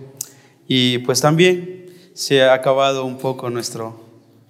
Y 0.68 0.98
pues 1.00 1.22
también 1.22 1.92
se 2.16 2.42
ha 2.42 2.54
acabado 2.54 3.06
un 3.06 3.20
poco 3.20 3.52
nuestro, 3.52 4.00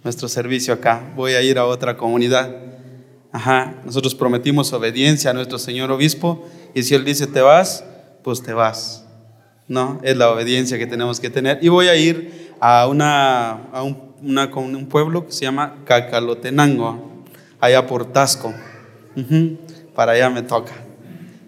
nuestro 0.04 0.28
servicio 0.28 0.74
acá. 0.74 1.14
Voy 1.16 1.34
a 1.34 1.42
ir 1.42 1.58
a 1.58 1.66
otra 1.66 1.98
comunidad. 1.98 2.56
Ajá, 3.32 3.82
nosotros 3.86 4.14
prometimos 4.16 4.74
obediencia 4.74 5.32
a 5.32 5.34
nuestro 5.34 5.58
Señor 5.58 5.92
Obispo 5.92 6.46
y 6.74 6.84
si 6.84 6.96
Él 6.96 7.06
dice 7.06 7.28
te 7.28 7.42
vas, 7.42 7.86
pues 8.24 8.42
te 8.44 8.54
vas. 8.54 9.06
No, 9.68 10.00
es 10.04 10.18
la 10.18 10.30
obediencia 10.32 10.78
que 10.78 10.86
tenemos 10.86 11.20
que 11.20 11.30
tener. 11.30 11.60
Y 11.62 11.70
voy 11.70 11.88
a 11.88 11.96
ir 11.96 12.54
a, 12.60 12.88
una, 12.88 13.70
a 13.72 13.84
un, 13.84 14.88
pueblo 14.90 15.26
que 15.26 15.32
se 15.32 15.46
llama 15.46 15.78
Cacalotenango, 15.86 17.24
allá 17.60 17.88
por 17.88 18.12
Tasco. 18.12 18.54
para 19.96 20.12
allá 20.14 20.30
me 20.30 20.42
toca. 20.42 20.74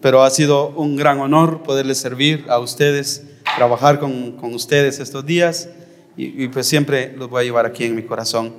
Pero 0.02 0.24
ha 0.24 0.30
sido 0.30 0.70
un 0.70 0.96
gran 0.96 1.20
honor 1.20 1.64
poderles 1.64 1.98
servir 1.98 2.46
a 2.48 2.60
ustedes, 2.60 3.26
trabajar 3.58 4.00
con, 4.00 4.34
con 4.34 4.54
ustedes 4.54 5.00
estos 5.00 5.26
días 5.26 5.68
y, 6.16 6.44
y, 6.44 6.48
pues 6.48 6.68
siempre 6.68 7.14
los 7.18 7.30
voy 7.30 7.42
a 7.42 7.44
llevar 7.46 7.66
aquí 7.66 7.86
en 7.86 7.96
mi 7.96 8.04
corazón. 8.04 8.54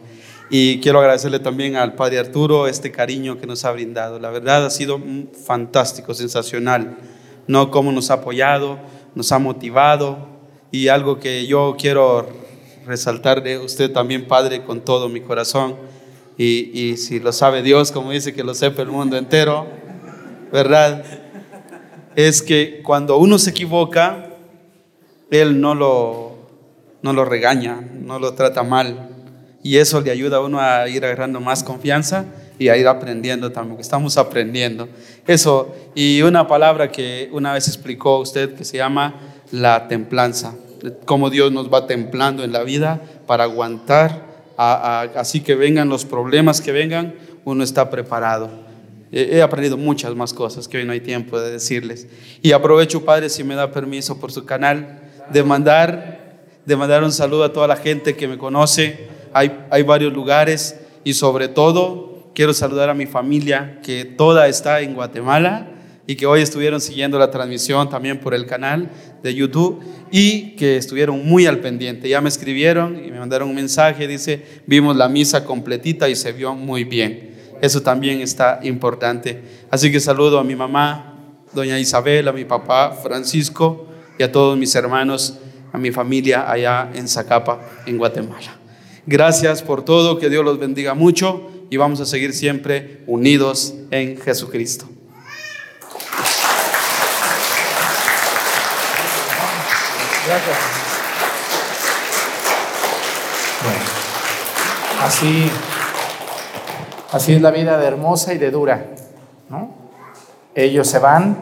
Y 0.50 0.80
quiero 0.80 1.00
agradecerle 1.00 1.38
también 1.38 1.76
al 1.76 1.94
Padre 1.94 2.18
Arturo 2.18 2.66
este 2.66 2.92
cariño 2.92 3.38
que 3.38 3.46
nos 3.46 3.64
ha 3.64 3.72
brindado. 3.72 4.18
La 4.18 4.30
verdad 4.30 4.66
ha 4.66 4.70
sido 4.70 5.00
fantástico, 5.46 6.14
sensacional. 6.14 6.98
No 7.46 7.70
cómo 7.70 7.92
nos 7.92 8.10
ha 8.10 8.14
apoyado, 8.14 8.78
nos 9.14 9.32
ha 9.32 9.38
motivado 9.38 10.34
y 10.70 10.88
algo 10.88 11.18
que 11.18 11.46
yo 11.46 11.76
quiero 11.78 12.26
resaltar 12.86 13.42
de 13.42 13.58
usted 13.58 13.92
también, 13.92 14.26
Padre, 14.26 14.64
con 14.64 14.80
todo 14.80 15.08
mi 15.08 15.20
corazón. 15.20 15.76
Y, 16.36 16.70
y, 16.78 16.96
si 16.96 17.20
lo 17.20 17.32
sabe 17.32 17.62
Dios, 17.62 17.92
como 17.92 18.10
dice 18.10 18.34
que 18.34 18.42
lo 18.42 18.54
sepa 18.54 18.82
el 18.82 18.88
mundo 18.88 19.16
entero, 19.16 19.66
¿verdad? 20.52 21.04
Es 22.16 22.42
que 22.42 22.82
cuando 22.82 23.16
uno 23.16 23.38
se 23.38 23.50
equivoca, 23.50 24.30
Él 25.30 25.60
no 25.60 25.74
lo, 25.74 26.33
no 27.04 27.12
lo 27.12 27.24
regaña, 27.24 27.80
no 27.92 28.18
lo 28.18 28.34
trata 28.34 28.64
mal. 28.64 29.10
Y 29.62 29.76
eso 29.76 30.00
le 30.00 30.10
ayuda 30.10 30.38
a 30.38 30.40
uno 30.40 30.58
a 30.58 30.88
ir 30.88 31.04
agarrando 31.04 31.40
más 31.40 31.62
confianza 31.62 32.24
y 32.58 32.68
a 32.68 32.76
ir 32.76 32.88
aprendiendo 32.88 33.52
también, 33.52 33.80
estamos 33.80 34.18
aprendiendo. 34.18 34.88
Eso, 35.26 35.72
y 35.94 36.22
una 36.22 36.48
palabra 36.48 36.90
que 36.90 37.28
una 37.32 37.52
vez 37.52 37.68
explicó 37.68 38.18
usted 38.18 38.54
que 38.54 38.64
se 38.64 38.78
llama 38.78 39.14
la 39.52 39.86
templanza 39.86 40.54
cómo 41.04 41.30
Dios 41.30 41.52
nos 41.52 41.72
va 41.72 41.86
templando 41.86 42.44
en 42.44 42.52
la 42.52 42.62
vida 42.62 43.00
para 43.26 43.44
aguantar, 43.44 44.22
así 44.56 45.40
que 45.40 45.54
vengan 45.54 45.88
los 45.88 46.04
problemas 46.04 46.60
que 46.60 46.72
vengan, 46.72 47.14
uno 47.44 47.64
está 47.64 47.90
preparado. 47.90 48.50
He, 49.12 49.42
aprendido 49.42 49.76
muchas 49.76 50.14
más 50.16 50.34
cosas 50.34 50.66
que 50.66 50.78
hoy 50.78 50.84
no 50.84 50.92
hay 50.92 51.00
tiempo 51.00 51.38
de 51.38 51.52
decirles. 51.52 52.08
Y 52.42 52.50
aprovecho, 52.50 53.04
Padre, 53.04 53.28
si 53.28 53.44
me 53.44 53.54
da 53.54 53.70
permiso 53.70 54.18
por 54.18 54.32
su 54.32 54.44
canal, 54.44 55.00
de 55.32 55.44
mandar, 55.44 56.23
de 56.66 56.76
mandar 56.76 57.04
un 57.04 57.12
saludo 57.12 57.44
a 57.44 57.52
toda 57.52 57.66
la 57.66 57.76
gente 57.76 58.16
que 58.16 58.28
me 58.28 58.38
conoce. 58.38 59.08
Hay, 59.32 59.66
hay 59.70 59.82
varios 59.82 60.12
lugares 60.12 60.80
y 61.04 61.14
sobre 61.14 61.48
todo 61.48 62.30
quiero 62.34 62.52
saludar 62.54 62.90
a 62.90 62.94
mi 62.94 63.06
familia 63.06 63.80
que 63.82 64.04
toda 64.04 64.48
está 64.48 64.80
en 64.80 64.94
Guatemala 64.94 65.68
y 66.06 66.16
que 66.16 66.26
hoy 66.26 66.42
estuvieron 66.42 66.80
siguiendo 66.80 67.18
la 67.18 67.30
transmisión 67.30 67.88
también 67.88 68.20
por 68.20 68.34
el 68.34 68.46
canal 68.46 68.90
de 69.22 69.34
YouTube 69.34 69.82
y 70.10 70.50
que 70.56 70.76
estuvieron 70.76 71.26
muy 71.26 71.46
al 71.46 71.60
pendiente. 71.60 72.08
Ya 72.08 72.20
me 72.20 72.28
escribieron 72.28 73.02
y 73.04 73.10
me 73.10 73.18
mandaron 73.18 73.48
un 73.48 73.54
mensaje, 73.54 74.06
dice, 74.06 74.44
vimos 74.66 74.96
la 74.96 75.08
misa 75.08 75.44
completita 75.44 76.08
y 76.08 76.16
se 76.16 76.32
vio 76.32 76.54
muy 76.54 76.84
bien. 76.84 77.34
Eso 77.62 77.82
también 77.82 78.20
está 78.20 78.60
importante. 78.62 79.40
Así 79.70 79.90
que 79.90 80.00
saludo 80.00 80.38
a 80.38 80.44
mi 80.44 80.54
mamá, 80.54 81.14
doña 81.54 81.78
Isabel, 81.78 82.28
a 82.28 82.32
mi 82.32 82.44
papá 82.44 82.92
Francisco 83.02 83.86
y 84.18 84.22
a 84.22 84.30
todos 84.30 84.58
mis 84.58 84.74
hermanos, 84.74 85.38
a 85.74 85.78
mi 85.78 85.90
familia 85.90 86.48
allá 86.48 86.88
en 86.94 87.08
Zacapa, 87.08 87.58
en 87.84 87.98
Guatemala. 87.98 88.56
Gracias 89.06 89.60
por 89.60 89.84
todo, 89.84 90.20
que 90.20 90.30
Dios 90.30 90.44
los 90.44 90.60
bendiga 90.60 90.94
mucho 90.94 91.50
y 91.68 91.76
vamos 91.76 92.00
a 92.00 92.06
seguir 92.06 92.32
siempre 92.32 93.02
unidos 93.08 93.74
en 93.90 94.16
Jesucristo. 94.16 94.86
Gracias. 100.28 100.58
Bueno, 103.64 103.84
así, 105.02 105.50
así 107.10 107.32
es 107.32 107.42
la 107.42 107.50
vida 107.50 107.78
de 107.78 107.86
hermosa 107.88 108.32
y 108.32 108.38
de 108.38 108.52
dura. 108.52 108.86
¿no? 109.48 109.74
Ellos 110.54 110.86
se 110.86 111.00
van, 111.00 111.36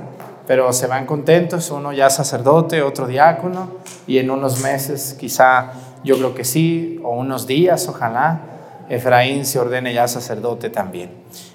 pero 0.47 0.73
se 0.73 0.87
van 0.87 1.05
contentos, 1.05 1.71
uno 1.71 1.93
ya 1.93 2.09
sacerdote, 2.09 2.81
otro 2.81 3.07
diácono, 3.07 3.82
y 4.07 4.19
en 4.19 4.31
unos 4.31 4.61
meses 4.63 5.17
quizá 5.19 5.73
yo 6.05 6.17
creo 6.17 6.35
que 6.35 6.45
sí, 6.45 7.01
o 7.05 7.17
unos 7.17 7.47
días, 7.47 7.89
ojalá, 7.89 8.41
Efraín 8.89 9.45
se 9.47 9.59
ordene 9.59 9.95
ya 9.95 10.09
sacerdote 10.09 10.69
también. 10.69 11.11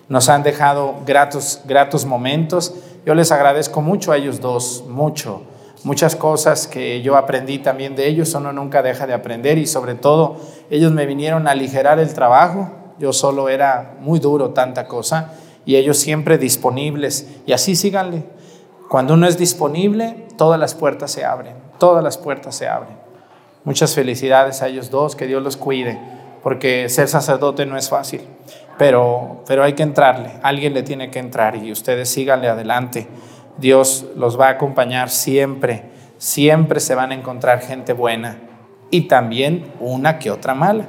Nos 0.10 0.30
han 0.30 0.44
dejado 0.44 0.96
gratos, 1.06 1.62
gratos 1.66 2.06
momentos. 2.06 2.74
Yo 3.06 3.14
les 3.14 3.32
agradezco 3.32 3.82
mucho 3.82 4.12
a 4.12 4.18
ellos 4.18 4.40
dos, 4.40 4.86
mucho 4.88 5.44
muchas 5.84 6.16
cosas 6.16 6.68
que 6.68 7.02
yo 7.02 7.16
aprendí 7.16 7.60
también 7.60 7.96
de 7.96 8.08
ellos, 8.08 8.34
uno 8.34 8.52
nunca 8.52 8.82
deja 8.82 9.08
de 9.08 9.14
aprender 9.14 9.58
y 9.58 9.68
sobre 9.68 9.96
todo 9.96 10.38
ellos 10.70 10.92
me 10.92 11.06
vinieron 11.06 11.48
a 11.48 11.52
aligerar 11.52 12.00
el 12.00 12.14
trabajo, 12.14 12.72
yo 13.00 13.14
solo 13.14 13.50
era 13.50 13.96
muy 14.02 14.20
duro 14.20 14.50
tanta 14.50 14.88
cosa 14.88 15.34
y 15.66 15.76
ellos 15.76 15.98
siempre 15.98 16.38
disponibles 16.38 17.28
y 17.46 17.54
así 17.54 17.76
síganle. 17.76 18.24
Cuando 18.90 19.16
uno 19.16 19.28
es 19.28 19.38
disponible, 19.38 20.28
todas 20.38 20.60
las 20.60 20.76
puertas 20.76 21.12
se 21.12 21.26
abren, 21.26 21.56
todas 21.78 22.04
las 22.04 22.18
puertas 22.18 22.56
se 22.56 22.68
abren. 22.68 22.98
Muchas 23.64 23.94
felicidades 23.94 24.62
a 24.62 24.68
ellos 24.68 24.90
dos, 24.90 25.16
que 25.16 25.28
Dios 25.28 25.44
los 25.44 25.58
cuide, 25.58 26.00
porque 26.42 26.88
ser 26.88 27.08
sacerdote 27.08 27.66
no 27.66 27.78
es 27.78 27.90
fácil, 27.90 28.22
pero, 28.78 29.44
pero 29.46 29.64
hay 29.64 29.74
que 29.74 29.84
entrarle, 29.84 30.32
alguien 30.42 30.74
le 30.74 30.84
tiene 30.84 31.12
que 31.12 31.20
entrar 31.20 31.56
y 31.58 31.72
ustedes 31.72 32.10
síganle 32.10 32.48
adelante. 32.48 33.08
Dios 33.58 34.06
los 34.16 34.40
va 34.40 34.48
a 34.48 34.52
acompañar 34.52 35.10
siempre. 35.10 35.84
Siempre 36.18 36.80
se 36.80 36.96
van 36.96 37.12
a 37.12 37.16
encontrar 37.16 37.62
gente 37.62 37.94
buena 37.94 38.38
y 38.90 39.02
también 39.02 39.72
una 39.80 40.20
que 40.20 40.32
otra 40.32 40.54
mala. 40.54 40.86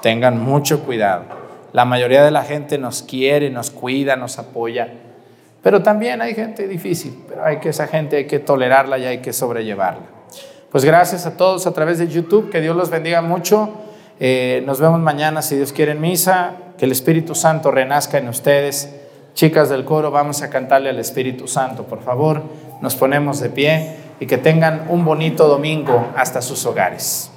Tengan 0.00 0.38
mucho 0.38 0.84
cuidado. 0.84 1.24
La 1.72 1.84
mayoría 1.84 2.22
de 2.24 2.30
la 2.30 2.42
gente 2.42 2.78
nos 2.78 3.02
quiere, 3.02 3.50
nos 3.50 3.70
cuida, 3.70 4.16
nos 4.16 4.38
apoya. 4.38 4.92
Pero 5.62 5.82
también 5.82 6.20
hay 6.20 6.34
gente 6.34 6.66
difícil, 6.66 7.22
pero 7.28 7.44
hay 7.44 7.58
que 7.58 7.68
esa 7.68 7.86
gente 7.86 8.16
hay 8.16 8.26
que 8.26 8.38
tolerarla 8.38 8.98
y 8.98 9.04
hay 9.04 9.18
que 9.18 9.32
sobrellevarla. 9.32 10.06
Pues 10.70 10.84
gracias 10.84 11.26
a 11.26 11.36
todos 11.36 11.66
a 11.66 11.72
través 11.72 11.98
de 11.98 12.08
YouTube, 12.08 12.50
que 12.50 12.60
Dios 12.60 12.74
los 12.74 12.90
bendiga 12.90 13.22
mucho. 13.22 13.70
Eh, 14.18 14.62
nos 14.66 14.80
vemos 14.80 15.00
mañana, 15.00 15.42
si 15.42 15.56
Dios 15.56 15.72
quiere, 15.72 15.92
en 15.92 16.00
misa. 16.00 16.54
Que 16.78 16.86
el 16.86 16.92
Espíritu 16.92 17.34
Santo 17.34 17.70
renazca 17.70 18.18
en 18.18 18.28
ustedes 18.28 18.88
Chicas 19.34 19.70
del 19.70 19.84
coro, 19.84 20.10
vamos 20.10 20.42
a 20.42 20.50
cantarle 20.50 20.90
al 20.90 20.98
Espíritu 20.98 21.48
Santo, 21.48 21.84
por 21.84 22.02
favor. 22.02 22.42
Nos 22.82 22.94
ponemos 22.94 23.40
de 23.40 23.48
pie 23.48 23.96
y 24.20 24.26
que 24.26 24.38
tengan 24.38 24.86
un 24.88 25.04
bonito 25.04 25.48
domingo 25.48 26.12
hasta 26.16 26.42
sus 26.42 26.64
hogares. 26.66 27.30